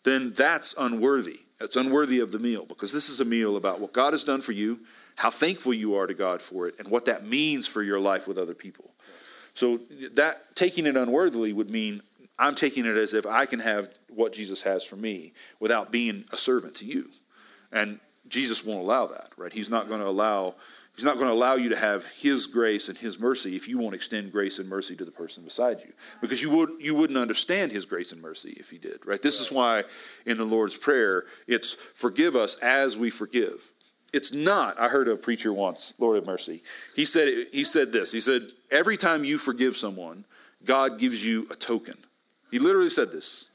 Then 0.03 0.33
that's 0.33 0.75
unworthy. 0.77 1.39
It's 1.59 1.75
unworthy 1.75 2.19
of 2.19 2.31
the 2.31 2.39
meal 2.39 2.65
because 2.67 2.91
this 2.91 3.09
is 3.09 3.19
a 3.19 3.25
meal 3.25 3.57
about 3.57 3.79
what 3.79 3.93
God 3.93 4.13
has 4.13 4.23
done 4.23 4.41
for 4.41 4.51
you, 4.51 4.79
how 5.15 5.31
thankful 5.31 5.73
you 5.73 5.95
are 5.95 6.07
to 6.07 6.13
God 6.13 6.41
for 6.41 6.67
it, 6.67 6.75
and 6.79 6.89
what 6.89 7.05
that 7.05 7.25
means 7.25 7.67
for 7.67 7.81
your 7.81 7.99
life 7.99 8.27
with 8.27 8.37
other 8.37 8.53
people. 8.53 8.91
So 9.53 9.77
that 10.13 10.55
taking 10.55 10.85
it 10.85 10.95
unworthily 10.95 11.51
would 11.51 11.71
mean 11.71 12.01
I'm 12.37 12.53
taking 12.53 12.85
it 12.85 12.95
as 12.95 13.15
if 13.15 13.25
I 13.25 13.47
can 13.47 13.59
have 13.59 13.89
what 14.09 14.33
Jesus 14.33 14.61
has 14.61 14.83
for 14.83 14.95
me 14.95 15.33
without 15.59 15.91
being 15.91 16.25
a 16.31 16.37
servant 16.37 16.75
to 16.75 16.85
you. 16.85 17.09
And 17.71 17.99
Jesus 18.27 18.63
won't 18.63 18.81
allow 18.81 19.07
that, 19.07 19.29
right? 19.37 19.51
He's 19.51 19.69
not 19.69 19.87
going 19.87 20.01
to 20.01 20.07
allow 20.07 20.55
He's 20.97 21.05
not 21.05 21.19
going 21.19 21.27
to 21.27 21.33
allow 21.33 21.53
you 21.53 21.69
to 21.69 21.75
have 21.75 22.07
His 22.07 22.47
grace 22.47 22.89
and 22.89 22.97
His 22.97 23.19
mercy 23.19 23.55
if 23.55 23.67
you 23.67 23.77
won't 23.77 23.93
extend 23.93 24.31
grace 24.31 24.57
and 24.57 24.67
mercy 24.67 24.95
to 24.95 25.05
the 25.05 25.11
person 25.11 25.43
beside 25.43 25.79
you, 25.81 25.93
because 26.21 26.41
you 26.41 26.49
would 26.49 26.71
you 26.79 26.95
wouldn't 26.95 27.19
understand 27.19 27.71
His 27.71 27.85
grace 27.85 28.11
and 28.11 28.19
mercy 28.19 28.57
if 28.59 28.71
He 28.71 28.79
did, 28.79 29.05
right? 29.05 29.21
This 29.21 29.39
is 29.39 29.51
why 29.51 29.83
in 30.25 30.37
the 30.37 30.43
Lord's 30.43 30.75
prayer 30.75 31.25
it's 31.45 31.71
forgive 31.71 32.35
us 32.35 32.59
as 32.63 32.97
we 32.97 33.11
forgive. 33.11 33.71
It's 34.11 34.33
not. 34.33 34.79
I 34.79 34.87
heard 34.87 35.07
a 35.07 35.15
preacher 35.15 35.53
once, 35.53 35.93
Lord 35.99 36.17
of 36.17 36.25
mercy. 36.25 36.61
He 36.95 37.05
said 37.05 37.45
he 37.53 37.63
said 37.63 37.91
this. 37.91 38.11
He 38.11 38.19
said 38.19 38.41
every 38.71 38.97
time 38.97 39.23
you 39.23 39.37
forgive 39.37 39.75
someone, 39.75 40.25
God 40.65 40.97
gives 40.97 41.23
you 41.23 41.45
a 41.51 41.55
token. 41.55 41.95
He 42.49 42.57
literally 42.57 42.89
said 42.89 43.11
this, 43.11 43.51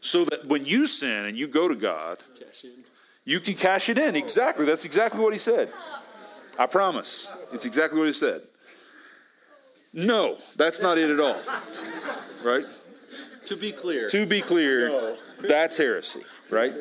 so 0.00 0.24
that 0.24 0.48
when 0.48 0.64
you 0.64 0.88
sin 0.88 1.26
and 1.26 1.36
you 1.36 1.46
go 1.46 1.68
to 1.68 1.76
God, 1.76 2.16
you 3.24 3.38
can 3.38 3.54
cash 3.54 3.88
it 3.88 3.96
in. 3.96 4.16
Exactly. 4.16 4.64
That's 4.64 4.84
exactly 4.84 5.20
what 5.20 5.32
he 5.32 5.38
said. 5.38 5.68
I 6.60 6.66
promise. 6.66 7.26
It's 7.54 7.64
exactly 7.64 7.98
what 7.98 8.06
he 8.06 8.12
said. 8.12 8.42
No, 9.94 10.36
that's 10.56 10.82
not 10.82 10.98
it 10.98 11.08
at 11.08 11.18
all. 11.18 11.40
Right? 12.44 12.66
To 13.46 13.56
be 13.56 13.72
clear. 13.72 14.08
To 14.10 14.26
be 14.26 14.42
clear, 14.42 14.88
No. 14.88 15.16
that's 15.40 15.78
heresy, 15.78 16.20
right? 16.50 16.74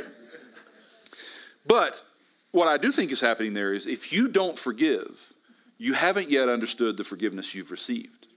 But 1.65 2.03
what 2.51 2.67
I 2.67 2.75
do 2.75 2.91
think 2.91 3.09
is 3.09 3.21
happening 3.21 3.53
there 3.53 3.73
is 3.73 3.87
if 3.87 4.11
you 4.11 4.27
don't 4.27 4.59
forgive, 4.59 5.31
you 5.77 5.93
haven't 5.93 6.29
yet 6.29 6.49
understood 6.49 6.97
the 6.97 7.05
forgiveness 7.05 7.55
you've 7.55 7.71
received. 7.71 8.27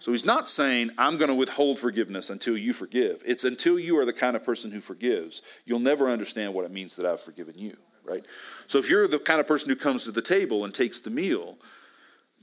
So 0.00 0.12
he's 0.12 0.26
not 0.26 0.48
saying, 0.48 0.90
I'm 0.98 1.16
going 1.16 1.30
to 1.30 1.34
withhold 1.34 1.78
forgiveness 1.78 2.28
until 2.28 2.58
you 2.58 2.74
forgive. 2.74 3.22
It's 3.26 3.42
until 3.44 3.78
you 3.78 3.98
are 3.98 4.04
the 4.04 4.12
kind 4.12 4.36
of 4.36 4.44
person 4.44 4.70
who 4.70 4.80
forgives, 4.80 5.40
you'll 5.64 5.80
never 5.80 6.08
understand 6.08 6.52
what 6.52 6.66
it 6.66 6.70
means 6.70 6.94
that 6.96 7.06
I've 7.06 7.20
forgiven 7.20 7.54
you, 7.56 7.76
right? 8.04 8.22
So 8.68 8.78
if 8.78 8.90
you're 8.90 9.08
the 9.08 9.18
kind 9.18 9.40
of 9.40 9.46
person 9.46 9.70
who 9.70 9.76
comes 9.76 10.04
to 10.04 10.10
the 10.12 10.20
table 10.22 10.64
and 10.64 10.74
takes 10.74 11.00
the 11.00 11.08
meal, 11.10 11.56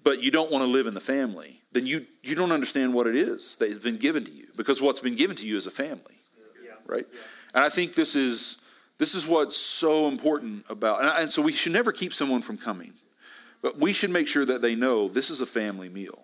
but 0.04 0.24
you 0.24 0.32
don't 0.32 0.52
want 0.52 0.64
to 0.64 0.68
live 0.70 0.88
in 0.88 0.94
the 0.96 1.00
family, 1.00 1.62
then 1.72 1.86
you, 1.86 2.06
you 2.24 2.34
don't 2.36 2.52
understand 2.52 2.94
what 2.96 3.06
it 3.06 3.16
is 3.16 3.56
that 3.58 3.70
has 3.70 3.78
been 3.78 3.98
given 3.98 4.26
to 4.26 4.32
you 4.32 4.48
because 4.58 4.82
what's 4.82 5.00
been 5.02 5.16
given 5.16 5.36
to 5.38 5.46
you 5.46 5.56
is 5.56 5.68
a 5.68 5.72
family, 5.72 6.16
right? 6.88 7.06
And 7.54 7.64
I 7.64 7.70
think 7.70 7.94
this 7.94 8.16
is 8.16 8.64
this 8.98 9.14
is 9.14 9.28
what's 9.28 9.56
so 9.58 10.08
important 10.08 10.66
about, 10.70 11.00
and, 11.02 11.10
I- 11.10 11.22
and 11.22 11.30
so 11.30 11.42
we 11.42 11.52
should 11.54 11.74
never 11.74 11.92
keep 11.92 12.12
someone 12.14 12.42
from 12.42 12.58
coming, 12.58 12.94
but 13.62 13.78
we 13.78 13.92
should 13.94 14.10
make 14.10 14.28
sure 14.28 14.46
that 14.46 14.62
they 14.62 14.74
know 14.74 15.08
this 15.08 15.30
is 15.30 15.42
a 15.42 15.46
family 15.46 15.90
meal. 15.90 16.24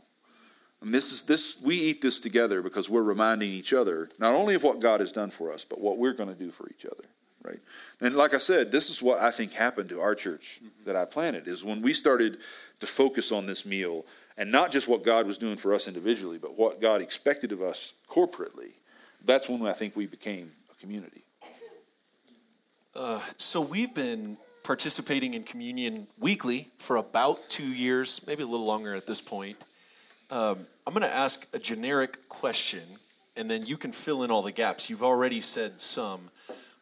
And 0.82 0.92
this 0.94 1.12
is 1.12 1.24
this 1.28 1.62
we 1.64 1.76
eat 1.76 2.02
this 2.02 2.20
together 2.20 2.62
because 2.64 2.90
we're 2.90 3.04
reminding 3.04 3.52
each 3.52 3.72
other 3.72 4.10
not 4.20 4.34
only 4.34 4.56
of 4.56 4.64
what 4.64 4.80
God 4.80 5.00
has 5.00 5.12
done 5.12 5.30
for 5.30 5.52
us, 5.52 5.64
but 5.64 5.80
what 5.80 5.98
we're 6.00 6.14
going 6.14 6.30
to 6.30 6.36
do 6.36 6.50
for 6.50 6.68
each 6.70 6.86
other, 6.86 7.04
right? 7.44 7.60
And 8.00 8.16
like 8.16 8.34
I 8.34 8.38
said, 8.38 8.72
this 8.72 8.90
is 8.90 9.02
what 9.02 9.20
I 9.20 9.32
think 9.32 9.54
happened 9.54 9.90
to 9.90 10.02
our 10.02 10.16
church 10.16 10.60
that 10.86 10.96
I 10.96 11.06
planted 11.06 11.48
is 11.48 11.64
when 11.64 11.82
we 11.82 11.94
started 11.94 12.38
to 12.80 12.88
focus 12.88 13.32
on 13.32 13.46
this 13.46 13.66
meal 13.66 14.06
and 14.38 14.52
not 14.52 14.72
just 14.72 14.88
what 14.88 15.04
God 15.04 15.28
was 15.28 15.38
doing 15.38 15.58
for 15.58 15.74
us 15.74 15.88
individually, 15.88 16.38
but 16.38 16.58
what 16.58 16.82
God 16.82 17.02
expected 17.02 17.52
of 17.52 17.62
us 17.62 17.94
corporately. 18.10 18.72
That's 19.26 19.48
when 19.48 19.62
I 19.68 19.74
think 19.74 19.96
we 19.96 20.08
became 20.08 20.52
a 20.72 20.80
community. 20.82 21.24
So 23.38 23.62
we've 23.62 23.94
been 23.94 24.38
participating 24.64 25.34
in 25.34 25.44
communion 25.44 26.08
weekly 26.20 26.70
for 26.78 26.96
about 26.96 27.50
two 27.50 27.68
years, 27.68 28.26
maybe 28.28 28.44
a 28.44 28.48
little 28.48 28.66
longer 28.66 28.96
at 28.96 29.06
this 29.08 29.22
point. 29.22 29.58
Um, 30.30 30.66
I'm 30.88 30.94
going 30.94 31.08
to 31.08 31.14
ask 31.14 31.54
a 31.56 31.60
generic 31.60 32.30
question, 32.30 32.82
and 33.36 33.50
then 33.50 33.66
you 33.66 33.78
can 33.78 33.92
fill 33.92 34.24
in 34.24 34.32
all 34.32 34.42
the 34.42 34.52
gaps. 34.52 34.90
You've 34.90 35.04
already 35.04 35.42
said 35.42 35.82
some, 35.82 36.30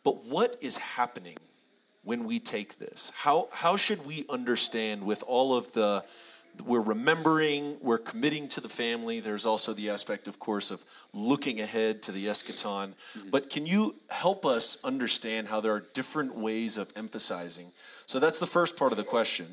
but 0.10 0.26
what 0.26 0.56
is 0.60 0.80
happening 0.80 1.38
when 2.04 2.26
we 2.26 2.40
take 2.40 2.80
this? 2.80 3.12
How 3.16 3.48
how 3.52 3.76
should 3.76 4.08
we 4.08 4.26
understand 4.28 5.06
with 5.06 5.24
all 5.28 5.56
of 5.56 5.74
the 5.74 6.04
we're 6.66 6.82
remembering, 6.82 7.78
we're 7.80 8.00
committing 8.00 8.48
to 8.50 8.60
the 8.60 8.68
family. 8.70 9.20
There's 9.20 9.46
also 9.46 9.72
the 9.72 9.92
aspect, 9.92 10.28
of 10.28 10.40
course, 10.40 10.72
of 10.72 10.84
looking 11.14 11.62
ahead 11.62 12.02
to 12.04 12.12
the 12.12 12.26
eschaton. 12.26 12.88
Mm-hmm. 12.88 13.30
But 13.30 13.52
can 13.52 13.68
you 13.68 13.96
help 14.10 14.48
us 14.48 14.84
understand 14.84 15.50
how 15.50 15.62
there 15.62 15.74
are 15.74 15.86
different 15.94 16.36
ways 16.36 16.76
of 16.76 16.92
emphasizing? 16.96 17.68
So 18.08 18.20
that's 18.20 18.40
the 18.40 18.48
first 18.48 18.80
part 18.80 18.92
of 18.92 18.98
the 18.98 19.04
question. 19.04 19.46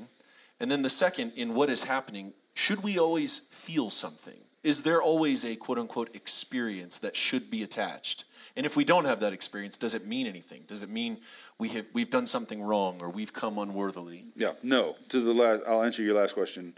And 0.58 0.70
then 0.70 0.80
the 0.80 0.88
second, 0.88 1.32
in 1.36 1.54
what 1.54 1.68
is 1.68 1.84
happening, 1.84 2.32
should 2.54 2.82
we 2.82 2.98
always 2.98 3.38
feel 3.38 3.90
something? 3.90 4.40
Is 4.62 4.84
there 4.84 5.02
always 5.02 5.44
a 5.44 5.54
quote 5.54 5.78
unquote 5.78 6.16
experience 6.16 6.98
that 7.00 7.14
should 7.14 7.50
be 7.50 7.62
attached? 7.62 8.24
And 8.56 8.64
if 8.64 8.76
we 8.76 8.84
don't 8.84 9.04
have 9.04 9.20
that 9.20 9.32
experience, 9.32 9.76
does 9.76 9.94
it 9.94 10.06
mean 10.06 10.26
anything? 10.26 10.62
Does 10.66 10.82
it 10.82 10.88
mean 10.88 11.18
we 11.58 11.68
have 11.70 11.86
we've 11.92 12.10
done 12.10 12.26
something 12.26 12.62
wrong 12.62 12.98
or 13.00 13.10
we've 13.10 13.32
come 13.32 13.58
unworthily? 13.58 14.24
Yeah, 14.34 14.52
no. 14.62 14.96
To 15.10 15.20
the 15.20 15.32
last, 15.34 15.62
I'll 15.68 15.82
answer 15.82 16.02
your 16.02 16.14
last 16.14 16.34
question. 16.34 16.74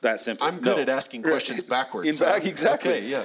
That 0.00 0.18
simple. 0.18 0.46
I'm 0.46 0.58
good 0.58 0.76
No. 0.78 0.82
at 0.82 0.88
asking 0.88 1.22
questions 1.22 1.62
backwards. 1.76 2.20
In 2.20 2.26
back- 2.26 2.44
exactly. 2.44 2.90
Okay, 2.90 3.06
yeah. 3.08 3.24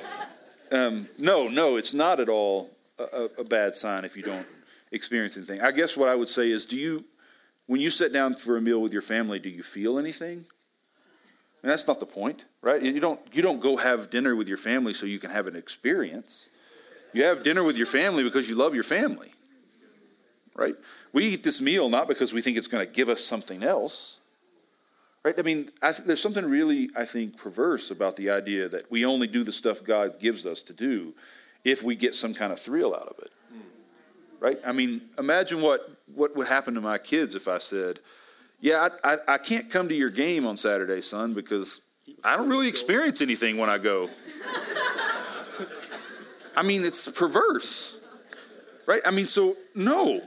Um, 0.71 1.07
no, 1.17 1.47
no, 1.47 1.77
it's 1.77 1.93
not 1.95 2.19
at 2.19 2.29
all 2.29 2.69
a, 2.99 3.03
a, 3.03 3.23
a 3.39 3.43
bad 3.43 3.73
sign 3.73 4.05
if 4.05 4.15
you 4.15 4.21
don't 4.21 4.45
experience 4.91 5.35
anything. 5.37 5.59
I 5.61 5.71
guess 5.71 5.97
what 5.97 6.07
I 6.07 6.13
would 6.15 6.29
say 6.29 6.51
is, 6.51 6.65
do 6.65 6.77
you, 6.77 7.03
when 7.65 7.79
you 7.81 7.89
sit 7.89 8.13
down 8.13 8.35
for 8.35 8.57
a 8.57 8.61
meal 8.61 8.79
with 8.81 8.93
your 8.93 9.01
family, 9.01 9.39
do 9.39 9.49
you 9.49 9.63
feel 9.63 9.97
anything? 9.97 10.45
And 11.63 11.71
that's 11.71 11.87
not 11.87 11.99
the 11.99 12.05
point, 12.05 12.45
right? 12.61 12.79
You 12.81 12.99
don't 12.99 13.19
you 13.33 13.41
don't 13.41 13.59
go 13.59 13.77
have 13.77 14.11
dinner 14.11 14.35
with 14.35 14.47
your 14.47 14.57
family 14.57 14.93
so 14.93 15.07
you 15.07 15.17
can 15.19 15.31
have 15.31 15.47
an 15.47 15.55
experience. 15.55 16.49
You 17.13 17.23
have 17.23 17.43
dinner 17.43 17.63
with 17.63 17.77
your 17.77 17.87
family 17.87 18.23
because 18.23 18.49
you 18.49 18.55
love 18.55 18.73
your 18.73 18.83
family, 18.83 19.31
right? 20.55 20.75
We 21.13 21.25
eat 21.25 21.43
this 21.43 21.61
meal 21.61 21.89
not 21.89 22.07
because 22.07 22.33
we 22.33 22.41
think 22.41 22.57
it's 22.57 22.67
going 22.67 22.85
to 22.85 22.91
give 22.91 23.09
us 23.09 23.23
something 23.23 23.63
else, 23.63 24.19
right? 25.23 25.37
I 25.37 25.41
mean, 25.41 25.67
I 25.81 25.91
th- 25.91 26.05
there's 26.05 26.21
something 26.21 26.45
really 26.45 26.89
I 26.97 27.05
think 27.05 27.37
perverse 27.37 27.91
about 27.91 28.17
the 28.17 28.29
idea 28.29 28.69
that 28.69 28.91
we 28.91 29.05
only 29.05 29.27
do 29.27 29.43
the 29.43 29.51
stuff 29.51 29.83
God 29.83 30.19
gives 30.19 30.45
us 30.45 30.61
to 30.63 30.73
do 30.73 31.13
if 31.63 31.83
we 31.83 31.95
get 31.95 32.13
some 32.15 32.33
kind 32.33 32.53
of 32.53 32.59
thrill 32.59 32.93
out 32.93 33.07
of 33.07 33.19
it, 33.19 33.31
right? 34.39 34.59
I 34.65 34.71
mean, 34.71 35.01
imagine 35.17 35.61
what 35.61 35.89
what 36.13 36.35
would 36.35 36.47
happen 36.47 36.75
to 36.75 36.81
my 36.81 36.97
kids 36.97 37.35
if 37.35 37.47
I 37.47 37.57
said, 37.57 37.99
"Yeah, 38.59 38.89
I, 39.03 39.13
I, 39.13 39.17
I 39.27 39.37
can't 39.37 39.69
come 39.69 39.89
to 39.89 39.95
your 39.95 40.09
game 40.09 40.45
on 40.45 40.55
Saturday, 40.57 41.01
son, 41.01 41.33
because 41.33 41.89
I 42.23 42.37
don't 42.37 42.49
really 42.49 42.67
experience 42.67 43.21
anything 43.21 43.57
when 43.57 43.69
I 43.69 43.77
go." 43.77 44.09
I 46.57 46.63
mean, 46.63 46.85
it's 46.85 47.09
perverse, 47.11 48.01
right? 48.87 49.01
I 49.07 49.11
mean, 49.11 49.27
so 49.27 49.55
no, 49.75 50.21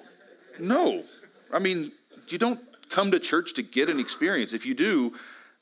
no. 0.61 1.05
I 1.53 1.61
mean, 1.61 1.93
you 2.29 2.39
don't 2.39 2.61
come 2.91 3.13
to 3.13 3.21
church 3.21 3.55
to 3.55 3.63
get 3.63 3.91
an 3.91 4.01
experience. 4.01 4.55
If 4.55 4.67
you 4.67 4.75
do, 4.75 5.15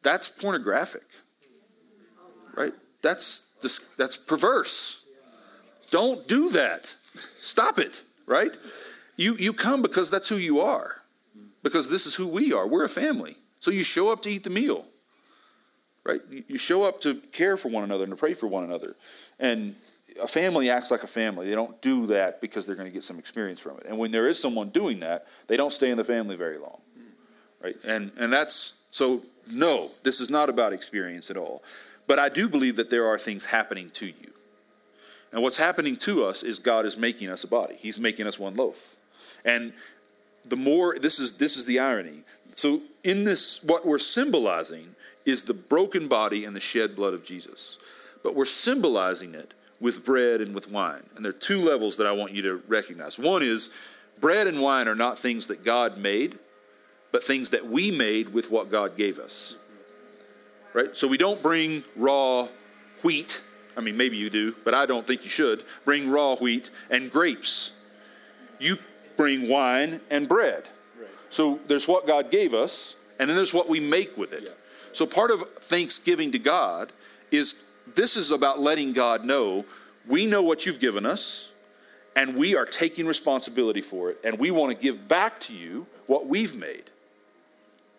that's 0.03 0.29
pornographic, 0.29 1.05
right? 2.57 2.75
That's 3.03 3.57
dis- 3.63 3.95
that's 3.97 4.17
perverse. 4.19 5.07
Don't 5.91 6.29
do 6.29 6.51
that. 6.51 6.95
Stop 7.15 7.79
it, 7.79 8.03
right? 8.27 8.53
You 9.17 9.37
you 9.37 9.55
come 9.55 9.83
because 9.83 10.11
that's 10.11 10.29
who 10.29 10.37
you 10.37 10.61
are. 10.61 11.03
Because 11.63 11.91
this 11.91 12.07
is 12.07 12.17
who 12.17 12.29
we 12.29 12.53
are. 12.55 12.67
We're 12.69 12.85
a 12.85 12.91
family. 12.91 13.37
So 13.61 13.71
you 13.73 13.85
show 13.85 14.13
up 14.13 14.23
to 14.23 14.31
eat 14.31 14.45
the 14.45 14.51
meal. 14.51 14.87
right? 16.05 16.21
You 16.49 16.59
show 16.59 16.85
up 16.85 17.01
to 17.03 17.17
care 17.33 17.57
for 17.57 17.69
one 17.69 17.85
another 17.85 18.05
and 18.05 18.13
to 18.13 18.17
pray 18.17 18.35
for 18.35 18.47
one 18.49 18.65
another. 18.65 18.97
And 19.39 19.75
a 20.21 20.27
family 20.27 20.71
acts 20.71 20.91
like 20.91 21.03
a 21.03 21.09
family. 21.09 21.49
They 21.49 21.55
don't 21.55 21.81
do 21.81 22.07
that 22.07 22.41
because 22.41 22.67
they're 22.67 22.77
going 22.77 22.89
to 22.89 22.93
get 22.93 23.05
some 23.05 23.19
experience 23.19 23.61
from 23.61 23.77
it. 23.79 23.85
And 23.87 23.99
when 23.99 24.11
there 24.11 24.29
is 24.29 24.41
someone 24.41 24.69
doing 24.71 25.01
that, 25.01 25.27
they 25.47 25.57
don't 25.57 25.73
stay 25.73 25.91
in 25.91 25.97
the 25.97 26.05
family 26.05 26.37
very 26.37 26.59
long, 26.59 26.81
right? 27.63 27.77
And 27.87 28.13
and 28.19 28.33
that's 28.33 28.83
so. 28.91 29.23
No, 29.51 29.93
this 30.03 30.21
is 30.21 30.29
not 30.29 30.51
about 30.51 30.75
experience 30.75 31.31
at 31.31 31.39
all. 31.39 31.63
But 32.07 32.19
I 32.19 32.29
do 32.29 32.49
believe 32.49 32.77
that 32.77 32.91
there 32.91 33.07
are 33.07 33.17
things 33.17 33.47
happening 33.47 33.91
to 33.91 34.07
you. 34.07 34.33
And 35.33 35.43
what's 35.43 35.59
happening 35.59 35.97
to 35.97 36.25
us 36.25 36.43
is 36.43 36.59
God 36.59 36.87
is 36.87 36.97
making 36.97 37.31
us 37.31 37.45
a 37.45 37.49
body. 37.49 37.77
He's 37.79 37.99
making 37.99 38.27
us 38.27 38.39
one 38.39 38.55
loaf. 38.55 38.97
And 39.45 39.73
the 40.49 40.57
more 40.57 40.99
this 40.99 41.19
is 41.19 41.39
this 41.39 41.57
is 41.57 41.67
the 41.67 41.79
irony. 41.79 42.23
So 42.55 42.81
in 43.05 43.25
this 43.25 43.63
what 43.63 43.87
we're 43.87 43.99
symbolizing 43.99 44.95
is 45.25 45.45
the 45.45 45.55
broken 45.55 46.09
body 46.09 46.45
and 46.45 46.57
the 46.57 46.61
shed 46.61 46.97
blood 46.97 47.15
of 47.15 47.25
Jesus. 47.25 47.79
But 48.23 48.35
we're 48.35 48.47
symbolizing 48.47 49.35
it 49.35 49.55
with 49.81 50.05
bread 50.05 50.41
and 50.41 50.55
with 50.55 50.71
wine. 50.71 51.03
And 51.17 51.25
there 51.25 51.31
are 51.31 51.37
two 51.37 51.61
levels 51.61 51.97
that 51.97 52.07
I 52.07 52.13
want 52.13 52.33
you 52.33 52.43
to 52.43 52.63
recognize. 52.69 53.19
One 53.19 53.43
is 53.43 53.75
bread 54.21 54.47
and 54.47 54.61
wine 54.61 54.89
are 54.89 54.95
not 54.95 55.19
things 55.19 55.47
that 55.47 55.65
God 55.65 55.99
made, 55.99 56.39
but 57.13 57.23
things 57.23 57.51
that 57.51 57.67
we 57.67 57.91
made 57.91 58.33
with 58.33 58.51
what 58.51 58.71
God 58.71 58.97
gave 58.97 59.19
us. 59.19 59.57
Right? 60.73 60.97
So 60.97 61.09
we 61.09 61.17
don't 61.17 61.43
bring 61.43 61.85
raw 61.97 62.49
wheat. 63.03 63.43
I 63.77 63.81
mean, 63.81 63.97
maybe 63.97 64.17
you 64.17 64.29
do, 64.29 64.55
but 64.65 64.75
I 64.75 64.87
don't 64.87 65.07
think 65.07 65.23
you 65.23 65.31
should. 65.31 65.63
Bring 65.85 66.11
raw 66.11 66.35
wheat 66.35 66.71
and 66.91 67.11
grapes. 67.11 67.79
You 68.59 68.79
bring 69.17 69.49
wine 69.49 70.01
and 70.11 70.29
bread. 70.29 70.65
So 71.31 71.61
there's 71.67 71.87
what 71.87 72.07
God 72.07 72.31
gave 72.31 72.55
us, 72.55 72.97
and 73.19 73.29
then 73.29 73.37
there's 73.37 73.55
what 73.55 73.69
we 73.69 73.81
make 73.81 74.17
with 74.17 74.33
it. 74.33 74.57
So 74.93 75.07
part 75.07 75.31
of 75.31 75.43
thanksgiving 75.61 76.33
to 76.33 76.39
God 76.39 76.91
is 77.31 77.68
this 77.95 78.17
is 78.17 78.31
about 78.31 78.61
letting 78.61 78.93
God 78.93 79.25
know 79.25 79.65
we 80.07 80.27
know 80.27 80.43
what 80.43 80.65
you've 80.65 80.81
given 80.81 81.05
us 81.05 81.53
and 82.17 82.35
we 82.35 82.57
are 82.57 82.65
taking 82.65 83.07
responsibility 83.07 83.83
for 83.83 84.11
it 84.11 84.19
and 84.25 84.39
we 84.39 84.51
want 84.51 84.75
to 84.75 84.83
give 84.83 85.07
back 85.07 85.39
to 85.41 85.55
you 85.55 85.87
what 86.07 86.27
we've 86.27 86.57
made. 86.57 86.85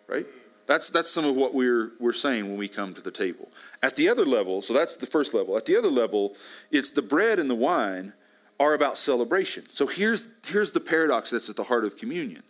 Right? 0.08 0.26
That's, 0.66 0.90
that's 0.90 1.10
some 1.10 1.24
of 1.24 1.36
what 1.36 1.54
we're, 1.54 1.90
we're 1.98 2.12
saying 2.12 2.48
when 2.48 2.56
we 2.56 2.68
come 2.68 2.94
to 2.94 3.00
the 3.00 3.10
table. 3.10 3.48
At 3.82 3.96
the 3.96 4.08
other 4.08 4.24
level, 4.24 4.62
so 4.62 4.74
that's 4.74 4.96
the 4.96 5.06
first 5.06 5.34
level. 5.34 5.56
At 5.56 5.66
the 5.66 5.76
other 5.76 5.88
level, 5.88 6.34
it's 6.70 6.90
the 6.90 7.02
bread 7.02 7.38
and 7.38 7.48
the 7.48 7.54
wine 7.54 8.12
are 8.58 8.74
about 8.74 8.98
celebration. 8.98 9.64
So 9.70 9.86
here's, 9.86 10.34
here's 10.46 10.72
the 10.72 10.80
paradox 10.80 11.30
that's 11.30 11.48
at 11.48 11.56
the 11.56 11.64
heart 11.64 11.84
of 11.84 11.96
communion 11.96 12.42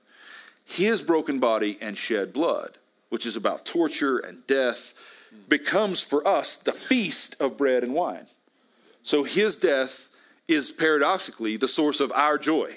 His 0.67 1.03
broken 1.03 1.39
body 1.39 1.79
and 1.81 1.97
shed 1.97 2.33
blood, 2.33 2.79
which 3.11 3.25
is 3.25 3.37
about 3.37 3.65
torture 3.65 4.19
and 4.19 4.47
death 4.47 4.95
becomes 5.49 6.03
for 6.03 6.27
us 6.27 6.57
the 6.57 6.73
feast 6.73 7.41
of 7.41 7.59
bread 7.59 7.83
and 7.83 7.95
wine. 7.95 8.27
So 9.03 9.25
his 9.25 9.57
death 9.57 10.09
is 10.49 10.71
paradoxically 10.71 11.57
the 11.57 11.69
source 11.69 12.01
of 12.01 12.13
our 12.13 12.39
joy. 12.39 12.77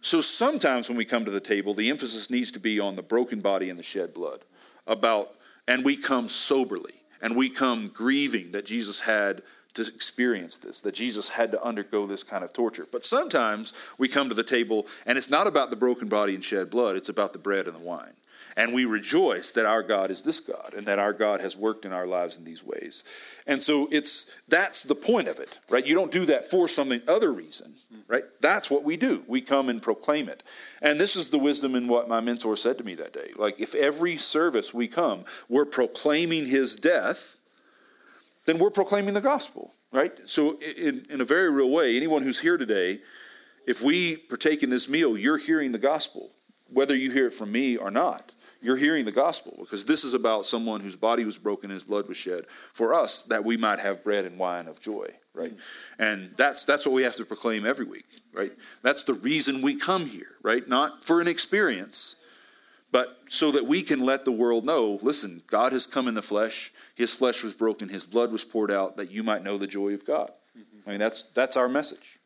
So 0.00 0.20
sometimes 0.20 0.88
when 0.88 0.98
we 0.98 1.04
come 1.04 1.24
to 1.24 1.30
the 1.30 1.40
table, 1.40 1.74
the 1.74 1.90
emphasis 1.90 2.30
needs 2.30 2.52
to 2.52 2.60
be 2.60 2.78
on 2.78 2.96
the 2.96 3.02
broken 3.02 3.40
body 3.40 3.68
and 3.68 3.78
the 3.78 3.82
shed 3.82 4.14
blood. 4.14 4.40
About 4.86 5.30
and 5.66 5.84
we 5.84 5.96
come 5.96 6.28
soberly 6.28 6.94
and 7.20 7.36
we 7.36 7.50
come 7.50 7.88
grieving 7.88 8.52
that 8.52 8.66
Jesus 8.66 9.00
had 9.00 9.42
to 9.74 9.82
experience 9.82 10.58
this, 10.58 10.80
that 10.80 10.94
Jesus 10.94 11.30
had 11.30 11.50
to 11.50 11.62
undergo 11.62 12.06
this 12.06 12.22
kind 12.22 12.44
of 12.44 12.52
torture. 12.52 12.86
But 12.90 13.04
sometimes 13.04 13.72
we 13.98 14.08
come 14.08 14.28
to 14.28 14.34
the 14.34 14.42
table 14.42 14.86
and 15.04 15.18
it's 15.18 15.30
not 15.30 15.46
about 15.46 15.70
the 15.70 15.76
broken 15.76 16.08
body 16.08 16.34
and 16.34 16.44
shed 16.44 16.70
blood, 16.70 16.96
it's 16.96 17.08
about 17.08 17.32
the 17.32 17.38
bread 17.38 17.66
and 17.66 17.74
the 17.74 17.80
wine. 17.80 18.14
And 18.56 18.72
we 18.72 18.86
rejoice 18.86 19.52
that 19.52 19.66
our 19.66 19.82
God 19.82 20.10
is 20.10 20.22
this 20.22 20.40
God 20.40 20.72
and 20.74 20.86
that 20.86 20.98
our 20.98 21.12
God 21.12 21.42
has 21.42 21.56
worked 21.56 21.84
in 21.84 21.92
our 21.92 22.06
lives 22.06 22.36
in 22.36 22.44
these 22.44 22.64
ways. 22.64 23.04
And 23.46 23.62
so 23.62 23.86
it's 23.92 24.34
that's 24.48 24.82
the 24.82 24.94
point 24.94 25.28
of 25.28 25.38
it, 25.38 25.58
right? 25.68 25.84
You 25.84 25.94
don't 25.94 26.10
do 26.10 26.24
that 26.24 26.46
for 26.46 26.66
some 26.66 26.90
other 27.06 27.30
reason, 27.30 27.74
right? 28.08 28.24
That's 28.40 28.70
what 28.70 28.82
we 28.82 28.96
do. 28.96 29.24
We 29.26 29.42
come 29.42 29.68
and 29.68 29.82
proclaim 29.82 30.30
it. 30.30 30.42
And 30.80 30.98
this 30.98 31.16
is 31.16 31.28
the 31.28 31.38
wisdom 31.38 31.74
in 31.74 31.86
what 31.86 32.08
my 32.08 32.20
mentor 32.20 32.56
said 32.56 32.78
to 32.78 32.84
me 32.84 32.94
that 32.94 33.12
day. 33.12 33.32
Like 33.36 33.60
if 33.60 33.74
every 33.74 34.16
service 34.16 34.72
we 34.72 34.88
come, 34.88 35.26
we're 35.50 35.66
proclaiming 35.66 36.46
his 36.46 36.74
death, 36.74 37.36
then 38.46 38.58
we're 38.58 38.70
proclaiming 38.70 39.12
the 39.12 39.20
gospel, 39.20 39.74
right? 39.92 40.12
So 40.24 40.58
in, 40.78 41.04
in 41.10 41.20
a 41.20 41.24
very 41.24 41.50
real 41.50 41.68
way, 41.68 41.94
anyone 41.94 42.22
who's 42.22 42.38
here 42.38 42.56
today, 42.56 43.00
if 43.66 43.82
we 43.82 44.16
partake 44.16 44.62
in 44.62 44.70
this 44.70 44.88
meal, 44.88 45.18
you're 45.18 45.36
hearing 45.36 45.72
the 45.72 45.78
gospel, 45.78 46.30
whether 46.72 46.96
you 46.96 47.10
hear 47.10 47.26
it 47.26 47.34
from 47.34 47.52
me 47.52 47.76
or 47.76 47.90
not 47.90 48.32
you're 48.66 48.76
hearing 48.76 49.04
the 49.04 49.12
gospel 49.12 49.54
because 49.60 49.84
this 49.84 50.02
is 50.02 50.12
about 50.12 50.44
someone 50.44 50.80
whose 50.80 50.96
body 50.96 51.24
was 51.24 51.38
broken 51.38 51.70
and 51.70 51.76
his 51.76 51.84
blood 51.84 52.08
was 52.08 52.16
shed 52.16 52.44
for 52.72 52.92
us 52.92 53.22
that 53.24 53.44
we 53.44 53.56
might 53.56 53.78
have 53.78 54.02
bread 54.02 54.24
and 54.24 54.38
wine 54.38 54.66
of 54.66 54.80
joy 54.80 55.06
right? 55.34 55.54
And 55.98 56.32
that's 56.36 56.64
that's 56.64 56.84
what 56.84 56.94
we 56.94 57.04
have 57.04 57.14
to 57.16 57.24
proclaim 57.24 57.64
every 57.64 57.86
week 57.86 58.04
right? 58.34 58.52
That's 58.82 59.04
the 59.04 59.14
reason 59.14 59.62
we 59.62 59.76
come 59.76 60.06
here 60.06 60.34
right? 60.42 60.66
Not 60.68 61.04
for 61.04 61.20
an 61.20 61.28
experience 61.28 62.24
but 62.90 63.18
so 63.28 63.52
that 63.52 63.66
we 63.66 63.82
can 63.82 64.00
let 64.00 64.24
the 64.24 64.32
world 64.32 64.64
know 64.64 64.98
listen 65.00 65.42
god 65.48 65.72
has 65.72 65.86
come 65.86 66.08
in 66.08 66.14
the 66.14 66.22
flesh. 66.22 66.72
His 66.96 67.14
flesh 67.14 67.44
was 67.44 67.52
broken. 67.52 67.88
His 67.88 68.06
blood 68.06 68.32
was 68.32 68.42
poured 68.42 68.70
out 68.70 68.96
that 68.96 69.10
you 69.10 69.22
might 69.22 69.44
know 69.44 69.58
the 69.58 69.66
joy 69.68 69.94
of 69.94 70.04
god. 70.04 70.30
I 70.86 70.90
mean 70.90 70.98
that's 70.98 71.30
that's 71.32 71.56
our 71.56 71.68
message. 71.68 72.18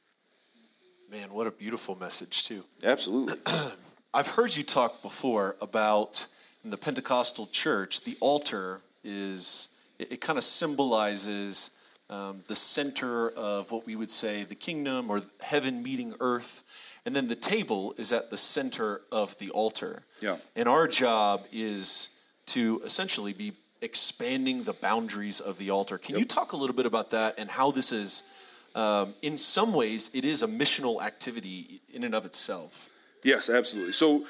Man 1.11 1.35
what 1.35 1.47
a 1.47 1.51
beautiful 1.51 1.97
message 1.97 2.45
too. 2.45 2.65
Absolutely 2.83 3.35
I've 4.13 4.27
heard 4.33 4.57
you 4.57 4.65
talk 4.65 5.03
before 5.03 5.55
about 5.61 6.27
in 6.65 6.71
the 6.71 6.77
Pentecostal 6.77 7.47
church, 7.47 8.03
the 8.03 8.17
altar 8.21 8.81
is, 9.05 9.81
it, 10.01 10.13
it 10.13 10.21
kind 10.21 10.37
of 10.37 10.43
symbolizes 10.43 11.81
um, 12.11 12.41
the 12.49 12.57
center 12.57 13.31
of 13.31 13.71
what 13.71 13.87
we 13.87 13.95
would 13.95 14.11
say 14.11 14.43
the 14.43 14.57
kingdom 14.57 15.11
or 15.11 15.23
heaven 15.41 15.81
meeting 15.85 16.15
earth. 16.19 16.65
And 17.07 17.15
then 17.15 17.29
the 17.29 17.37
table 17.37 17.95
is 17.99 18.13
at 18.13 18.31
the 18.31 18.37
center 18.37 19.01
of 19.13 19.39
the 19.39 19.51
altar. 19.51 20.03
Yeah. 20.21 20.39
And 20.57 20.69
our 20.69 20.89
job 20.89 21.45
is 21.53 22.21
to 22.47 22.83
essentially 22.85 23.33
be 23.33 23.53
expanding 23.81 24.65
the 24.65 24.73
boundaries 24.73 25.39
of 25.39 25.57
the 25.57 25.71
altar. 25.71 25.99
Can 25.99 26.17
yep. 26.17 26.19
you 26.19 26.25
talk 26.27 26.53
a 26.53 26.57
little 26.57 26.75
bit 26.75 26.85
about 26.85 27.11
that 27.11 27.39
and 27.39 27.49
how 27.49 27.71
this 27.71 27.93
is, 27.93 28.29
um, 28.75 29.15
in 29.23 29.39
some 29.39 29.73
ways, 29.73 30.17
it 30.17 30.25
is 30.25 30.43
a 30.43 30.49
missional 30.49 31.01
activity 31.01 31.81
in 31.95 32.03
and 32.03 32.13
of 32.13 32.27
itself? 32.27 32.91
Yes, 33.23 33.51
absolutely. 33.51 33.93
So, 33.93 34.25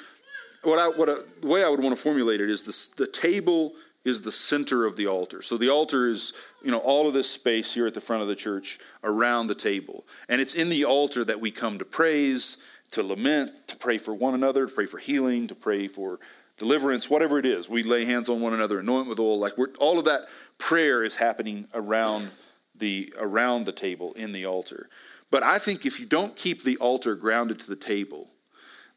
what 0.62 0.78
I, 0.78 0.88
what 0.88 1.08
I, 1.08 1.16
the 1.40 1.46
way 1.46 1.64
I 1.64 1.68
would 1.68 1.80
want 1.80 1.96
to 1.96 2.02
formulate 2.02 2.40
it 2.40 2.50
is 2.50 2.64
the, 2.64 3.04
the 3.04 3.10
table 3.10 3.72
is 4.04 4.22
the 4.22 4.32
center 4.32 4.86
of 4.86 4.96
the 4.96 5.06
altar. 5.06 5.42
So 5.42 5.56
the 5.56 5.68
altar 5.68 6.08
is, 6.08 6.32
you 6.62 6.70
know, 6.70 6.78
all 6.78 7.06
of 7.06 7.14
this 7.14 7.28
space 7.28 7.74
here 7.74 7.86
at 7.86 7.94
the 7.94 8.00
front 8.00 8.22
of 8.22 8.28
the 8.28 8.34
church 8.34 8.78
around 9.04 9.46
the 9.46 9.54
table. 9.54 10.04
And 10.28 10.40
it's 10.40 10.54
in 10.54 10.70
the 10.70 10.84
altar 10.84 11.24
that 11.24 11.40
we 11.40 11.50
come 11.50 11.78
to 11.78 11.84
praise, 11.84 12.64
to 12.92 13.02
lament, 13.02 13.68
to 13.68 13.76
pray 13.76 13.98
for 13.98 14.14
one 14.14 14.34
another, 14.34 14.66
to 14.66 14.74
pray 14.74 14.86
for 14.86 14.98
healing, 14.98 15.48
to 15.48 15.54
pray 15.54 15.86
for 15.86 16.18
deliverance, 16.56 17.10
whatever 17.10 17.38
it 17.38 17.44
is. 17.44 17.68
We 17.68 17.82
lay 17.82 18.06
hands 18.06 18.28
on 18.28 18.40
one 18.40 18.54
another, 18.54 18.80
anoint 18.80 19.08
with 19.08 19.18
oil. 19.18 19.38
Like 19.38 19.58
we're, 19.58 19.72
all 19.78 19.98
of 19.98 20.06
that 20.06 20.28
prayer 20.58 21.02
is 21.02 21.16
happening 21.16 21.66
around 21.74 22.30
the 22.78 23.12
around 23.18 23.66
the 23.66 23.72
table 23.72 24.14
in 24.14 24.32
the 24.32 24.46
altar. 24.46 24.88
But 25.30 25.42
I 25.42 25.58
think 25.58 25.84
if 25.84 26.00
you 26.00 26.06
don't 26.06 26.34
keep 26.34 26.62
the 26.62 26.76
altar 26.78 27.14
grounded 27.14 27.60
to 27.60 27.68
the 27.68 27.76
table, 27.76 28.30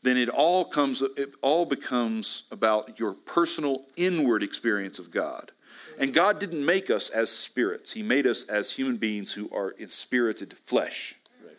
then 0.04 0.18
it 0.18 0.30
all 0.30 0.66
comes 0.66 1.02
it 1.02 1.34
all 1.42 1.66
becomes 1.66 2.48
about 2.52 3.00
your 3.00 3.14
personal 3.14 3.86
inward 3.96 4.44
experience 4.44 5.00
of 5.00 5.12
God. 5.12 5.52
And 6.00 6.14
God 6.14 6.40
didn't 6.40 6.66
make 6.66 6.90
us 6.90 7.10
as 7.10 7.30
spirits. 7.32 7.94
He 7.94 8.04
made 8.04 8.26
us 8.26 8.48
as 8.50 8.72
human 8.72 8.98
beings 8.98 9.34
who 9.34 9.50
are 9.56 9.72
in 9.72 9.90
spirited 9.90 10.54
flesh. 10.54 11.16
Right. 11.44 11.56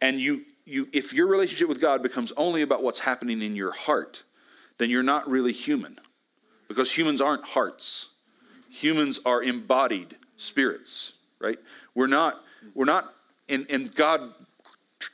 And 0.00 0.20
you 0.20 0.44
you 0.64 0.88
if 0.92 1.12
your 1.12 1.26
relationship 1.26 1.68
with 1.68 1.80
God 1.80 2.02
becomes 2.02 2.32
only 2.32 2.62
about 2.62 2.82
what's 2.82 3.00
happening 3.00 3.42
in 3.42 3.56
your 3.56 3.72
heart, 3.72 4.22
then 4.78 4.88
you're 4.88 5.02
not 5.02 5.28
really 5.28 5.52
human. 5.52 5.98
Because 6.68 6.96
humans 6.96 7.20
aren't 7.20 7.46
hearts. 7.48 8.16
Humans 8.70 9.20
are 9.24 9.42
embodied 9.42 10.16
spirits, 10.36 11.20
right? 11.40 11.58
We're 11.94 12.08
not 12.08 12.40
we're 12.74 12.84
not 12.84 13.12
and, 13.48 13.66
and 13.70 13.94
God 13.94 14.32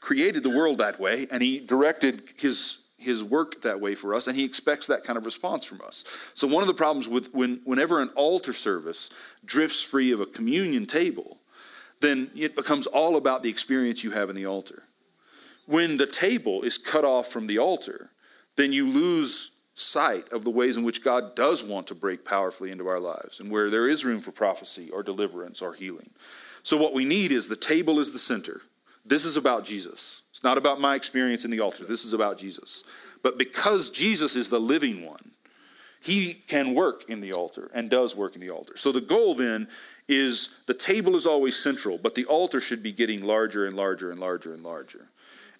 created 0.01 0.43
the 0.43 0.51
world 0.51 0.79
that 0.79 1.01
way 1.01 1.27
and 1.31 1.43
he 1.43 1.65
directed 1.65 2.23
his 2.37 2.79
his 2.99 3.25
work 3.25 3.63
that 3.63 3.81
way 3.81 3.97
for 3.97 4.15
us 4.15 4.29
and 4.29 4.37
he 4.37 4.45
expects 4.45 4.87
that 4.87 5.03
kind 5.03 5.17
of 5.17 5.25
response 5.25 5.65
from 5.65 5.81
us. 5.85 6.05
So 6.35 6.47
one 6.47 6.63
of 6.63 6.69
the 6.69 6.75
problems 6.75 7.09
with 7.09 7.35
when 7.35 7.61
whenever 7.65 8.01
an 8.01 8.11
altar 8.15 8.53
service 8.53 9.11
drifts 9.45 9.83
free 9.83 10.13
of 10.13 10.21
a 10.21 10.27
communion 10.27 10.87
table 10.87 11.39
then 12.01 12.31
it 12.35 12.57
becomes 12.57 12.87
all 12.87 13.17
about 13.17 13.43
the 13.43 13.49
experience 13.49 14.03
you 14.03 14.11
have 14.13 14.29
in 14.29 14.37
the 14.37 14.47
altar. 14.47 14.83
When 15.67 15.97
the 15.97 16.07
table 16.07 16.63
is 16.63 16.79
cut 16.79 17.05
off 17.05 17.29
from 17.29 17.49
the 17.49 17.59
altar 17.59 18.11
then 18.57 18.73
you 18.73 18.87
lose 18.87 19.59
sight 19.75 20.31
of 20.33 20.45
the 20.45 20.51
ways 20.51 20.77
in 20.77 20.85
which 20.85 21.03
God 21.03 21.35
does 21.35 21.65
want 21.65 21.87
to 21.89 21.95
break 21.95 22.25
powerfully 22.25 22.71
into 22.71 22.87
our 22.87 23.01
lives 23.01 23.41
and 23.41 23.51
where 23.51 23.71
there 23.71 23.89
is 23.89 24.05
room 24.05 24.21
for 24.21 24.31
prophecy 24.31 24.91
or 24.91 25.03
deliverance 25.03 25.63
or 25.63 25.75
healing. 25.75 26.11
So 26.63 26.77
what 26.77 26.95
we 26.95 27.05
need 27.05 27.33
is 27.33 27.49
the 27.49 27.57
table 27.57 27.99
is 27.99 28.13
the 28.13 28.19
center 28.19 28.61
this 29.05 29.25
is 29.25 29.37
about 29.37 29.65
Jesus. 29.65 30.23
It's 30.31 30.45
not 30.45 30.59
about 30.59 30.81
my 30.81 30.95
experience 30.95 31.45
in 31.45 31.51
the 31.51 31.61
altar. 31.61 31.85
This 31.85 32.05
is 32.05 32.13
about 32.13 32.39
Jesus. 32.39 32.85
But 33.23 33.39
because 33.39 33.91
Jesus 33.91 34.37
is 34.37 34.51
the 34.51 34.59
living 34.59 35.05
one, 35.07 35.33
he 36.01 36.35
can 36.35 36.75
work 36.75 37.09
in 37.09 37.21
the 37.21 37.33
altar 37.33 37.71
and 37.73 37.89
does 37.89 38.17
work 38.17 38.35
in 38.35 38.41
the 38.41 38.51
altar. 38.51 38.77
So 38.77 38.91
the 38.91 39.01
goal 39.01 39.35
then 39.35 39.69
is 40.09 40.59
the 40.67 40.75
table 40.75 41.15
is 41.15 41.27
always 41.27 41.57
central, 41.57 41.97
but 41.97 42.17
the 42.17 42.25
altar 42.25 42.61
should 42.61 42.83
be 42.83 42.93
getting 42.93 43.23
larger 43.23 43.67
and 43.67 43.77
larger 43.77 44.11
and 44.11 44.19
larger 44.19 44.53
and 44.53 44.63
larger. 44.63 45.09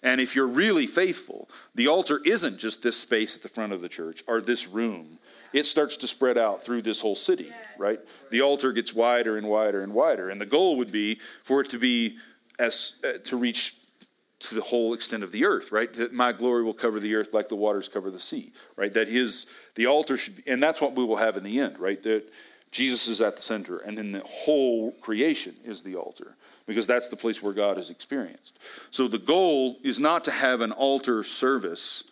And 0.01 0.19
if 0.19 0.35
you're 0.35 0.47
really 0.47 0.85
faithful, 0.85 1.49
the 1.73 1.87
altar 1.87 2.19
isn't 2.25 2.59
just 2.59 2.83
this 2.83 2.99
space 2.99 3.37
at 3.37 3.41
the 3.41 3.47
front 3.47 3.71
of 3.71 3.79
the 3.79 3.87
church 3.87 4.21
or 4.27 4.41
this 4.41 4.67
room. 4.67 5.17
It 5.53 5.65
starts 5.65 5.95
to 5.97 6.07
spread 6.07 6.37
out 6.37 6.61
through 6.61 6.81
this 6.81 6.99
whole 6.99 7.15
city, 7.15 7.51
right? 7.77 7.99
The 8.29 8.41
altar 8.41 8.73
gets 8.73 8.93
wider 8.93 9.37
and 9.37 9.47
wider 9.47 9.81
and 9.81 9.93
wider. 9.93 10.29
And 10.29 10.41
the 10.41 10.45
goal 10.45 10.75
would 10.75 10.91
be 10.91 11.19
for 11.43 11.61
it 11.61 11.69
to 11.69 11.77
be 11.77 12.17
as 12.59 13.01
uh, 13.03 13.17
to 13.25 13.37
reach 13.37 13.75
to 14.39 14.55
the 14.55 14.61
whole 14.61 14.93
extent 14.93 15.23
of 15.23 15.31
the 15.31 15.45
earth, 15.45 15.71
right? 15.71 15.93
That 15.93 16.13
my 16.13 16.33
glory 16.33 16.63
will 16.63 16.73
cover 16.73 16.99
the 16.99 17.15
earth 17.15 17.33
like 17.33 17.47
the 17.47 17.55
waters 17.55 17.87
cover 17.87 18.11
the 18.11 18.19
sea, 18.19 18.51
right? 18.75 18.93
That 18.93 19.07
his 19.07 19.53
the 19.75 19.87
altar 19.87 20.17
should 20.17 20.37
be, 20.37 20.51
and 20.51 20.61
that's 20.61 20.81
what 20.81 20.93
we 20.93 21.05
will 21.05 21.17
have 21.17 21.37
in 21.37 21.43
the 21.43 21.59
end, 21.59 21.79
right? 21.79 22.01
That 22.03 22.23
Jesus 22.71 23.07
is 23.07 23.21
at 23.21 23.35
the 23.35 23.41
center, 23.41 23.77
and 23.77 23.97
then 23.97 24.11
the 24.11 24.19
whole 24.21 24.91
creation 24.93 25.55
is 25.63 25.83
the 25.83 25.95
altar 25.95 26.35
because 26.65 26.87
that's 26.87 27.09
the 27.09 27.15
place 27.15 27.41
where 27.41 27.53
God 27.53 27.77
is 27.77 27.89
experienced. 27.89 28.57
So 28.91 29.07
the 29.07 29.17
goal 29.17 29.77
is 29.83 29.99
not 29.99 30.23
to 30.25 30.31
have 30.31 30.61
an 30.61 30.71
altar 30.71 31.23
service, 31.23 32.11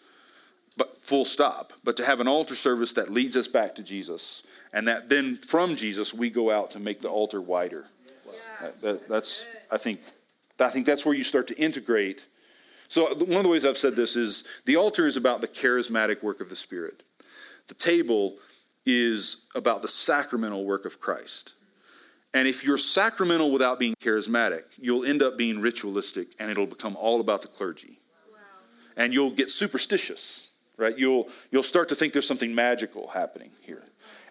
but 0.78 0.98
full 1.04 1.26
stop, 1.26 1.74
but 1.84 1.98
to 1.98 2.06
have 2.06 2.20
an 2.20 2.28
altar 2.28 2.56
service 2.56 2.94
that 2.94 3.10
leads 3.10 3.36
us 3.36 3.48
back 3.48 3.76
to 3.76 3.84
Jesus, 3.84 4.44
and 4.72 4.88
that 4.88 5.10
then 5.10 5.38
from 5.38 5.76
Jesus 5.76 6.14
we 6.14 6.30
go 6.30 6.52
out 6.52 6.72
to 6.72 6.80
make 6.80 7.02
the 7.02 7.10
altar 7.10 7.42
wider. 7.42 7.86
Yes. 8.62 8.82
That, 8.82 9.10
that's 9.10 9.46
I 9.72 9.78
think 9.78 10.00
I 10.62 10.70
think 10.70 10.86
that's 10.86 11.06
where 11.06 11.16
you 11.16 11.24
start 11.24 11.48
to 11.48 11.58
integrate. 11.58 12.26
So 12.88 13.06
one 13.16 13.38
of 13.38 13.44
the 13.44 13.50
ways 13.50 13.66
I've 13.66 13.78
said 13.78 13.96
this 13.96 14.16
is 14.16 14.48
the 14.66 14.76
altar 14.76 15.08
is 15.08 15.18
about 15.18 15.42
the 15.42 15.48
charismatic 15.48 16.22
work 16.22 16.42
of 16.42 16.50
the 16.50 16.56
Spirit. 16.56 17.04
The 17.68 17.74
table 17.74 18.38
is 18.86 19.48
about 19.56 19.82
the 19.82 19.88
sacramental 19.88 20.66
work 20.66 20.86
of 20.86 21.00
Christ. 21.00 21.54
And 22.34 22.48
if 22.48 22.64
you're 22.64 22.78
sacramental 22.78 23.52
without 23.52 23.78
being 23.78 23.94
charismatic, 24.02 24.64
you'll 24.78 25.06
end 25.06 25.22
up 25.22 25.38
being 25.38 25.60
ritualistic 25.60 26.28
and 26.40 26.50
it'll 26.50 26.66
become 26.66 26.96
all 26.96 27.20
about 27.20 27.42
the 27.42 27.48
clergy. 27.48 27.98
And 28.98 29.14
you'll 29.14 29.32
get 29.32 29.50
superstitious, 29.50 30.54
right? 30.78 30.98
You'll, 30.98 31.28
you'll 31.50 31.64
start 31.64 31.90
to 31.90 31.96
think 31.96 32.14
there's 32.14 32.28
something 32.28 32.54
magical 32.54 33.08
happening 33.08 33.52
here. 33.62 33.84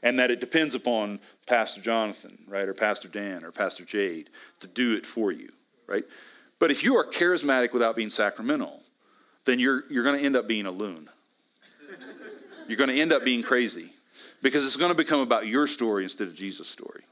And 0.03 0.19
that 0.19 0.31
it 0.31 0.41
depends 0.41 0.75
upon 0.75 1.21
Pastor 1.47 1.81
Jonathan, 1.81 2.39
right, 2.49 2.69
or 2.69 2.75
Pastor 2.75 3.09
Dan 3.09 3.45
or 3.45 3.53
Pastor 3.53 3.85
Jade 3.85 4.31
to 4.61 4.67
do 4.67 4.95
it 4.95 5.05
for 5.05 5.31
you, 5.31 5.53
right? 5.91 6.05
But 6.59 6.71
if 6.71 6.85
you 6.85 6.97
are 6.97 7.05
charismatic 7.05 7.73
without 7.73 7.97
being 7.97 8.11
sacramental, 8.11 8.81
then 9.45 9.59
you're, 9.59 9.85
you're 9.91 10.05
going 10.05 10.19
to 10.19 10.25
end 10.25 10.37
up 10.37 10.47
being 10.47 10.67
a 10.67 10.71
loon. 10.71 11.09
You're 12.69 12.79
going 12.79 12.91
to 12.91 13.01
end 13.01 13.13
up 13.13 13.25
being 13.25 13.43
crazy 13.43 13.91
because 14.43 14.65
it's 14.65 14.77
going 14.77 14.93
to 14.93 14.97
become 14.97 15.21
about 15.21 15.47
your 15.47 15.67
story 15.67 16.05
instead 16.05 16.29
of 16.29 16.35
Jesus' 16.35 16.69
story. 16.69 17.03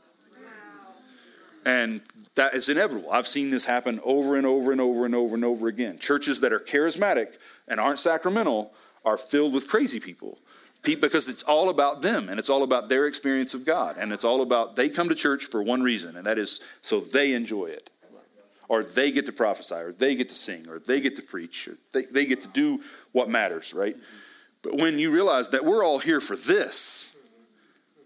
And 1.67 2.01
that 2.37 2.55
is 2.55 2.69
inevitable. 2.69 3.11
I've 3.11 3.27
seen 3.27 3.51
this 3.51 3.65
happen 3.65 4.01
over 4.05 4.37
and 4.37 4.47
over 4.47 4.71
and 4.71 4.81
over 4.81 5.05
and 5.05 5.15
over 5.15 5.35
and 5.35 5.45
over 5.45 5.67
again. 5.67 5.99
Churches 5.99 6.41
that 6.41 6.53
are 6.53 6.61
charismatic 6.61 7.37
and 7.67 7.81
aren't 7.81 7.99
sacramental 7.99 8.73
are 9.05 9.17
filled 9.17 9.53
with 9.53 9.67
crazy 9.69 9.99
people 9.99 10.39
because 10.83 11.29
it's 11.29 11.43
all 11.43 11.69
about 11.69 12.03
them 12.03 12.29
and 12.29 12.39
it's 12.39 12.49
all 12.49 12.63
about 12.63 12.89
their 12.89 13.07
experience 13.07 13.53
of 13.53 13.67
God. 13.67 13.97
And 13.99 14.13
it's 14.13 14.25
all 14.25 14.41
about 14.41 14.77
they 14.77 14.89
come 14.89 15.09
to 15.09 15.15
church 15.15 15.47
for 15.47 15.63
one 15.63 15.83
reason, 15.83 16.17
and 16.17 16.25
that 16.25 16.39
is 16.39 16.63
so 16.81 17.01
they 17.01 17.35
enjoy 17.35 17.67
it. 17.67 17.91
Or 18.69 18.83
they 18.83 19.11
get 19.11 19.25
to 19.27 19.33
prophesy, 19.33 19.75
or 19.75 19.93
they 19.93 20.15
get 20.15 20.29
to 20.29 20.35
sing, 20.35 20.69
or 20.69 20.79
they 20.79 21.01
get 21.01 21.17
to 21.17 21.23
preach, 21.23 21.69
or 21.69 21.75
they, 21.93 22.03
they 22.05 22.27
get 22.27 22.43
to 22.43 22.49
do 22.49 22.83
what 23.13 23.29
matters, 23.29 23.73
right? 23.73 23.97
But 24.63 24.77
when 24.77 24.99
you 24.99 25.11
realize 25.11 25.49
that 25.51 25.65
we're 25.65 25.83
all 25.83 25.99
here 25.99 26.21
for 26.21 26.37
this, 26.37 27.17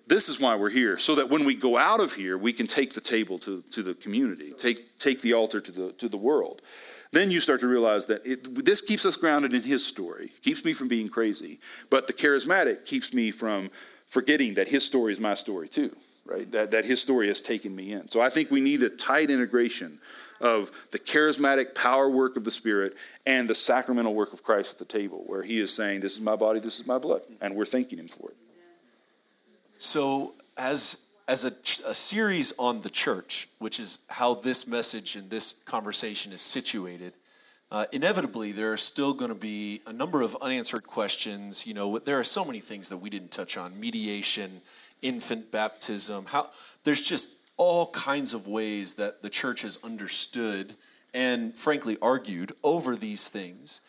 this 0.06 0.28
is 0.28 0.38
why 0.38 0.54
we're 0.56 0.70
here, 0.70 0.98
so 0.98 1.14
that 1.16 1.30
when 1.30 1.44
we 1.44 1.54
go 1.54 1.76
out 1.76 2.00
of 2.00 2.14
here, 2.14 2.36
we 2.36 2.52
can 2.52 2.66
take 2.66 2.92
the 2.92 3.00
table 3.00 3.38
to, 3.40 3.62
to 3.72 3.82
the 3.82 3.94
community, 3.94 4.52
take, 4.56 4.98
take 4.98 5.20
the 5.20 5.32
altar 5.32 5.58
to 5.60 5.72
the, 5.72 5.92
to 5.92 6.08
the 6.08 6.16
world. 6.16 6.62
Then 7.12 7.30
you 7.30 7.40
start 7.40 7.60
to 7.60 7.66
realize 7.66 8.06
that 8.06 8.24
it, 8.24 8.64
this 8.64 8.80
keeps 8.80 9.04
us 9.04 9.16
grounded 9.16 9.52
in 9.52 9.62
his 9.62 9.84
story, 9.84 10.32
keeps 10.42 10.64
me 10.64 10.72
from 10.72 10.88
being 10.88 11.08
crazy. 11.08 11.60
But 11.90 12.06
the 12.06 12.12
charismatic 12.12 12.86
keeps 12.86 13.12
me 13.12 13.30
from 13.30 13.70
forgetting 14.06 14.54
that 14.54 14.68
his 14.68 14.84
story 14.84 15.12
is 15.12 15.20
my 15.20 15.34
story 15.34 15.68
too, 15.68 15.94
right? 16.24 16.50
That, 16.52 16.70
that 16.70 16.84
his 16.84 17.00
story 17.00 17.28
has 17.28 17.42
taken 17.42 17.74
me 17.76 17.92
in. 17.92 18.08
So 18.08 18.20
I 18.20 18.28
think 18.28 18.50
we 18.50 18.60
need 18.60 18.82
a 18.82 18.90
tight 18.90 19.30
integration 19.30 19.98
of 20.42 20.88
the 20.90 20.98
charismatic 20.98 21.74
power 21.74 22.10
work 22.10 22.36
of 22.36 22.44
the 22.44 22.50
Spirit 22.50 22.94
and 23.24 23.48
the 23.48 23.54
sacramental 23.54 24.14
work 24.14 24.32
of 24.32 24.42
Christ 24.42 24.72
at 24.72 24.78
the 24.78 24.84
table, 24.84 25.22
where 25.26 25.42
he 25.42 25.60
is 25.60 25.72
saying, 25.72 26.00
This 26.00 26.16
is 26.16 26.20
my 26.20 26.36
body, 26.36 26.60
this 26.60 26.80
is 26.80 26.86
my 26.86 26.98
blood. 26.98 27.22
And 27.40 27.54
we're 27.54 27.64
thanking 27.64 27.98
him 27.98 28.08
for 28.08 28.30
it. 28.30 28.36
So, 29.78 30.34
as 30.58 31.08
as 31.28 31.44
a, 31.44 31.88
a, 31.88 31.94
series 31.94 32.52
on 32.58 32.80
the 32.80 32.90
church, 32.90 33.48
which 33.60 33.78
is 33.78 34.04
how 34.10 34.34
this 34.34 34.66
message 34.66 35.14
and 35.14 35.30
this 35.30 35.62
conversation 35.62 36.32
is 36.32 36.42
situated, 36.42 37.12
uh, 37.70 37.86
inevitably 37.92 38.50
there 38.50 38.72
are 38.72 38.76
still 38.76 39.14
going 39.14 39.30
to 39.30 39.36
be 39.36 39.80
a 39.86 39.92
number 39.92 40.20
of 40.20 40.36
unanswered 40.42 40.84
questions. 40.84 41.64
You 41.66 41.74
know, 41.74 41.98
there 41.98 42.18
are 42.18 42.24
so 42.24 42.44
many 42.44 42.58
things 42.58 42.88
that 42.88 42.98
we 42.98 43.08
didn't 43.08 43.30
touch 43.30 43.56
on: 43.56 43.78
mediation, 43.78 44.60
infant 45.00 45.52
baptism. 45.52 46.26
How 46.26 46.50
there's 46.84 47.00
just 47.00 47.41
all 47.62 47.86
kinds 47.86 48.34
of 48.34 48.46
ways 48.46 48.94
that 48.94 49.22
the 49.22 49.30
church 49.30 49.62
has 49.62 49.82
understood 49.84 50.74
and, 51.14 51.54
frankly, 51.54 51.96
argued 52.00 52.52
over 52.62 52.96
these 52.96 53.28
things. 53.28 53.80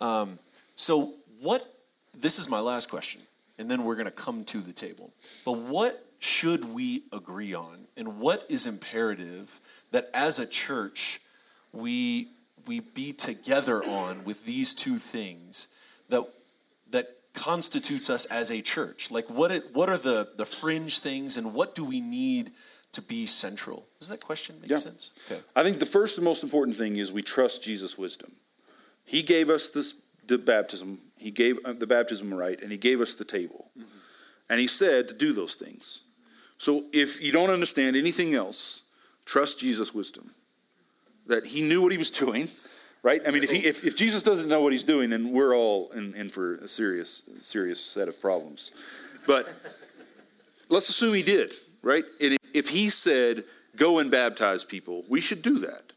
Um, 0.00 0.38
so, 0.76 1.12
what? 1.40 1.66
This 2.14 2.38
is 2.38 2.50
my 2.50 2.60
last 2.60 2.90
question 2.90 3.22
and 3.60 3.70
then 3.70 3.84
we're 3.84 3.94
going 3.94 4.06
to 4.06 4.10
come 4.10 4.42
to 4.42 4.58
the 4.58 4.72
table. 4.72 5.10
But 5.44 5.58
what 5.58 6.02
should 6.18 6.72
we 6.74 7.02
agree 7.12 7.52
on? 7.52 7.76
And 7.94 8.18
what 8.18 8.42
is 8.48 8.66
imperative 8.66 9.60
that 9.92 10.06
as 10.14 10.38
a 10.38 10.48
church 10.48 11.20
we 11.72 12.28
we 12.66 12.80
be 12.80 13.12
together 13.12 13.82
on 13.84 14.24
with 14.24 14.44
these 14.46 14.74
two 14.74 14.96
things 14.96 15.76
that 16.08 16.24
that 16.90 17.08
constitutes 17.34 18.08
us 18.08 18.24
as 18.24 18.50
a 18.50 18.62
church? 18.62 19.10
Like 19.10 19.28
what 19.28 19.50
it, 19.50 19.64
what 19.74 19.90
are 19.90 19.98
the 19.98 20.28
the 20.36 20.46
fringe 20.46 20.98
things 20.98 21.36
and 21.36 21.52
what 21.54 21.74
do 21.74 21.84
we 21.84 22.00
need 22.00 22.52
to 22.92 23.02
be 23.02 23.26
central? 23.26 23.86
Does 23.98 24.08
that 24.08 24.20
question 24.20 24.56
make 24.60 24.70
yeah. 24.70 24.76
sense? 24.76 25.10
Okay. 25.30 25.40
I 25.54 25.62
think 25.62 25.78
the 25.78 25.86
first 25.86 26.18
and 26.18 26.24
most 26.24 26.42
important 26.42 26.76
thing 26.76 26.96
is 26.96 27.12
we 27.12 27.22
trust 27.22 27.62
Jesus' 27.62 27.96
wisdom. 27.96 28.32
He 29.06 29.22
gave 29.22 29.50
us 29.50 29.68
this 29.68 30.02
the 30.26 30.38
baptism 30.38 30.98
he 31.20 31.30
gave 31.30 31.58
uh, 31.66 31.74
the 31.74 31.86
baptism 31.86 32.32
right, 32.32 32.60
and 32.60 32.72
he 32.72 32.78
gave 32.78 33.00
us 33.02 33.14
the 33.14 33.26
table. 33.26 33.70
Mm-hmm. 33.78 33.98
And 34.48 34.58
he 34.58 34.66
said 34.66 35.08
to 35.08 35.14
do 35.14 35.32
those 35.34 35.54
things. 35.54 36.00
So 36.56 36.84
if 36.92 37.22
you 37.22 37.30
don't 37.30 37.50
understand 37.50 37.94
anything 37.94 38.34
else, 38.34 38.84
trust 39.26 39.60
Jesus' 39.60 39.94
wisdom. 39.94 40.30
That 41.26 41.46
he 41.46 41.60
knew 41.60 41.82
what 41.82 41.92
he 41.92 41.98
was 41.98 42.10
doing, 42.24 42.48
right? 43.02 43.20
I 43.26 43.30
mean, 43.30 43.44
if, 43.44 43.50
he, 43.50 43.58
if, 43.58 43.84
if 43.84 43.96
Jesus 43.96 44.22
doesn't 44.22 44.48
know 44.48 44.62
what 44.62 44.72
he's 44.72 44.84
doing, 44.84 45.10
then 45.10 45.30
we're 45.30 45.54
all 45.54 45.90
in, 45.90 46.14
in 46.14 46.30
for 46.30 46.54
a 46.54 46.68
serious, 46.68 47.28
serious 47.40 47.78
set 47.78 48.08
of 48.08 48.18
problems. 48.18 48.72
But 49.26 49.46
let's 50.70 50.88
assume 50.88 51.12
he 51.12 51.22
did, 51.22 51.52
right? 51.82 52.04
And 52.20 52.38
if 52.54 52.68
he 52.68 52.90
said, 52.90 53.44
go 53.76 53.98
and 53.98 54.10
baptize 54.10 54.64
people, 54.64 55.04
we 55.08 55.20
should 55.20 55.42
do 55.42 55.58
that. 55.60 55.92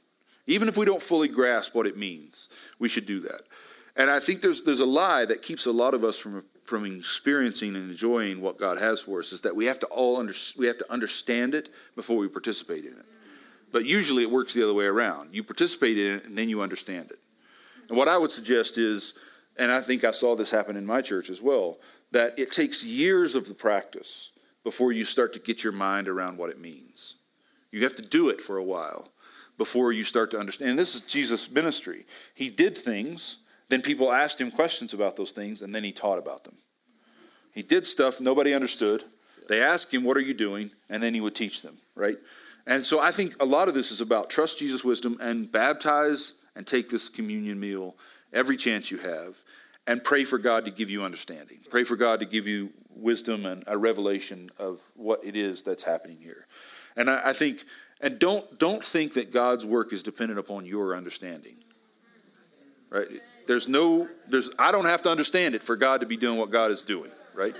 Even 0.46 0.68
if 0.68 0.78
we 0.78 0.86
don't 0.86 1.02
fully 1.02 1.28
grasp 1.28 1.74
what 1.74 1.88
it 1.88 1.98
means, 1.98 2.50
we 2.80 2.90
should 2.90 3.06
do 3.06 3.20
that. 3.22 3.42
And 3.96 4.10
I 4.10 4.20
think 4.20 4.42
there's 4.42 4.64
there's 4.64 4.80
a 4.80 4.86
lie 4.86 5.26
that 5.26 5.42
keeps 5.42 5.66
a 5.66 5.72
lot 5.72 5.94
of 5.94 6.04
us 6.04 6.18
from 6.18 6.44
from 6.64 6.86
experiencing 6.86 7.76
and 7.76 7.90
enjoying 7.90 8.42
what 8.42 8.58
God 8.58 8.78
has 8.78 9.02
for 9.02 9.20
us 9.20 9.34
is 9.34 9.42
that 9.42 9.56
we 9.56 9.66
have 9.66 9.80
to 9.80 9.86
all 9.88 10.18
under, 10.18 10.34
we 10.58 10.66
have 10.68 10.78
to 10.78 10.92
understand 10.92 11.54
it 11.54 11.70
before 11.96 12.18
we 12.18 12.28
participate 12.28 12.86
in 12.86 12.94
it. 12.94 13.06
But 13.72 13.86
usually 13.86 14.24
it 14.24 14.32
works 14.32 14.54
the 14.54 14.64
other 14.64 14.74
way 14.74 14.86
around. 14.86 15.34
You 15.34 15.44
participate 15.44 15.98
in 15.98 16.16
it 16.16 16.26
and 16.26 16.38
then 16.38 16.48
you 16.48 16.62
understand 16.62 17.12
it. 17.12 17.20
And 17.90 17.98
what 17.98 18.08
I 18.08 18.18
would 18.18 18.32
suggest 18.32 18.78
is, 18.78 19.20
and 19.58 19.72
I 19.72 19.82
think 19.82 20.04
I 20.04 20.12
saw 20.12 20.36
this 20.36 20.52
happen 20.52 20.78
in 20.78 20.86
my 20.86 21.02
church 21.02 21.30
as 21.30 21.42
well, 21.42 21.80
that 22.12 22.38
it 22.40 22.52
takes 22.52 22.86
years 22.86 23.36
of 23.36 23.48
the 23.48 23.54
practice 23.54 24.32
before 24.64 24.92
you 24.92 25.04
start 25.04 25.34
to 25.34 25.40
get 25.40 25.64
your 25.64 25.74
mind 25.74 26.08
around 26.08 26.38
what 26.38 26.50
it 26.50 26.60
means. 26.60 27.16
You 27.72 27.84
have 27.84 27.96
to 27.96 28.02
do 28.02 28.30
it 28.30 28.42
for 28.42 28.58
a 28.58 28.64
while 28.64 29.10
before 29.58 29.92
you 29.92 30.04
start 30.04 30.32
to 30.32 30.40
understand. 30.40 30.72
And 30.72 30.80
this 30.80 30.96
is 30.96 31.02
Jesus' 31.02 31.52
ministry. 31.52 32.06
He 32.34 32.50
did 32.50 32.78
things 32.78 33.44
then 33.74 33.82
people 33.82 34.12
asked 34.12 34.40
him 34.40 34.52
questions 34.52 34.94
about 34.94 35.16
those 35.16 35.32
things, 35.32 35.64
and 35.64 35.74
then 35.74 35.84
he 35.84 35.92
taught 35.92 36.20
about 36.20 36.44
them. 36.44 36.54
He 37.54 37.64
did 37.64 37.88
stuff 37.88 38.22
nobody 38.22 38.54
understood. 38.54 39.04
They 39.50 39.64
asked 39.64 39.92
him, 39.92 40.04
What 40.04 40.16
are 40.16 40.22
you 40.22 40.36
doing? 40.36 40.70
And 40.92 41.02
then 41.02 41.16
he 41.16 41.22
would 41.22 41.34
teach 41.34 41.64
them, 41.64 41.78
right? 41.96 42.18
And 42.68 42.84
so 42.84 43.00
I 43.00 43.10
think 43.10 43.34
a 43.42 43.46
lot 43.46 43.68
of 43.68 43.74
this 43.74 43.92
is 43.92 44.00
about 44.00 44.30
trust 44.30 44.60
Jesus' 44.60 44.84
wisdom 44.84 45.18
and 45.20 45.52
baptize 45.52 46.44
and 46.56 46.68
take 46.68 46.92
this 46.92 47.10
communion 47.10 47.60
meal 47.60 47.96
every 48.32 48.58
chance 48.58 48.92
you 48.92 49.00
have 49.00 49.38
and 49.88 50.04
pray 50.04 50.24
for 50.24 50.38
God 50.38 50.66
to 50.66 50.72
give 50.72 50.92
you 50.92 51.04
understanding. 51.04 51.58
Pray 51.72 51.84
for 51.84 51.96
God 51.96 52.20
to 52.20 52.28
give 52.28 52.46
you 52.46 52.70
wisdom 52.96 53.46
and 53.46 53.64
a 53.68 53.78
revelation 53.78 54.50
of 54.60 54.82
what 54.96 55.24
it 55.26 55.36
is 55.36 55.64
that's 55.64 55.84
happening 55.84 56.18
here. 56.22 56.48
And 56.96 57.10
I, 57.10 57.30
I 57.30 57.34
think, 57.34 57.64
and 58.02 58.20
don't 58.20 58.60
don't 58.60 58.84
think 58.84 59.14
that 59.14 59.32
God's 59.32 59.66
work 59.66 59.94
is 59.94 60.04
dependent 60.04 60.40
upon 60.40 60.66
your 60.66 60.96
understanding. 60.96 61.56
Right? 62.90 63.08
There's 63.48 63.68
no, 63.68 64.08
there's, 64.30 64.52
I 64.58 64.72
don't 64.72 64.86
have 64.86 65.02
to 65.04 65.10
understand 65.10 65.56
it 65.56 65.64
for 65.64 65.76
God 65.76 66.00
to 66.02 66.06
be 66.06 66.16
doing 66.16 66.38
what 66.38 66.52
God 66.52 66.72
is 66.72 66.84
doing, 66.84 67.12
right? 67.34 67.56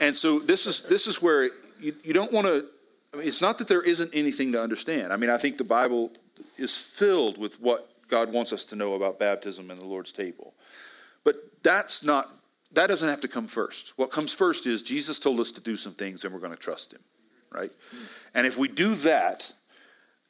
And 0.00 0.14
so 0.14 0.38
this 0.38 0.66
is 0.66 0.82
this 0.82 1.06
is 1.06 1.20
where 1.20 1.44
you, 1.80 1.92
you 2.02 2.12
don't 2.12 2.32
want 2.32 2.46
to. 2.46 2.66
I 3.12 3.16
mean, 3.16 3.28
it's 3.28 3.40
not 3.40 3.58
that 3.58 3.68
there 3.68 3.82
isn't 3.82 4.10
anything 4.12 4.52
to 4.52 4.62
understand. 4.62 5.12
I 5.12 5.16
mean, 5.16 5.30
I 5.30 5.36
think 5.36 5.56
the 5.56 5.64
Bible 5.64 6.12
is 6.58 6.76
filled 6.76 7.38
with 7.38 7.60
what 7.60 7.88
God 8.08 8.32
wants 8.32 8.52
us 8.52 8.64
to 8.66 8.76
know 8.76 8.94
about 8.94 9.18
baptism 9.18 9.70
and 9.70 9.78
the 9.78 9.86
Lord's 9.86 10.12
table. 10.12 10.54
But 11.24 11.36
that's 11.62 12.04
not 12.04 12.32
that 12.74 12.88
doesn't 12.88 13.08
have 13.08 13.20
to 13.22 13.28
come 13.28 13.46
first. 13.46 13.98
What 13.98 14.10
comes 14.10 14.32
first 14.32 14.66
is 14.66 14.82
Jesus 14.82 15.18
told 15.18 15.40
us 15.40 15.50
to 15.52 15.60
do 15.60 15.76
some 15.76 15.92
things 15.92 16.24
and 16.24 16.32
we're 16.32 16.40
going 16.40 16.52
to 16.52 16.58
trust 16.58 16.92
him, 16.92 17.00
right? 17.52 17.70
Hmm. 17.90 18.04
And 18.34 18.46
if 18.46 18.58
we 18.58 18.68
do 18.68 18.94
that, 18.96 19.52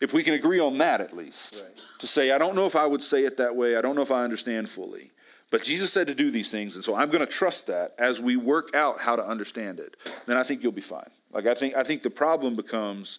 if 0.01 0.13
we 0.13 0.23
can 0.23 0.35
agree 0.35 0.61
on 0.61 0.79
that 0.79 1.01
at 1.01 1.15
least, 1.15 1.63
right. 1.65 1.85
to 1.99 2.07
say 2.07 2.31
I 2.31 2.39
don't 2.39 2.55
know 2.55 2.67
if 2.67 2.77
I 2.77 2.87
would 2.87 3.03
say 3.03 3.25
it 3.25 3.37
that 3.39 3.57
way, 3.57 3.77
I 3.77 3.81
don't 3.81 3.97
know 3.97 4.03
if 4.03 4.11
I 4.11 4.23
understand 4.23 4.69
fully. 4.69 5.11
But 5.51 5.63
Jesus 5.63 5.93
said 5.93 6.09
to 6.09 6.15
do 6.15 6.31
these 6.31 6.51
things, 6.51 6.75
and 6.75 6.83
so 6.83 6.97
I'm 6.97 7.11
going 7.11 7.25
to 7.25 7.31
trust 7.31 7.69
that 7.69 7.93
as 7.99 8.21
we 8.21 8.37
work 8.37 8.75
out 8.75 9.01
how 9.01 9.15
to 9.15 9.25
understand 9.25 9.79
it. 9.79 9.97
Then 10.27 10.37
I 10.37 10.43
think 10.43 10.63
you'll 10.63 10.73
be 10.73 10.81
fine. 10.81 11.11
Like 11.33 11.47
I 11.47 11.55
think 11.55 11.77
I 11.77 11.83
think 11.83 12.03
the 12.03 12.11
problem 12.11 12.57
becomes 12.57 13.19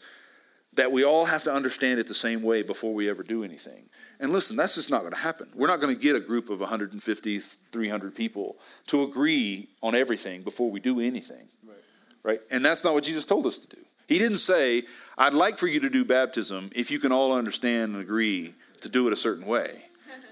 that 0.74 0.92
we 0.92 1.04
all 1.04 1.26
have 1.26 1.44
to 1.44 1.54
understand 1.54 2.00
it 2.00 2.08
the 2.08 2.14
same 2.14 2.42
way 2.42 2.62
before 2.62 2.94
we 2.94 3.10
ever 3.10 3.24
do 3.24 3.44
anything. 3.44 3.90
And 4.20 4.32
listen, 4.32 4.56
that's 4.56 4.76
just 4.76 4.90
not 4.90 5.02
going 5.02 5.14
to 5.14 5.20
happen. 5.20 5.50
We're 5.56 5.68
not 5.68 5.82
going 5.82 5.96
to 5.96 6.02
get 6.02 6.16
a 6.16 6.20
group 6.20 6.50
of 6.50 6.60
150, 6.60 7.40
300 7.40 8.16
people 8.16 8.58
to 8.88 9.04
agree 9.04 9.68
on 9.84 9.96
everything 9.96 10.42
before 10.42 10.72
we 10.72 10.80
do 10.80 11.00
anything. 11.00 11.48
Right. 11.66 11.78
right? 12.24 12.40
And 12.52 12.64
that's 12.64 12.84
not 12.84 12.94
what 12.94 13.04
Jesus 13.04 13.26
told 13.26 13.46
us 13.46 13.58
to 13.60 13.76
do. 13.76 13.82
He 14.08 14.20
didn't 14.20 14.38
say, 14.38 14.84
I'd 15.18 15.34
like 15.34 15.58
for 15.58 15.68
you 15.68 15.80
to 15.80 15.90
do 15.90 16.06
baptism 16.06 16.70
if 16.76 16.92
you 16.92 17.00
can 17.00 17.12
all 17.12 17.34
understand 17.34 17.94
and 17.94 18.02
agree 18.02 18.54
to 18.82 18.90
do 18.90 19.08
it 19.08 19.14
a 19.14 19.18
certain 19.18 19.46
way. 19.46 19.86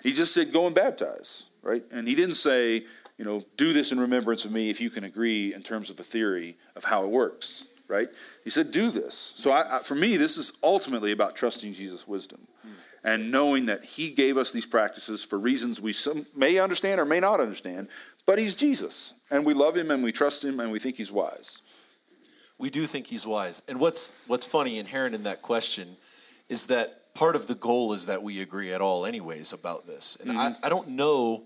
He 0.04 0.12
just 0.12 0.34
said, 0.34 0.52
go 0.52 0.68
and 0.68 0.76
baptize, 0.76 1.46
right? 1.62 1.84
And 1.92 2.08
he 2.08 2.14
didn't 2.14 2.36
say, 2.36 2.84
you 3.18 3.26
know, 3.26 3.42
do 3.58 3.74
this 3.74 3.92
in 3.92 4.00
remembrance 4.00 4.46
of 4.46 4.52
me 4.52 4.70
if 4.70 4.82
you 4.82 4.90
can 4.90 5.04
agree 5.04 5.54
in 5.54 5.64
terms 5.64 5.90
of 5.90 6.00
a 6.00 6.04
theory 6.04 6.56
of 6.76 6.84
how 6.84 7.04
it 7.04 7.10
works, 7.10 7.68
right? 7.88 8.10
He 8.44 8.50
said, 8.50 8.72
do 8.72 8.92
this. 8.92 9.16
So 9.16 9.52
I, 9.52 9.78
I, 9.78 9.80
for 9.80 9.96
me, 9.96 10.18
this 10.18 10.38
is 10.38 10.58
ultimately 10.62 11.12
about 11.12 11.36
trusting 11.36 11.74
Jesus' 11.74 12.08
wisdom 12.08 12.42
hmm. 12.62 12.74
And 13.04 13.32
knowing 13.32 13.66
that 13.66 13.84
He 13.84 14.12
gave 14.12 14.38
us 14.38 14.52
these 14.52 14.66
practices 14.66 15.24
for 15.24 15.38
reasons 15.38 15.82
we 15.82 15.94
may 16.36 16.60
understand 16.60 17.00
or 17.00 17.06
may 17.06 17.20
not 17.20 17.40
understand, 17.40 17.88
but 18.26 18.40
He's 18.40 18.56
Jesus, 18.56 19.16
and 19.30 19.46
we 19.46 19.54
love 19.54 19.76
Him 19.76 19.92
and 19.92 20.04
we 20.04 20.12
trust 20.12 20.44
Him 20.44 20.60
and 20.60 20.72
we 20.72 20.80
think 20.80 20.98
He's 20.98 21.12
wise. 21.12 21.62
We 22.58 22.70
do 22.70 22.86
think 22.86 23.08
He's 23.08 23.28
wise. 23.28 23.62
And 23.68 23.80
what's, 23.80 24.24
what's 24.28 24.46
funny, 24.46 24.78
inherent 24.78 25.16
in 25.16 25.24
that 25.24 25.42
question, 25.42 25.88
is 26.50 26.68
that 26.68 27.14
part 27.14 27.36
of 27.36 27.48
the 27.48 27.56
goal 27.56 27.94
is 27.94 28.06
that 28.06 28.24
we 28.24 28.42
agree 28.42 28.74
at 28.74 28.82
all, 28.82 29.06
anyways, 29.06 29.54
about 29.54 29.88
this. 29.88 30.18
And 30.22 30.32
mm-hmm. 30.32 30.40
I, 30.64 30.68
I 30.68 30.70
don't 30.70 30.90
know 30.90 31.44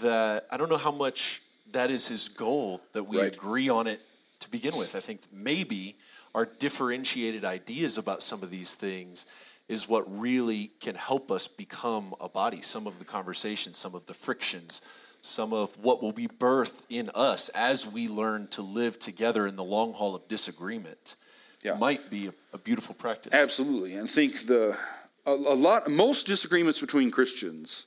that, 0.00 0.46
I 0.50 0.56
don't 0.56 0.70
know 0.70 0.76
how 0.76 0.92
much 0.92 1.42
that 1.72 1.90
is 1.90 2.08
His 2.08 2.28
goal 2.28 2.80
that 2.94 3.04
we 3.04 3.20
right. 3.20 3.34
agree 3.34 3.68
on 3.68 3.86
it 3.86 4.00
to 4.40 4.50
begin 4.50 4.76
with. 4.76 4.96
I 4.96 5.00
think 5.00 5.20
maybe 5.32 5.96
our 6.34 6.48
differentiated 6.58 7.44
ideas 7.44 7.98
about 7.98 8.22
some 8.22 8.42
of 8.42 8.50
these 8.50 8.74
things 8.74 9.26
is 9.68 9.88
what 9.88 10.04
really 10.06 10.70
can 10.80 10.94
help 10.94 11.30
us 11.30 11.46
become 11.46 12.14
a 12.20 12.28
body. 12.28 12.62
Some 12.62 12.86
of 12.86 12.98
the 12.98 13.04
conversations, 13.04 13.76
some 13.76 13.94
of 13.94 14.06
the 14.06 14.14
frictions, 14.14 14.88
some 15.20 15.52
of 15.52 15.76
what 15.84 16.02
will 16.02 16.12
be 16.12 16.26
birthed 16.26 16.86
in 16.88 17.10
us 17.14 17.48
as 17.50 17.90
we 17.90 18.08
learn 18.08 18.46
to 18.48 18.62
live 18.62 18.98
together 18.98 19.46
in 19.46 19.56
the 19.56 19.64
long 19.64 19.92
haul 19.92 20.14
of 20.14 20.26
disagreement 20.28 21.16
yeah. 21.62 21.74
might 21.74 22.08
be 22.08 22.28
a, 22.28 22.32
a, 22.54 22.58
beautiful 22.58 22.94
practice. 22.94 23.34
Absolutely. 23.34 23.94
And 23.94 24.08
think 24.08 24.46
the 24.46 24.78
a, 25.26 25.30
a 25.30 25.56
lot 25.56 25.90
most 25.90 26.26
disagreements 26.26 26.80
between 26.80 27.10
Christians 27.10 27.86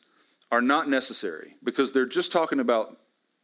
are 0.52 0.62
not 0.62 0.90
necessary 0.90 1.54
because 1.64 1.94
they're 1.94 2.06
just 2.06 2.32
talking 2.32 2.60
about 2.60 2.98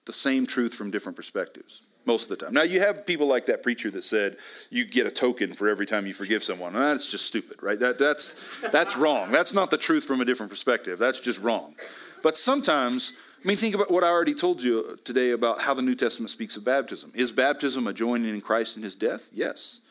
the 0.07 0.13
same 0.13 0.47
truth 0.47 0.73
from 0.73 0.89
different 0.89 1.15
perspectives 1.15 1.85
most 2.07 2.31
of 2.31 2.39
the 2.39 2.45
time. 2.45 2.53
Now, 2.53 2.63
you 2.63 2.79
have 2.79 3.05
people 3.05 3.27
like 3.27 3.45
that 3.45 3.61
preacher 3.61 3.91
that 3.91 4.03
said 4.03 4.37
you 4.71 4.85
get 4.85 5.05
a 5.05 5.11
token 5.11 5.53
for 5.53 5.67
every 5.67 5.85
time 5.85 6.07
you 6.07 6.13
forgive 6.13 6.41
someone. 6.41 6.73
And 6.73 6.81
that's 6.81 7.11
just 7.11 7.25
stupid, 7.25 7.61
right? 7.61 7.77
That, 7.77 7.99
that's, 7.99 8.61
that's 8.71 8.97
wrong. 8.97 9.29
That's 9.31 9.53
not 9.53 9.69
the 9.69 9.77
truth 9.77 10.05
from 10.05 10.21
a 10.21 10.25
different 10.25 10.49
perspective. 10.49 10.97
That's 10.97 11.19
just 11.19 11.43
wrong. 11.43 11.75
But 12.23 12.37
sometimes, 12.37 13.17
I 13.43 13.47
mean, 13.47 13.57
think 13.57 13.75
about 13.75 13.91
what 13.91 14.03
I 14.03 14.07
already 14.07 14.33
told 14.33 14.63
you 14.63 14.97
today 15.03 15.31
about 15.31 15.61
how 15.61 15.73
the 15.73 15.81
New 15.81 15.95
Testament 15.95 16.31
speaks 16.31 16.55
of 16.55 16.65
baptism. 16.65 17.11
Is 17.13 17.29
baptism 17.29 17.85
a 17.85 17.93
joining 17.93 18.33
in 18.33 18.41
Christ 18.41 18.77
in 18.77 18.83
his 18.83 18.95
death? 18.95 19.29
Yes. 19.33 19.81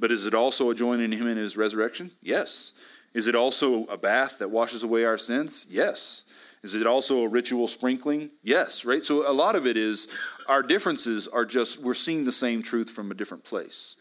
But 0.00 0.10
is 0.10 0.26
it 0.26 0.34
also 0.34 0.70
a 0.70 0.74
joining 0.74 1.12
in 1.12 1.18
him 1.20 1.28
in 1.28 1.36
his 1.36 1.56
resurrection? 1.56 2.10
Yes. 2.22 2.72
Is 3.14 3.26
it 3.26 3.34
also 3.34 3.84
a 3.86 3.96
bath 3.96 4.38
that 4.38 4.50
washes 4.50 4.82
away 4.82 5.04
our 5.04 5.18
sins? 5.18 5.66
Yes. 5.70 6.25
Is 6.74 6.80
it 6.80 6.86
also 6.86 7.22
a 7.22 7.28
ritual 7.28 7.68
sprinkling? 7.68 8.30
Yes, 8.42 8.84
right? 8.84 9.02
So 9.02 9.30
a 9.30 9.32
lot 9.32 9.56
of 9.56 9.66
it 9.66 9.76
is 9.76 10.16
our 10.48 10.62
differences 10.62 11.28
are 11.28 11.44
just 11.44 11.84
we're 11.84 11.94
seeing 11.94 12.24
the 12.24 12.32
same 12.32 12.62
truth 12.62 12.90
from 12.90 13.10
a 13.10 13.14
different 13.14 13.44
place. 13.44 13.96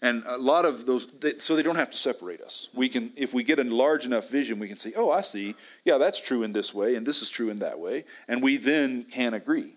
And 0.00 0.22
a 0.26 0.38
lot 0.38 0.64
of 0.64 0.86
those, 0.86 1.12
so 1.38 1.56
they 1.56 1.62
don't 1.62 1.76
have 1.76 1.90
to 1.90 1.98
separate 1.98 2.40
us. 2.40 2.68
We 2.72 2.88
can, 2.88 3.10
if 3.16 3.34
we 3.34 3.42
get 3.42 3.58
a 3.58 3.64
large 3.64 4.06
enough 4.06 4.30
vision, 4.30 4.60
we 4.60 4.68
can 4.68 4.78
say, 4.78 4.92
oh, 4.96 5.10
I 5.10 5.22
see. 5.22 5.56
Yeah, 5.84 5.98
that's 5.98 6.20
true 6.20 6.44
in 6.44 6.52
this 6.52 6.72
way, 6.72 6.94
and 6.94 7.04
this 7.04 7.20
is 7.20 7.30
true 7.30 7.50
in 7.50 7.58
that 7.58 7.80
way. 7.80 8.04
And 8.28 8.40
we 8.40 8.58
then 8.58 9.04
can 9.04 9.34
agree. 9.34 9.74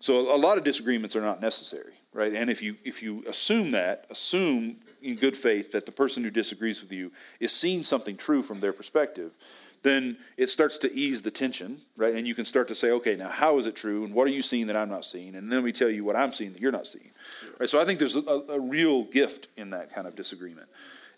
So 0.00 0.34
a 0.34 0.38
lot 0.38 0.58
of 0.58 0.64
disagreements 0.64 1.14
are 1.14 1.20
not 1.20 1.40
necessary, 1.40 1.92
right? 2.12 2.34
And 2.34 2.50
if 2.50 2.62
you, 2.62 2.76
if 2.84 3.00
you 3.00 3.24
assume 3.28 3.70
that, 3.70 4.06
assume 4.10 4.76
in 5.02 5.14
good 5.14 5.36
faith 5.36 5.70
that 5.72 5.86
the 5.86 5.92
person 5.92 6.24
who 6.24 6.30
disagrees 6.30 6.82
with 6.82 6.92
you 6.92 7.12
is 7.38 7.52
seeing 7.52 7.84
something 7.84 8.16
true 8.16 8.42
from 8.42 8.58
their 8.58 8.72
perspective, 8.72 9.36
then 9.82 10.18
it 10.36 10.48
starts 10.48 10.76
to 10.78 10.92
ease 10.92 11.22
the 11.22 11.30
tension, 11.30 11.78
right? 11.96 12.14
And 12.14 12.26
you 12.26 12.34
can 12.34 12.44
start 12.44 12.68
to 12.68 12.74
say, 12.74 12.90
okay, 12.92 13.16
now 13.16 13.28
how 13.28 13.56
is 13.56 13.66
it 13.66 13.76
true? 13.76 14.04
And 14.04 14.14
what 14.14 14.26
are 14.26 14.30
you 14.30 14.42
seeing 14.42 14.66
that 14.66 14.76
I'm 14.76 14.90
not 14.90 15.04
seeing? 15.04 15.34
And 15.34 15.50
then 15.50 15.62
we 15.62 15.72
tell 15.72 15.88
you 15.88 16.04
what 16.04 16.16
I'm 16.16 16.32
seeing 16.32 16.52
that 16.52 16.60
you're 16.60 16.72
not 16.72 16.86
seeing. 16.86 17.10
Right? 17.58 17.68
So 17.68 17.80
I 17.80 17.84
think 17.84 17.98
there's 17.98 18.16
a, 18.16 18.42
a 18.50 18.60
real 18.60 19.04
gift 19.04 19.48
in 19.56 19.70
that 19.70 19.92
kind 19.94 20.06
of 20.06 20.14
disagreement. 20.14 20.68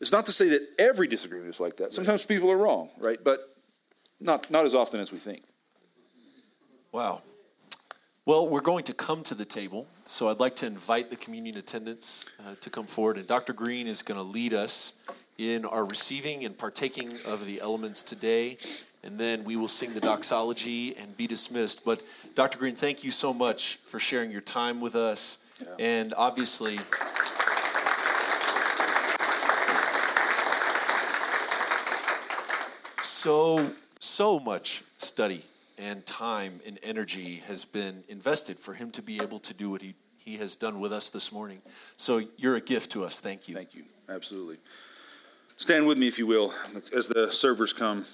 It's 0.01 0.13
not 0.13 0.27
to 0.27 0.33
say 0.33 0.49
that 0.51 0.67
every 0.79 1.09
disagreement 1.09 1.51
is 1.51 1.61
like 1.61 1.77
that. 1.79 1.93
Sometimes 1.93 2.25
people 2.25 2.51
are 2.51 2.57
wrong, 2.57 2.91
right? 2.99 3.19
But 3.23 3.41
not, 4.21 4.51
not 4.51 4.65
as 4.65 4.75
often 4.75 5.01
as 5.01 5.13
we 5.13 5.19
think. 5.19 5.43
Wow. 6.93 7.23
Well, 8.25 8.49
we're 8.49 8.61
going 8.61 8.85
to 8.85 8.95
come 8.95 9.25
to 9.25 9.35
the 9.35 9.45
table, 9.45 9.89
so 10.05 10.29
I'd 10.29 10.39
like 10.39 10.55
to 10.57 10.67
invite 10.67 11.11
the 11.11 11.17
communion 11.17 11.57
attendants 11.57 12.31
uh, 12.41 12.55
to 12.61 12.71
come 12.71 12.85
forward, 12.85 13.17
and 13.17 13.27
Dr. 13.27 13.53
Green 13.53 13.89
is 13.89 14.03
going 14.03 14.19
to 14.19 14.23
lead 14.23 14.53
us 14.53 15.05
in 15.39 15.65
our 15.65 15.85
receiving 15.85 16.45
and 16.45 16.57
partaking 16.57 17.19
of 17.27 17.47
the 17.47 17.61
elements 17.61 18.03
today. 18.03 18.59
And 19.05 19.19
then 19.19 19.45
we 19.45 19.57
will 19.57 19.69
sing 19.69 19.95
the 19.95 20.01
doxology 20.01 20.97
and 20.97 21.17
be 21.17 21.27
dismissed. 21.27 21.85
But 21.85 22.01
Dr. 22.35 22.59
Green, 22.59 22.75
thank 22.75 23.03
you 23.03 23.11
so 23.11 23.33
much 23.33 23.77
for 23.77 23.99
sharing 23.99 24.31
your 24.31 24.41
time 24.41 24.81
with 24.81 24.95
us. 24.95 25.51
Yeah. 25.61 25.85
And 25.85 26.15
obviously, 26.17 26.77
so, 33.03 33.73
so 33.99 34.39
much 34.39 34.83
study 34.99 35.43
and 35.79 36.05
time 36.07 36.61
and 36.67 36.79
energy 36.83 37.43
has 37.49 37.65
been 37.65 38.05
invested 38.09 38.57
for 38.57 38.75
him 38.75 38.91
to 38.93 39.03
be 39.03 39.21
able 39.21 39.39
to 39.41 39.55
do 39.55 39.71
what 39.71 39.83
he, 39.83 39.95
he 40.19 40.37
has 40.37 40.55
done 40.55 40.79
with 40.81 40.93
us 40.93 41.11
this 41.11 41.33
morning. 41.33 41.61
So 41.97 42.23
you're 42.37 42.57
a 42.57 42.61
gift 42.61 42.93
to 42.93 43.05
us. 43.05 43.21
Thank 43.21 43.49
you. 43.49 43.55
Thank 43.55 43.75
you. 43.75 43.83
Absolutely. 44.09 44.59
Stand 45.57 45.87
with 45.87 45.99
me, 45.99 46.09
if 46.09 46.19
you 46.19 46.27
will, 46.27 46.53
as 46.95 47.09
the 47.09 47.31
servers 47.31 47.73
come. 47.73 48.05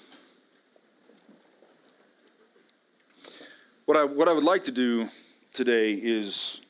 What 3.85 3.97
I, 3.97 4.03
what 4.03 4.27
I 4.27 4.33
would 4.33 4.43
like 4.43 4.65
to 4.65 4.71
do 4.71 5.07
today 5.51 5.93
is 5.93 6.63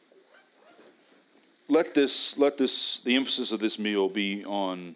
let 1.67 1.93
this, 1.93 2.37
let 2.37 2.57
this, 2.57 3.01
the 3.01 3.15
emphasis 3.15 3.51
of 3.51 3.59
this 3.59 3.77
meal 3.77 4.07
be 4.07 4.45
on 4.45 4.95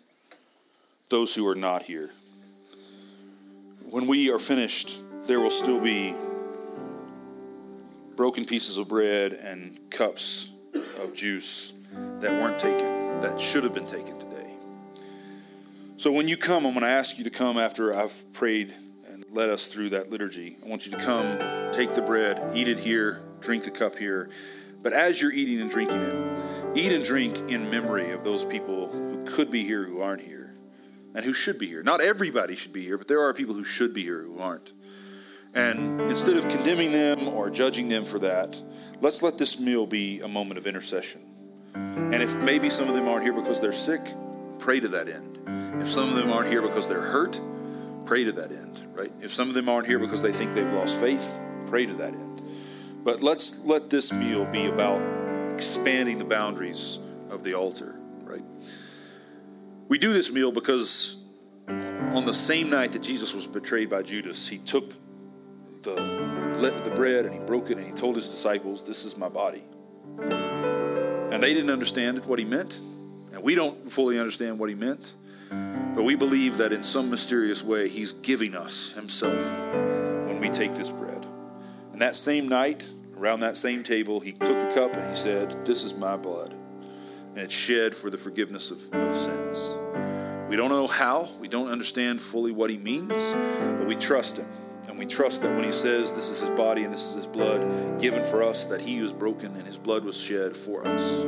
those 1.09 1.35
who 1.35 1.45
are 1.47 1.55
not 1.55 1.83
here. 1.83 2.11
When 3.89 4.07
we 4.07 4.31
are 4.31 4.39
finished, 4.39 4.99
there 5.27 5.39
will 5.39 5.51
still 5.51 5.81
be 5.81 6.15
broken 8.15 8.45
pieces 8.45 8.77
of 8.77 8.87
bread 8.87 9.33
and 9.33 9.77
cups 9.89 10.51
of 11.01 11.13
juice 11.13 11.73
that 12.19 12.31
weren't 12.41 12.57
taken, 12.57 13.19
that 13.19 13.39
should 13.39 13.63
have 13.63 13.73
been 13.73 13.85
taken 13.85 14.17
so 16.03 16.11
when 16.11 16.27
you 16.27 16.35
come, 16.35 16.65
I'm 16.65 16.73
going 16.73 16.83
to 16.83 16.89
ask 16.89 17.17
you 17.17 17.23
to 17.23 17.29
come 17.29 17.57
after 17.57 17.93
I've 17.93 18.33
prayed 18.33 18.73
and 19.09 19.23
led 19.31 19.49
us 19.49 19.67
through 19.67 19.91
that 19.91 20.09
liturgy. 20.09 20.57
I 20.61 20.67
want 20.67 20.85
you 20.85 20.91
to 20.91 20.97
come, 20.97 21.71
take 21.71 21.95
the 21.95 22.01
bread, 22.01 22.51
eat 22.53 22.67
it 22.67 22.77
here, 22.77 23.21
drink 23.39 23.63
the 23.63 23.71
cup 23.71 23.97
here. 23.97 24.29
But 24.81 24.91
as 24.91 25.21
you're 25.21 25.31
eating 25.31 25.61
and 25.61 25.71
drinking 25.71 26.01
it, 26.01 26.75
eat 26.75 26.91
and 26.91 27.05
drink 27.05 27.37
in 27.49 27.71
memory 27.71 28.11
of 28.11 28.25
those 28.25 28.43
people 28.43 28.89
who 28.89 29.23
could 29.23 29.49
be 29.49 29.63
here 29.63 29.85
who 29.85 30.01
aren't 30.01 30.23
here 30.23 30.53
and 31.15 31.23
who 31.23 31.31
should 31.31 31.57
be 31.57 31.67
here. 31.67 31.83
Not 31.83 32.01
everybody 32.01 32.55
should 32.55 32.73
be 32.73 32.83
here, 32.83 32.97
but 32.97 33.07
there 33.07 33.21
are 33.21 33.33
people 33.33 33.55
who 33.55 33.63
should 33.63 33.93
be 33.93 34.03
here 34.03 34.23
who 34.23 34.39
aren't. 34.39 34.73
And 35.53 36.01
instead 36.01 36.35
of 36.35 36.49
condemning 36.49 36.91
them 36.91 37.29
or 37.29 37.49
judging 37.49 37.87
them 37.87 38.03
for 38.03 38.19
that, 38.19 38.61
let's 38.99 39.23
let 39.23 39.37
this 39.37 39.57
meal 39.57 39.87
be 39.87 40.19
a 40.19 40.27
moment 40.27 40.57
of 40.57 40.67
intercession. 40.67 41.21
And 41.73 42.15
if 42.21 42.37
maybe 42.41 42.69
some 42.69 42.89
of 42.89 42.93
them 42.93 43.07
aren't 43.07 43.23
here 43.23 43.31
because 43.31 43.61
they're 43.61 43.71
sick, 43.71 44.01
pray 44.59 44.81
to 44.81 44.89
that 44.89 45.07
end. 45.07 45.32
If 45.47 45.87
some 45.87 46.09
of 46.09 46.15
them 46.15 46.31
aren't 46.31 46.47
here 46.47 46.61
because 46.61 46.87
they're 46.87 47.01
hurt, 47.01 47.39
pray 48.05 48.23
to 48.23 48.31
that 48.33 48.51
end, 48.51 48.79
right? 48.93 49.11
If 49.21 49.33
some 49.33 49.49
of 49.49 49.53
them 49.53 49.69
aren't 49.69 49.87
here 49.87 49.99
because 49.99 50.21
they 50.21 50.31
think 50.31 50.53
they've 50.53 50.71
lost 50.73 50.97
faith, 50.99 51.37
pray 51.67 51.85
to 51.85 51.93
that 51.93 52.13
end. 52.13 52.41
But 53.03 53.21
let's 53.21 53.65
let 53.65 53.89
this 53.89 54.13
meal 54.13 54.45
be 54.45 54.65
about 54.65 55.01
expanding 55.53 56.17
the 56.17 56.25
boundaries 56.25 56.99
of 57.29 57.43
the 57.43 57.53
altar, 57.53 57.95
right? 58.23 58.43
We 59.87 59.97
do 59.97 60.13
this 60.13 60.31
meal 60.31 60.51
because 60.51 61.23
on 61.67 62.25
the 62.25 62.33
same 62.33 62.69
night 62.69 62.91
that 62.91 63.01
Jesus 63.01 63.33
was 63.33 63.45
betrayed 63.45 63.89
by 63.89 64.03
Judas, 64.03 64.47
he 64.47 64.57
took 64.57 64.93
the, 65.81 65.95
the 65.95 66.93
bread 66.95 67.25
and 67.25 67.33
he 67.33 67.39
broke 67.41 67.69
it 67.69 67.77
and 67.77 67.85
he 67.85 67.93
told 67.93 68.15
his 68.15 68.29
disciples, 68.29 68.85
This 68.87 69.05
is 69.05 69.17
my 69.17 69.29
body. 69.29 69.63
And 70.19 71.41
they 71.41 71.53
didn't 71.53 71.71
understand 71.71 72.25
what 72.25 72.39
he 72.39 72.45
meant, 72.45 72.79
and 73.33 73.41
we 73.41 73.55
don't 73.55 73.91
fully 73.91 74.19
understand 74.19 74.59
what 74.59 74.69
he 74.69 74.75
meant. 74.75 75.13
But 75.95 76.03
we 76.03 76.15
believe 76.15 76.57
that 76.57 76.73
in 76.73 76.83
some 76.83 77.09
mysterious 77.09 77.63
way, 77.63 77.87
He's 77.87 78.11
giving 78.11 78.55
us 78.55 78.93
Himself 78.93 79.45
when 80.27 80.39
we 80.39 80.49
take 80.49 80.73
this 80.73 80.89
bread. 80.89 81.25
And 81.91 82.01
that 82.01 82.15
same 82.15 82.47
night, 82.47 82.85
around 83.15 83.41
that 83.41 83.55
same 83.55 83.83
table, 83.83 84.19
He 84.19 84.31
took 84.31 84.57
the 84.57 84.71
cup 84.73 84.95
and 84.95 85.07
He 85.07 85.15
said, 85.15 85.65
This 85.65 85.83
is 85.83 85.93
my 85.93 86.17
blood. 86.17 86.53
And 87.35 87.37
it's 87.37 87.53
shed 87.53 87.95
for 87.95 88.09
the 88.09 88.17
forgiveness 88.17 88.71
of, 88.71 88.93
of 88.93 89.15
sins. 89.15 89.75
We 90.49 90.55
don't 90.55 90.69
know 90.69 90.87
how, 90.87 91.29
we 91.39 91.47
don't 91.47 91.69
understand 91.69 92.21
fully 92.21 92.51
what 92.51 92.69
He 92.69 92.77
means, 92.77 93.33
but 93.77 93.87
we 93.87 93.95
trust 93.95 94.37
Him. 94.37 94.47
And 94.87 94.99
we 94.99 95.05
trust 95.05 95.41
that 95.43 95.55
when 95.55 95.63
He 95.63 95.71
says 95.71 96.13
this 96.13 96.27
is 96.27 96.41
His 96.41 96.49
body 96.51 96.83
and 96.83 96.93
this 96.93 97.05
is 97.11 97.15
His 97.15 97.27
blood 97.27 98.01
given 98.01 98.23
for 98.23 98.43
us, 98.43 98.65
that 98.65 98.81
He 98.81 98.99
was 98.99 99.13
broken 99.13 99.55
and 99.55 99.65
His 99.65 99.77
blood 99.77 100.03
was 100.03 100.19
shed 100.19 100.55
for 100.55 100.85
us. 100.87 101.21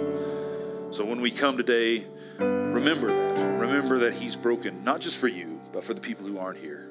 So 0.95 1.05
when 1.05 1.21
we 1.21 1.31
come 1.31 1.57
today, 1.57 2.05
remember 2.39 3.07
that 3.07 3.25
remember 3.65 3.99
that 3.99 4.13
he's 4.13 4.35
broken, 4.35 4.83
not 4.83 5.01
just 5.01 5.19
for 5.19 5.27
you, 5.27 5.59
but 5.73 5.83
for 5.83 5.93
the 5.93 6.01
people 6.01 6.25
who 6.25 6.37
aren't 6.37 6.57
here. 6.57 6.87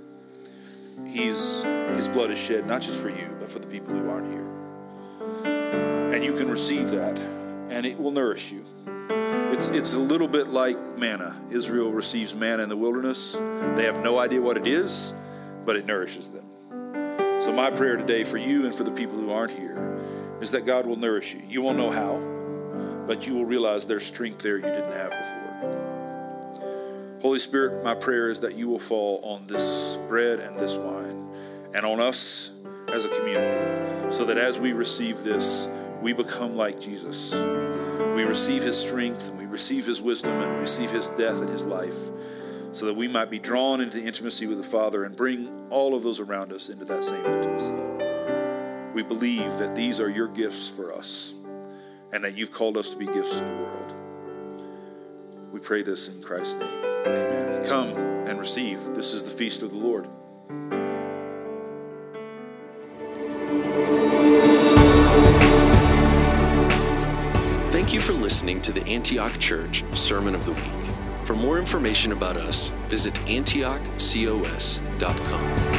He's, 1.06 1.62
his 1.62 2.08
blood 2.08 2.30
is 2.30 2.38
shed 2.38 2.66
not 2.66 2.82
just 2.82 3.00
for 3.00 3.08
you, 3.08 3.36
but 3.40 3.48
for 3.48 3.58
the 3.58 3.66
people 3.66 3.94
who 3.94 4.08
aren't 4.08 4.26
here. 4.26 6.12
And 6.12 6.24
you 6.24 6.34
can 6.34 6.50
receive 6.50 6.90
that, 6.90 7.18
and 7.70 7.84
it 7.84 7.98
will 7.98 8.10
nourish 8.10 8.52
you. 8.52 8.64
It's, 9.52 9.68
it's 9.68 9.94
a 9.94 9.98
little 9.98 10.28
bit 10.28 10.48
like 10.48 10.98
manna. 10.98 11.36
Israel 11.50 11.90
receives 11.92 12.34
manna 12.34 12.62
in 12.62 12.68
the 12.68 12.76
wilderness. 12.76 13.32
They 13.32 13.84
have 13.84 14.02
no 14.02 14.18
idea 14.18 14.40
what 14.40 14.56
it 14.56 14.66
is, 14.66 15.12
but 15.64 15.76
it 15.76 15.86
nourishes 15.86 16.30
them. 16.30 16.44
So, 17.40 17.52
my 17.52 17.70
prayer 17.70 17.96
today 17.96 18.24
for 18.24 18.38
you 18.38 18.64
and 18.64 18.74
for 18.74 18.84
the 18.84 18.90
people 18.90 19.16
who 19.16 19.30
aren't 19.30 19.52
here 19.52 19.78
is 20.40 20.50
that 20.52 20.64
God 20.66 20.86
will 20.86 20.96
nourish 20.96 21.34
you. 21.34 21.42
You 21.48 21.62
won't 21.62 21.76
know 21.76 21.90
how, 21.90 22.16
but 23.06 23.26
you 23.26 23.34
will 23.34 23.44
realize 23.44 23.86
there's 23.86 24.06
strength 24.06 24.42
there 24.42 24.56
you 24.56 24.62
didn't 24.62 24.92
have 24.92 25.10
before. 25.10 25.44
Holy 27.20 27.38
Spirit, 27.38 27.82
my 27.82 27.94
prayer 27.94 28.30
is 28.30 28.40
that 28.40 28.54
you 28.54 28.68
will 28.68 28.78
fall 28.78 29.20
on 29.22 29.46
this 29.46 29.96
bread 30.08 30.40
and 30.40 30.58
this 30.58 30.76
wine 30.76 31.26
and 31.74 31.86
on 31.86 32.00
us 32.00 32.60
as 32.88 33.04
a 33.04 33.08
community 33.08 34.12
so 34.12 34.24
that 34.24 34.36
as 34.36 34.58
we 34.58 34.72
receive 34.72 35.22
this, 35.22 35.68
we 36.02 36.12
become 36.12 36.56
like 36.56 36.80
Jesus. 36.80 37.34
We 38.14 38.24
receive 38.24 38.62
his 38.62 38.78
strength 38.78 39.28
and 39.28 39.38
we 39.38 39.46
receive 39.46 39.86
his 39.86 40.02
wisdom 40.02 40.32
and 40.42 40.52
we 40.52 40.58
receive 40.60 40.90
his 40.90 41.08
death 41.10 41.40
and 41.40 41.48
his 41.48 41.64
life 41.64 41.98
so 42.72 42.86
that 42.86 42.94
we 42.94 43.08
might 43.08 43.30
be 43.30 43.38
drawn 43.38 43.80
into 43.80 44.00
intimacy 44.00 44.46
with 44.46 44.58
the 44.58 44.64
Father 44.64 45.04
and 45.04 45.16
bring 45.16 45.66
all 45.70 45.94
of 45.94 46.02
those 46.02 46.20
around 46.20 46.52
us 46.52 46.68
into 46.68 46.84
that 46.84 47.04
same 47.04 47.24
intimacy. 47.24 48.92
We 48.92 49.02
believe 49.02 49.56
that 49.58 49.74
these 49.74 49.98
are 49.98 50.10
your 50.10 50.28
gifts 50.28 50.68
for 50.68 50.92
us 50.92 51.34
and 52.14 52.24
that 52.24 52.38
you've 52.38 52.52
called 52.52 52.78
us 52.78 52.88
to 52.90 52.96
be 52.96 53.06
gifts 53.06 53.36
to 53.36 53.44
the 53.44 53.56
world. 53.56 53.92
We 55.52 55.58
pray 55.58 55.82
this 55.82 56.08
in 56.08 56.22
Christ's 56.22 56.60
name. 56.60 56.84
Amen. 57.06 57.66
Come 57.66 57.88
and 58.28 58.38
receive. 58.38 58.78
This 58.94 59.12
is 59.12 59.24
the 59.24 59.30
feast 59.30 59.62
of 59.62 59.70
the 59.70 59.76
Lord. 59.76 60.06
Thank 67.72 67.92
you 67.92 68.00
for 68.00 68.12
listening 68.12 68.62
to 68.62 68.70
the 68.72 68.86
Antioch 68.86 69.36
Church 69.40 69.82
Sermon 69.94 70.36
of 70.36 70.46
the 70.46 70.52
Week. 70.52 70.62
For 71.22 71.34
more 71.34 71.58
information 71.58 72.12
about 72.12 72.36
us, 72.36 72.70
visit 72.88 73.14
antiochcos.com. 73.14 75.73